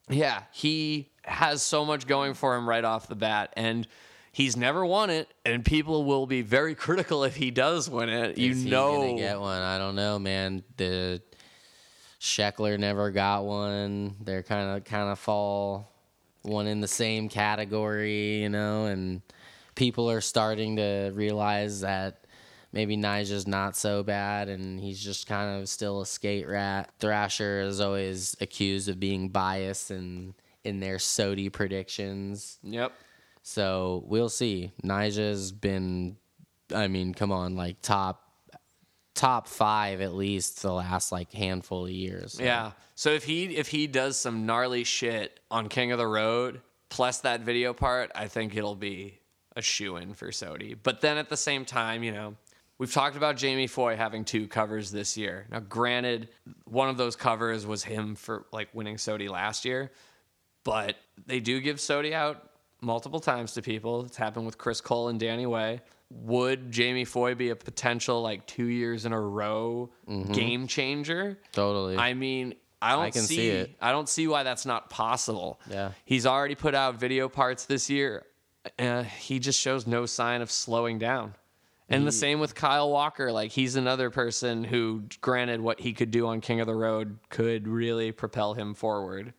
Yeah, 0.10 0.44
he 0.52 1.10
has 1.24 1.62
so 1.62 1.86
much 1.86 2.08
going 2.08 2.34
for 2.34 2.56
him 2.56 2.68
right 2.68 2.84
off 2.84 3.08
the 3.08 3.16
bat, 3.16 3.54
and 3.56 3.88
he's 4.34 4.58
never 4.58 4.86
won 4.86 5.10
it. 5.10 5.32
And 5.46 5.64
people 5.64 6.04
will 6.04 6.26
be 6.26 6.42
very 6.42 6.76
critical 6.86 7.24
if 7.24 7.36
he 7.36 7.52
does 7.52 7.90
win 7.90 8.10
it. 8.10 8.38
You 8.38 8.52
Is 8.52 8.64
he 8.64 8.70
know, 8.70 9.16
get 9.18 9.40
one? 9.40 9.62
I 9.62 9.78
don't 9.78 9.96
know, 9.96 10.20
man. 10.20 10.64
The 10.78 11.22
Sheckler 12.20 12.78
never 12.78 13.12
got 13.12 13.46
one. 13.46 14.16
They're 14.22 14.44
kind 14.44 14.78
of 14.78 14.84
kind 14.84 15.10
of 15.10 15.18
fall 15.20 15.92
one 16.44 16.68
in 16.68 16.82
the 16.82 16.88
same 16.88 17.30
category, 17.30 18.42
you 18.42 18.50
know, 18.50 18.86
and 18.86 19.22
people 19.76 20.10
are 20.10 20.22
starting 20.22 20.76
to 20.78 21.12
realize 21.14 21.82
that 21.82 22.26
maybe 22.72 22.96
Nyjah's 22.96 23.48
not 23.48 23.76
so 23.76 24.04
bad 24.04 24.50
and 24.50 24.80
he's 24.80 25.04
just 25.04 25.28
kind 25.28 25.62
of 25.62 25.68
still 25.70 26.02
a 26.02 26.06
skate 26.06 26.48
rat. 26.48 26.92
Thrasher 27.00 27.62
is 27.62 27.82
always 27.82 28.36
accused 28.42 28.90
of 28.90 29.00
being 29.00 29.30
biased 29.30 29.92
and 29.92 30.34
in 30.64 30.80
their 30.80 30.98
SOTY 30.98 31.50
predictions. 31.52 32.60
Yep. 32.64 32.94
So 33.44 34.04
we'll 34.06 34.30
see. 34.30 34.72
Nyjah's 34.84 35.52
been, 35.52 36.18
I 36.74 36.88
mean, 36.88 37.14
come 37.14 37.32
on, 37.32 37.56
like 37.56 37.82
top 37.82 38.28
top 39.14 39.48
five 39.48 40.00
at 40.00 40.14
least 40.14 40.62
the 40.62 40.72
last 40.72 41.12
like 41.12 41.32
handful 41.32 41.86
of 41.86 41.92
years. 41.92 42.34
So, 42.34 42.44
Yeah. 42.44 42.72
So 42.96 43.12
if 43.12 43.24
he 43.24 43.56
if 43.58 43.68
he 43.68 43.88
does 43.88 44.18
some 44.18 44.46
gnarly 44.46 44.84
shit 44.84 45.40
on 45.50 45.70
King 45.70 45.92
of 45.92 45.98
the 45.98 46.08
Road 46.08 46.62
plus 46.90 47.22
that 47.22 47.42
video 47.42 47.74
part, 47.74 48.12
I 48.16 48.28
think 48.28 48.56
it'll 48.56 48.76
be 48.76 49.20
a 49.56 49.62
shoe 49.62 49.98
in 49.98 50.14
for 50.14 50.32
SOTY. 50.32 50.76
But 50.82 51.02
then 51.02 51.18
at 51.18 51.30
the 51.30 51.38
same 51.38 51.66
time, 51.66 52.04
you 52.04 52.12
know, 52.12 52.36
we've 52.78 52.92
talked 52.92 53.16
about 53.16 53.38
Jamie 53.38 53.68
Foy 53.68 53.96
having 53.96 54.26
two 54.26 54.48
covers 54.48 54.92
this 54.92 55.18
year. 55.18 55.46
Now, 55.52 55.60
granted, 55.60 56.30
one 56.66 56.90
of 56.90 56.98
those 56.98 57.16
covers 57.16 57.66
was 57.66 57.84
him 57.84 58.16
for 58.16 58.46
like 58.52 58.70
winning 58.74 58.98
SOTY 58.98 59.30
last 59.30 59.66
year, 59.66 59.92
but 60.64 60.96
they 61.26 61.40
do 61.40 61.60
give 61.60 61.78
SOTY 61.78 62.14
out 62.14 62.50
multiple 62.82 63.20
times 63.20 63.54
to 63.54 63.62
people. 63.62 64.06
It's 64.06 64.18
happened 64.18 64.46
with 64.46 64.58
Chris 64.58 64.82
Cole 64.82 65.10
and 65.10 65.20
Danny 65.20 65.46
Way. 65.46 65.82
Would 66.10 66.72
Jamie 66.72 67.06
Foy 67.06 67.36
be 67.36 67.50
a 67.50 67.56
potential 67.56 68.22
like 68.22 68.46
two 68.46 68.66
years 68.66 69.06
in 69.06 69.14
a 69.14 69.20
row 69.20 69.92
mm-hmm. 70.10 70.32
game 70.34 70.68
changer? 70.68 71.40
Totally. 71.54 71.98
I 71.98 72.14
mean, 72.14 72.56
I 72.82 72.94
don't 72.94 73.14
can 73.14 73.22
see, 73.22 73.36
see 73.36 73.50
it. 73.50 73.76
I 73.80 73.92
don't 73.92 74.10
see 74.10 74.28
why 74.28 74.44
that's 74.44 74.66
not 74.66 74.90
possible. 74.90 75.62
Yeah. 75.70 75.92
He's 76.04 76.26
already 76.26 76.56
put 76.56 76.74
out 76.74 77.00
video 77.00 77.30
parts 77.30 77.66
this 77.66 77.90
year. 77.90 78.26
Uh, 78.78 79.04
he 79.04 79.40
just 79.40 79.60
shows 79.60 79.88
no 79.88 80.06
sign 80.06 80.42
of 80.42 80.52
slowing 80.52 81.00
down. 81.00 81.36
And 81.90 82.08
the 82.08 82.12
same 82.12 82.40
with 82.40 82.56
Kyle 82.56 82.90
Walker. 82.90 83.32
Like 83.34 83.52
he's 83.52 83.76
another 83.76 84.10
person 84.10 84.64
who, 84.64 85.04
granted, 85.20 85.60
what 85.60 85.82
he 85.82 85.94
could 85.94 86.10
do 86.10 86.28
on 86.28 86.40
King 86.40 86.62
of 86.62 86.68
the 86.68 86.76
Road 86.76 87.20
could 87.30 87.68
really 87.68 88.14
propel 88.14 88.54
him 88.54 88.74
forward. 88.74 89.34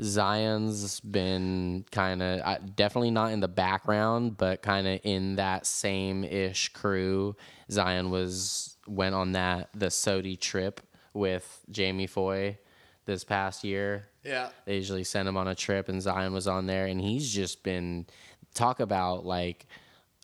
Zion's 0.00 1.00
been 1.00 1.84
kind 1.90 2.22
of 2.22 2.76
definitely 2.76 3.10
not 3.10 3.32
in 3.32 3.40
the 3.40 3.48
background, 3.48 4.36
but 4.36 4.62
kind 4.62 4.86
of 4.86 5.00
in 5.02 5.36
that 5.36 5.66
same 5.66 6.24
ish 6.24 6.72
crew. 6.72 7.36
Zion 7.70 8.10
was 8.10 8.76
went 8.86 9.14
on 9.14 9.32
that 9.32 9.68
the 9.74 9.90
SOTY 9.90 10.36
trip 10.36 10.80
with 11.12 11.64
Jamie 11.70 12.06
Foy 12.06 12.58
this 13.06 13.24
past 13.24 13.64
year. 13.64 14.06
Yeah. 14.24 14.50
They 14.66 14.76
usually 14.76 15.04
send 15.04 15.28
him 15.28 15.36
on 15.36 15.48
a 15.48 15.54
trip, 15.54 15.88
and 15.88 16.00
Zion 16.00 16.32
was 16.32 16.46
on 16.46 16.66
there, 16.66 16.86
and 16.86 17.00
he's 17.00 17.32
just 17.32 17.62
been 17.62 18.06
talk 18.54 18.80
about 18.80 19.24
like 19.24 19.66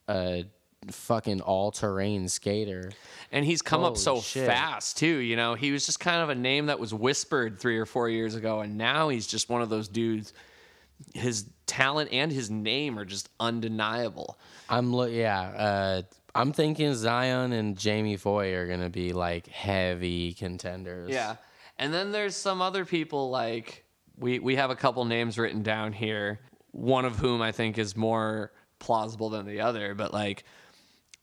a 0.08 0.44
fucking 0.90 1.40
all 1.40 1.70
terrain 1.70 2.28
skater. 2.28 2.92
And 3.32 3.44
he's 3.44 3.62
come 3.62 3.82
up 3.84 3.96
so 3.96 4.20
shit. 4.20 4.46
fast 4.46 4.98
too. 4.98 5.16
You 5.18 5.36
know, 5.36 5.54
he 5.54 5.72
was 5.72 5.86
just 5.86 6.00
kind 6.00 6.22
of 6.22 6.28
a 6.28 6.34
name 6.34 6.66
that 6.66 6.78
was 6.78 6.92
whispered 6.92 7.58
three 7.58 7.78
or 7.78 7.86
four 7.86 8.08
years 8.08 8.34
ago, 8.34 8.60
and 8.60 8.76
now 8.76 9.08
he's 9.08 9.26
just 9.26 9.48
one 9.48 9.62
of 9.62 9.68
those 9.68 9.88
dudes. 9.88 10.32
His 11.12 11.50
talent 11.66 12.12
and 12.12 12.30
his 12.30 12.50
name 12.50 12.98
are 12.98 13.04
just 13.04 13.28
undeniable. 13.40 14.38
I'm 14.68 14.94
look, 14.94 15.10
yeah. 15.10 15.40
Uh, 15.40 16.02
I'm 16.34 16.52
thinking 16.52 16.94
Zion 16.94 17.52
and 17.52 17.76
Jamie 17.76 18.16
Foy 18.16 18.54
are 18.54 18.66
gonna 18.66 18.90
be 18.90 19.12
like 19.12 19.46
heavy 19.48 20.32
contenders. 20.34 21.10
Yeah. 21.10 21.36
And 21.78 21.92
then 21.92 22.12
there's 22.12 22.36
some 22.36 22.62
other 22.62 22.84
people 22.84 23.30
like 23.30 23.84
we 24.16 24.38
we 24.38 24.56
have 24.56 24.70
a 24.70 24.76
couple 24.76 25.04
names 25.04 25.38
written 25.38 25.62
down 25.62 25.92
here, 25.92 26.40
one 26.74 27.04
of 27.04 27.16
whom 27.18 27.40
I 27.40 27.52
think 27.52 27.78
is 27.78 27.96
more 27.96 28.52
plausible 28.78 29.30
than 29.30 29.46
the 29.46 29.60
other, 29.60 29.94
but 29.94 30.12
like 30.12 30.44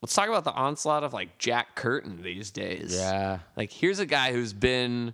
let's 0.01 0.15
talk 0.15 0.29
about 0.29 0.43
the 0.43 0.53
onslaught 0.53 1.03
of 1.03 1.13
like 1.13 1.37
Jack 1.37 1.75
Curtin 1.75 2.21
these 2.21 2.51
days. 2.51 2.95
Yeah. 2.95 3.39
Like 3.55 3.71
here's 3.71 3.99
a 3.99 4.05
guy 4.05 4.31
who's 4.31 4.53
been 4.53 5.13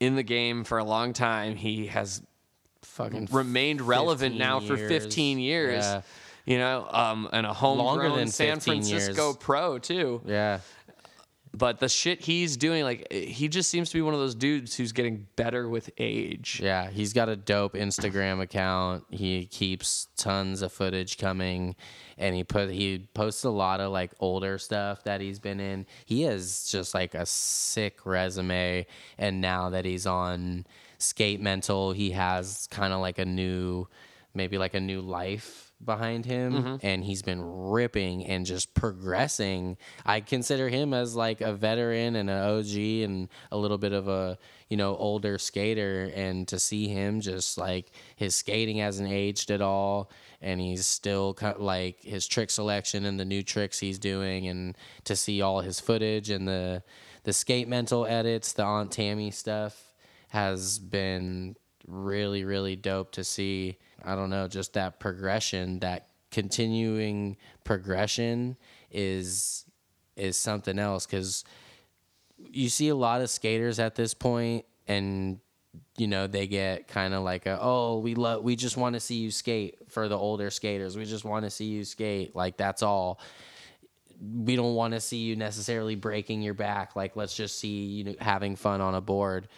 in 0.00 0.16
the 0.16 0.22
game 0.22 0.64
for 0.64 0.78
a 0.78 0.84
long 0.84 1.12
time. 1.12 1.54
He 1.54 1.86
has 1.86 2.22
fucking 2.82 3.28
remained 3.30 3.80
relevant 3.80 4.34
15 4.34 4.38
now 4.38 4.60
for 4.60 4.76
15 4.76 5.38
years. 5.38 5.84
Yeah. 5.84 6.02
You 6.46 6.58
know, 6.58 6.88
um, 6.90 7.28
and 7.32 7.46
a 7.46 7.52
homegrown 7.52 8.26
San 8.28 8.56
15 8.56 8.74
years. 8.74 8.88
Francisco 8.88 9.34
pro 9.34 9.78
too. 9.78 10.20
Yeah. 10.26 10.60
But 11.52 11.80
the 11.80 11.88
shit 11.88 12.20
he's 12.20 12.56
doing, 12.56 12.84
like 12.84 13.12
he 13.12 13.48
just 13.48 13.70
seems 13.70 13.90
to 13.90 13.94
be 13.94 14.02
one 14.02 14.14
of 14.14 14.20
those 14.20 14.36
dudes 14.36 14.76
who's 14.76 14.92
getting 14.92 15.26
better 15.34 15.68
with 15.68 15.90
age. 15.98 16.60
Yeah, 16.62 16.90
he's 16.90 17.12
got 17.12 17.28
a 17.28 17.34
dope 17.34 17.74
Instagram 17.74 18.40
account. 18.40 19.04
He 19.10 19.46
keeps 19.46 20.06
tons 20.16 20.62
of 20.62 20.72
footage 20.72 21.18
coming 21.18 21.74
and 22.16 22.36
he 22.36 22.44
put 22.44 22.70
he 22.70 23.08
posts 23.14 23.42
a 23.42 23.50
lot 23.50 23.80
of 23.80 23.90
like 23.90 24.12
older 24.20 24.58
stuff 24.58 25.02
that 25.04 25.20
he's 25.20 25.40
been 25.40 25.58
in. 25.58 25.86
He 26.04 26.22
has 26.22 26.68
just 26.70 26.94
like 26.94 27.14
a 27.14 27.26
sick 27.26 28.06
resume 28.06 28.86
and 29.18 29.40
now 29.40 29.70
that 29.70 29.84
he's 29.84 30.06
on 30.06 30.66
Skate 30.98 31.40
Mental, 31.40 31.92
he 31.92 32.12
has 32.12 32.68
kind 32.70 32.92
of 32.92 33.00
like 33.00 33.18
a 33.18 33.24
new 33.24 33.88
maybe 34.34 34.56
like 34.56 34.74
a 34.74 34.80
new 34.80 35.00
life 35.00 35.69
behind 35.84 36.26
him 36.26 36.52
mm-hmm. 36.52 36.76
and 36.82 37.04
he's 37.04 37.22
been 37.22 37.40
ripping 37.42 38.26
and 38.26 38.44
just 38.44 38.74
progressing. 38.74 39.76
I 40.04 40.20
consider 40.20 40.68
him 40.68 40.92
as 40.92 41.16
like 41.16 41.40
a 41.40 41.54
veteran 41.54 42.16
and 42.16 42.28
an 42.28 42.38
OG 42.38 42.76
and 42.76 43.28
a 43.50 43.56
little 43.56 43.78
bit 43.78 43.92
of 43.92 44.06
a, 44.06 44.38
you 44.68 44.76
know, 44.76 44.94
older 44.96 45.38
skater 45.38 46.10
and 46.14 46.46
to 46.48 46.58
see 46.58 46.88
him 46.88 47.20
just 47.20 47.56
like 47.56 47.90
his 48.16 48.36
skating 48.36 48.76
hasn't 48.76 49.10
aged 49.10 49.50
at 49.50 49.62
all 49.62 50.10
and 50.42 50.60
he's 50.60 50.86
still 50.86 51.36
like 51.58 52.02
his 52.02 52.26
trick 52.26 52.50
selection 52.50 53.04
and 53.04 53.18
the 53.18 53.24
new 53.24 53.42
tricks 53.42 53.78
he's 53.78 53.98
doing 53.98 54.46
and 54.46 54.76
to 55.04 55.16
see 55.16 55.40
all 55.40 55.60
his 55.60 55.80
footage 55.80 56.30
and 56.30 56.46
the 56.46 56.82
the 57.24 57.32
skate 57.34 57.68
mental 57.68 58.06
edits, 58.06 58.52
the 58.52 58.62
Aunt 58.62 58.90
Tammy 58.90 59.30
stuff 59.30 59.92
has 60.28 60.78
been 60.78 61.56
really 61.86 62.44
really 62.44 62.76
dope 62.76 63.12
to 63.12 63.24
see. 63.24 63.78
I 64.04 64.14
don't 64.14 64.30
know, 64.30 64.48
just 64.48 64.74
that 64.74 65.00
progression, 65.00 65.80
that 65.80 66.08
continuing 66.30 67.36
progression 67.64 68.56
is 68.90 69.64
is 70.16 70.36
something 70.36 70.78
else. 70.78 71.06
Cuz 71.06 71.44
you 72.38 72.68
see 72.68 72.88
a 72.88 72.94
lot 72.94 73.20
of 73.20 73.30
skaters 73.30 73.78
at 73.78 73.94
this 73.94 74.14
point 74.14 74.64
and 74.88 75.40
you 75.96 76.06
know 76.06 76.26
they 76.26 76.46
get 76.46 76.88
kind 76.88 77.14
of 77.14 77.22
like 77.22 77.46
a, 77.46 77.58
oh 77.60 77.98
we 77.98 78.14
love 78.14 78.42
we 78.42 78.56
just 78.56 78.76
want 78.76 78.94
to 78.94 79.00
see 79.00 79.16
you 79.16 79.30
skate 79.30 79.76
for 79.88 80.08
the 80.08 80.16
older 80.16 80.50
skaters. 80.50 80.96
We 80.96 81.04
just 81.04 81.24
want 81.24 81.44
to 81.44 81.50
see 81.50 81.66
you 81.66 81.84
skate. 81.84 82.34
Like 82.34 82.56
that's 82.56 82.82
all. 82.82 83.20
We 84.20 84.54
don't 84.56 84.74
want 84.74 84.94
to 84.94 85.00
see 85.00 85.18
you 85.18 85.36
necessarily 85.36 85.94
breaking 85.94 86.42
your 86.42 86.54
back. 86.54 86.96
Like 86.96 87.16
let's 87.16 87.34
just 87.34 87.58
see 87.58 87.84
you 87.86 88.16
having 88.20 88.56
fun 88.56 88.80
on 88.80 88.94
a 88.94 89.00
board. 89.00 89.48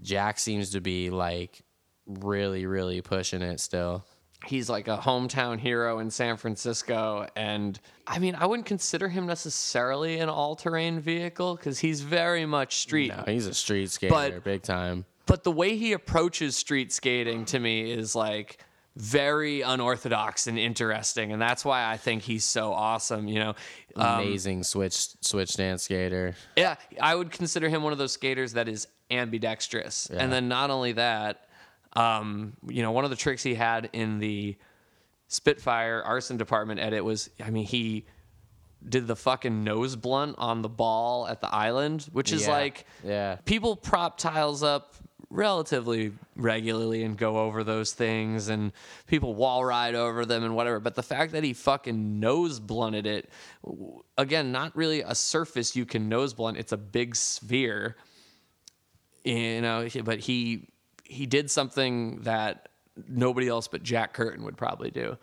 Jack 0.00 0.38
seems 0.38 0.70
to 0.70 0.80
be 0.80 1.10
like 1.10 1.62
really 2.08 2.66
really 2.66 3.00
pushing 3.02 3.42
it 3.42 3.60
still 3.60 4.04
he's 4.46 4.70
like 4.70 4.88
a 4.88 4.96
hometown 4.96 5.58
hero 5.58 5.98
in 5.98 6.08
San 6.12 6.36
Francisco. 6.36 7.26
And 7.34 7.76
I 8.06 8.20
mean, 8.20 8.36
I 8.36 8.46
wouldn't 8.46 8.66
consider 8.66 9.08
him 9.08 9.26
necessarily 9.26 10.20
an 10.20 10.28
all 10.28 10.54
terrain 10.54 11.00
vehicle 11.00 11.56
because 11.56 11.80
he's 11.80 12.02
very 12.02 12.46
much 12.46 12.76
street. 12.76 13.08
no, 13.08 13.24
he's 13.26 13.46
a 13.48 13.52
street 13.52 13.90
skater 13.90 14.14
But- 14.14 14.44
big 14.44 14.62
time 14.62 15.06
But 15.26 15.42
the 15.42 15.50
way 15.50 15.76
he 15.76 15.92
approaches 15.92 16.56
street 16.56 16.92
skating 16.92 17.46
to 17.46 17.58
me 17.58 17.90
is 17.90 18.14
like 18.14 18.58
very 18.94 19.62
unorthodox 19.62 20.46
and 20.46 20.56
interesting. 20.56 21.32
And 21.32 21.42
that's 21.42 21.64
why 21.64 21.90
I 21.90 21.96
think 21.96 22.22
he's 22.22 22.44
so 22.44 22.72
awesome. 22.72 23.26
You 23.26 23.40
know, 23.40 23.54
Um, 23.96 24.20
amazing 24.20 24.62
switch 24.62 25.08
switch 25.20 25.54
dance 25.54 25.82
skater 25.82 26.36
Yeah, 26.56 26.76
I 27.00 27.16
would 27.16 27.32
consider 27.32 27.68
him 27.68 27.82
one 27.82 27.92
of 27.92 27.98
those 27.98 28.12
skaters 28.12 28.52
that 28.52 28.68
is 28.68 28.86
ambidextrous. 29.10 30.06
And 30.10 30.32
then 30.32 30.46
not 30.48 30.70
only 30.70 30.92
that, 30.92 31.47
um, 31.94 32.54
you 32.68 32.82
know, 32.82 32.92
one 32.92 33.04
of 33.04 33.10
the 33.10 33.16
tricks 33.16 33.42
he 33.42 33.54
had 33.54 33.90
in 33.92 34.18
the 34.18 34.56
Spitfire 35.28 36.02
arson 36.04 36.36
department 36.36 36.80
edit 36.80 37.04
was, 37.04 37.30
I 37.44 37.50
mean, 37.50 37.66
he 37.66 38.06
did 38.88 39.06
the 39.06 39.16
fucking 39.16 39.64
nose 39.64 39.96
blunt 39.96 40.36
on 40.38 40.62
the 40.62 40.68
ball 40.68 41.26
at 41.26 41.40
the 41.40 41.52
island, 41.52 42.08
which 42.12 42.32
is 42.32 42.42
Yeah, 42.46 42.52
like, 42.52 42.86
yeah. 43.04 43.36
people 43.44 43.76
prop 43.76 44.18
tiles 44.18 44.62
up 44.62 44.94
relatively 45.30 46.12
regularly 46.36 47.02
and 47.02 47.18
go 47.18 47.38
over 47.38 47.62
those 47.62 47.92
things 47.92 48.48
and 48.48 48.72
people 49.06 49.34
wall 49.34 49.62
ride 49.62 49.94
over 49.94 50.24
them 50.24 50.42
and 50.42 50.56
whatever 50.56 50.80
but 50.80 50.94
the 50.94 51.02
fact 51.02 51.32
that 51.32 51.44
he 51.44 51.52
fucking 51.52 52.18
nose 52.18 52.58
blunted 52.58 53.04
it 53.04 53.28
again 54.16 54.50
not 54.52 54.74
really 54.74 55.02
a 55.02 55.14
surface 55.14 55.76
you 55.76 55.84
can 55.84 56.08
nose 56.08 56.32
blunt 56.32 56.56
it's 56.56 56.72
a 56.72 56.78
big 56.78 57.14
sphere 57.14 57.94
you 59.22 59.60
know 59.60 59.86
but 60.02 60.18
he 60.18 60.66
he 61.08 61.26
did 61.26 61.50
something 61.50 62.20
that 62.22 62.68
nobody 63.08 63.48
else 63.48 63.68
but 63.68 63.82
Jack 63.82 64.12
Curtin 64.12 64.44
would 64.44 64.56
probably 64.56 64.90
do 64.90 65.16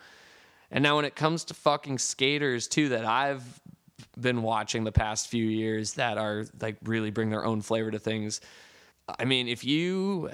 and 0.71 0.83
now 0.83 0.95
when 0.95 1.05
it 1.05 1.15
comes 1.15 1.45
to 1.45 1.53
fucking 1.53 1.99
skaters 1.99 2.67
too 2.67 2.89
that 2.89 3.05
I've 3.05 3.61
been 4.19 4.41
watching 4.41 4.83
the 4.83 4.91
past 4.91 5.27
few 5.27 5.45
years 5.45 5.93
that 5.93 6.17
are 6.17 6.45
like 6.61 6.77
really 6.83 7.11
bring 7.11 7.29
their 7.29 7.45
own 7.45 7.61
flavor 7.61 7.91
to 7.91 7.99
things. 7.99 8.41
I 9.19 9.25
mean, 9.25 9.47
if 9.47 9.63
you 9.63 10.29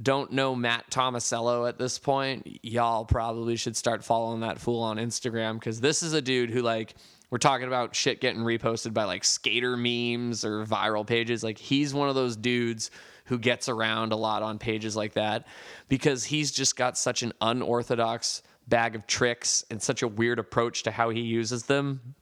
don't 0.00 0.32
know 0.32 0.54
Matt 0.54 0.90
Tomasello 0.90 1.68
at 1.68 1.78
this 1.78 1.98
point, 1.98 2.58
y'all 2.62 3.04
probably 3.04 3.56
should 3.56 3.76
start 3.76 4.04
following 4.04 4.40
that 4.40 4.58
fool 4.58 4.82
on 4.82 4.96
Instagram 4.96 5.54
because 5.54 5.80
this 5.80 6.02
is 6.02 6.12
a 6.12 6.22
dude 6.22 6.50
who 6.50 6.62
like 6.62 6.94
we're 7.30 7.38
talking 7.38 7.66
about 7.66 7.94
shit 7.94 8.20
getting 8.20 8.40
reposted 8.40 8.94
by 8.94 9.04
like 9.04 9.24
skater 9.24 9.76
memes 9.76 10.44
or 10.44 10.64
viral 10.64 11.06
pages. 11.06 11.42
Like 11.42 11.58
he's 11.58 11.92
one 11.92 12.08
of 12.08 12.14
those 12.14 12.36
dudes 12.36 12.90
who 13.28 13.38
gets 13.38 13.68
around 13.68 14.12
a 14.12 14.16
lot 14.16 14.42
on 14.42 14.58
pages 14.58 14.96
like 14.96 15.14
that 15.14 15.46
because 15.88 16.24
he's 16.24 16.50
just 16.50 16.76
got 16.76 16.98
such 16.98 17.22
an 17.22 17.32
unorthodox 17.40 18.42
bag 18.66 18.94
of 18.94 19.06
tricks 19.06 19.64
and 19.70 19.80
such 19.80 20.02
a 20.02 20.08
weird 20.08 20.38
approach 20.38 20.82
to 20.82 20.90
how 20.90 21.10
he 21.10 21.20
uses 21.20 21.64
them 21.64 22.14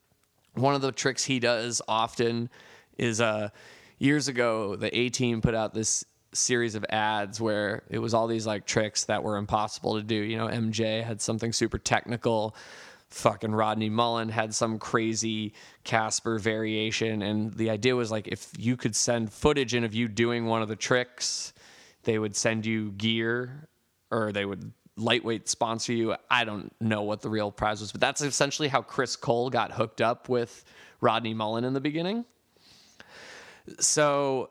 one 0.55 0.75
of 0.75 0.81
the 0.81 0.93
tricks 0.93 1.25
he 1.25 1.39
does 1.39 1.83
often 1.89 2.49
is 2.99 3.21
uh 3.21 3.49
years 3.99 4.29
ago 4.29 4.77
the 4.77 4.97
A 4.97 5.09
team 5.09 5.41
put 5.41 5.55
out 5.55 5.75
this 5.75 6.05
series 6.37 6.75
of 6.75 6.85
ads 6.91 7.41
where 7.41 7.83
it 7.91 7.99
was 7.99 8.15
all 8.15 8.27
these 8.27 8.47
like 8.47 8.67
tricks 8.67 9.05
that 9.05 9.23
were 9.23 9.37
impossible 9.37 9.95
to 9.97 10.03
do. 10.03 10.15
You 10.15 10.37
know, 10.37 10.49
MJ 10.49 11.03
had 11.03 11.21
something 11.21 11.53
super 11.53 11.79
technical. 11.79 12.55
Fucking 13.11 13.55
Rodney 13.55 13.89
Mullen 13.89 14.29
had 14.29 14.55
some 14.55 14.79
crazy 14.79 15.55
Casper 15.85 16.39
variation. 16.39 17.23
And 17.23 17.53
the 17.55 17.71
idea 17.71 17.95
was 17.95 18.11
like 18.11 18.29
if 18.29 18.51
you 18.59 18.77
could 18.77 18.97
send 18.97 19.33
footage 19.33 19.75
in 19.75 19.85
of 19.85 19.95
you 19.95 20.09
doing 20.09 20.47
one 20.47 20.63
of 20.63 20.69
the 20.69 20.77
tricks, 20.77 21.53
they 22.03 22.19
would 22.19 22.35
send 22.35 22.67
you 22.67 22.93
gear 22.93 23.69
or 24.11 24.33
they 24.33 24.45
would 24.45 24.73
lightweight 24.97 25.49
sponsor 25.49 25.93
you. 25.93 26.17
I 26.31 26.45
don't 26.45 26.75
know 26.81 27.03
what 27.03 27.21
the 27.21 27.29
real 27.29 27.51
prize 27.51 27.81
was, 27.81 27.93
but 27.93 28.01
that's 28.01 28.23
essentially 28.23 28.69
how 28.69 28.83
Chris 28.83 29.15
Cole 29.15 29.51
got 29.51 29.73
hooked 29.73 30.01
up 30.01 30.29
with 30.29 30.65
Rodney 31.01 31.35
Mullen 31.35 31.65
in 31.65 31.75
the 31.75 31.81
beginning. 31.81 32.25
So 33.79 34.51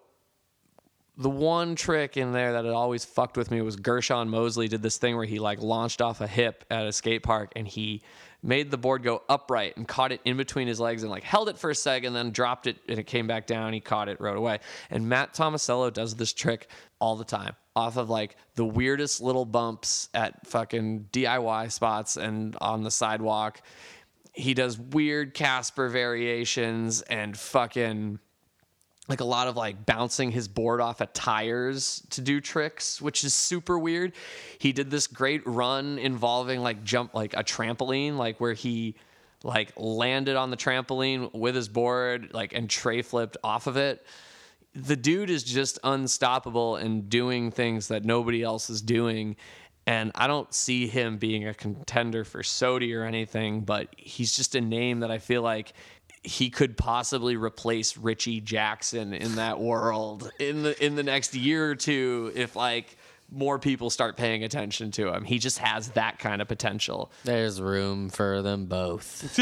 the 1.17 1.29
one 1.29 1.75
trick 1.75 2.17
in 2.17 2.33
there 2.33 2.53
that 2.53 2.65
had 2.65 2.73
always 2.73 3.05
fucked 3.05 3.37
with 3.37 3.49
me 3.49 3.61
was 3.61 3.77
Gershon 3.77 4.29
Mosley 4.29 4.67
did 4.67 4.81
this 4.81 4.97
thing 4.97 5.15
where 5.15 5.25
he 5.25 5.39
like 5.39 5.61
launched 5.61 6.01
off 6.01 6.21
a 6.21 6.27
hip 6.27 6.65
at 6.69 6.85
a 6.85 6.91
skate 6.91 7.23
park 7.23 7.53
and 7.55 7.67
he 7.67 8.01
made 8.45 8.69
the 8.69 8.77
board 8.77 9.03
go 9.03 9.23
upright 9.27 9.75
and 9.75 9.87
caught 9.87 10.11
it 10.11 10.21
in 10.23 10.37
between 10.37 10.67
his 10.67 10.79
legs 10.79 11.01
and 11.03 11.11
like 11.11 11.23
held 11.23 11.49
it 11.49 11.57
for 11.57 11.69
a 11.69 11.75
second, 11.75 12.13
then 12.13 12.31
dropped 12.31 12.67
it 12.67 12.77
and 12.87 12.99
it 12.99 13.07
came 13.07 13.27
back 13.27 13.47
down. 13.47 13.73
He 13.73 13.79
caught 13.79 14.07
it, 14.07 14.21
rode 14.21 14.37
away. 14.37 14.59
And 14.89 15.09
Matt 15.09 15.33
Tomasello 15.33 15.91
does 15.91 16.15
this 16.15 16.31
trick 16.31 16.67
all 16.99 17.15
the 17.15 17.25
time 17.25 17.55
off 17.75 17.97
of 17.97 18.09
like 18.09 18.37
the 18.55 18.65
weirdest 18.65 19.21
little 19.21 19.45
bumps 19.45 20.09
at 20.13 20.47
fucking 20.47 21.09
DIY 21.11 21.71
spots 21.71 22.15
and 22.15 22.55
on 22.61 22.83
the 22.83 22.91
sidewalk. 22.91 23.61
He 24.33 24.53
does 24.53 24.77
weird 24.77 25.33
Casper 25.33 25.89
variations 25.89 27.01
and 27.01 27.37
fucking 27.37 28.19
like 29.07 29.19
a 29.19 29.25
lot 29.25 29.47
of 29.47 29.55
like 29.55 29.85
bouncing 29.85 30.31
his 30.31 30.47
board 30.47 30.81
off 30.81 31.01
of 31.01 31.13
tires 31.13 32.01
to 32.09 32.21
do 32.21 32.41
tricks, 32.41 33.01
which 33.01 33.23
is 33.23 33.33
super 33.33 33.77
weird. 33.77 34.13
He 34.57 34.71
did 34.71 34.89
this 34.89 35.07
great 35.07 35.45
run 35.45 35.99
involving 35.99 36.61
like 36.61 36.83
jump 36.83 37.13
like 37.13 37.33
a 37.35 37.43
trampoline, 37.43 38.17
like 38.17 38.39
where 38.39 38.53
he 38.53 38.95
like 39.43 39.71
landed 39.77 40.35
on 40.35 40.49
the 40.49 40.57
trampoline 40.57 41.31
with 41.33 41.53
his 41.55 41.69
board, 41.69 42.33
like 42.33 42.53
and 42.53 42.69
tray 42.69 43.03
flipped 43.03 43.37
off 43.43 43.67
of 43.67 43.77
it. 43.77 44.05
The 44.73 44.95
dude 44.95 45.29
is 45.29 45.43
just 45.43 45.77
unstoppable 45.83 46.75
and 46.75 47.07
doing 47.09 47.51
things 47.51 47.87
that 47.89 48.03
nobody 48.03 48.43
else 48.43 48.69
is 48.69 48.81
doing. 48.81 49.35
And 49.87 50.11
I 50.15 50.25
don't 50.25 50.51
see 50.51 50.87
him 50.87 51.17
being 51.17 51.47
a 51.47 51.53
contender 51.53 52.23
for 52.23 52.41
SOTY 52.41 52.95
or 52.95 53.03
anything, 53.03 53.61
but 53.61 53.87
he's 53.95 54.35
just 54.35 54.55
a 54.55 54.61
name 54.61 55.01
that 55.01 55.11
I 55.11 55.19
feel 55.19 55.43
like 55.43 55.73
he 56.25 56.49
could 56.49 56.77
possibly 56.77 57.35
replace 57.35 57.97
Richie 57.97 58.41
Jackson 58.41 59.13
in 59.13 59.35
that 59.35 59.59
world 59.59 60.31
in 60.39 60.63
the 60.63 60.85
in 60.85 60.95
the 60.95 61.03
next 61.03 61.35
year 61.35 61.71
or 61.71 61.75
two 61.75 62.31
if 62.35 62.55
like 62.55 62.97
more 63.31 63.57
people 63.59 63.89
start 63.89 64.17
paying 64.17 64.43
attention 64.43 64.91
to 64.91 65.13
him. 65.13 65.23
He 65.23 65.39
just 65.39 65.57
has 65.59 65.89
that 65.89 66.19
kind 66.19 66.41
of 66.41 66.47
potential. 66.47 67.11
There's 67.23 67.59
room 67.61 68.09
for 68.09 68.41
them 68.41 68.65
both. 68.65 69.39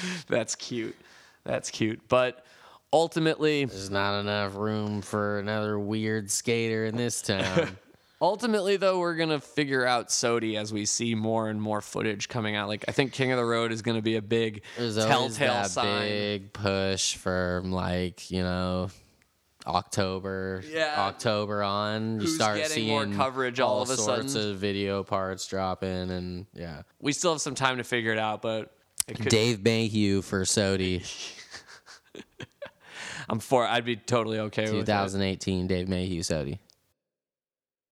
That's 0.28 0.54
cute. 0.54 0.96
That's 1.44 1.70
cute. 1.70 2.00
But 2.08 2.44
ultimately 2.92 3.64
There's 3.64 3.90
not 3.90 4.20
enough 4.20 4.56
room 4.56 5.02
for 5.02 5.38
another 5.38 5.78
weird 5.78 6.30
skater 6.30 6.84
in 6.84 6.96
this 6.96 7.22
town. 7.22 7.76
ultimately 8.20 8.76
though 8.76 8.98
we're 8.98 9.14
going 9.16 9.28
to 9.28 9.40
figure 9.40 9.86
out 9.86 10.08
SOTY 10.10 10.56
as 10.56 10.72
we 10.72 10.84
see 10.84 11.14
more 11.14 11.48
and 11.48 11.60
more 11.60 11.80
footage 11.80 12.28
coming 12.28 12.56
out. 12.56 12.68
Like 12.68 12.84
I 12.88 12.92
think 12.92 13.12
King 13.12 13.32
of 13.32 13.38
the 13.38 13.44
Road 13.44 13.72
is 13.72 13.82
going 13.82 13.96
to 13.96 14.02
be 14.02 14.16
a 14.16 14.22
big 14.22 14.62
There's 14.76 14.96
telltale 14.96 15.64
sign. 15.64 16.08
big 16.08 16.52
push 16.52 17.14
from 17.16 17.72
like 17.72 18.30
you 18.30 18.42
know 18.42 18.88
October, 19.66 20.62
Yeah. 20.66 20.94
October 20.98 21.62
on. 21.62 22.14
You 22.14 22.20
Who's 22.20 22.34
start 22.36 22.64
seeing 22.66 22.88
more 22.88 23.06
coverage 23.16 23.60
all 23.60 23.82
of 23.82 23.90
a 23.90 23.96
sorts 23.96 24.32
sudden? 24.32 24.52
of 24.52 24.56
video 24.58 25.02
parts 25.04 25.46
dropping, 25.46 26.10
and 26.10 26.46
yeah, 26.54 26.82
We 27.00 27.12
still 27.12 27.32
have 27.32 27.40
some 27.42 27.54
time 27.54 27.76
to 27.76 27.84
figure 27.84 28.12
it 28.12 28.18
out, 28.18 28.40
but 28.40 28.72
it 29.06 29.18
could, 29.18 29.28
Dave 29.28 29.62
Mayhew 29.62 30.22
for 30.22 30.44
SOTY, 30.46 31.02
I'm 33.28 33.40
for. 33.40 33.66
I'd 33.66 33.84
be 33.84 33.96
totally 33.96 34.38
okay 34.38 34.62
with 34.64 34.86
2018. 34.86 35.66
Dave 35.66 35.86
Mayhew 35.88 36.22
SOTY. 36.22 36.60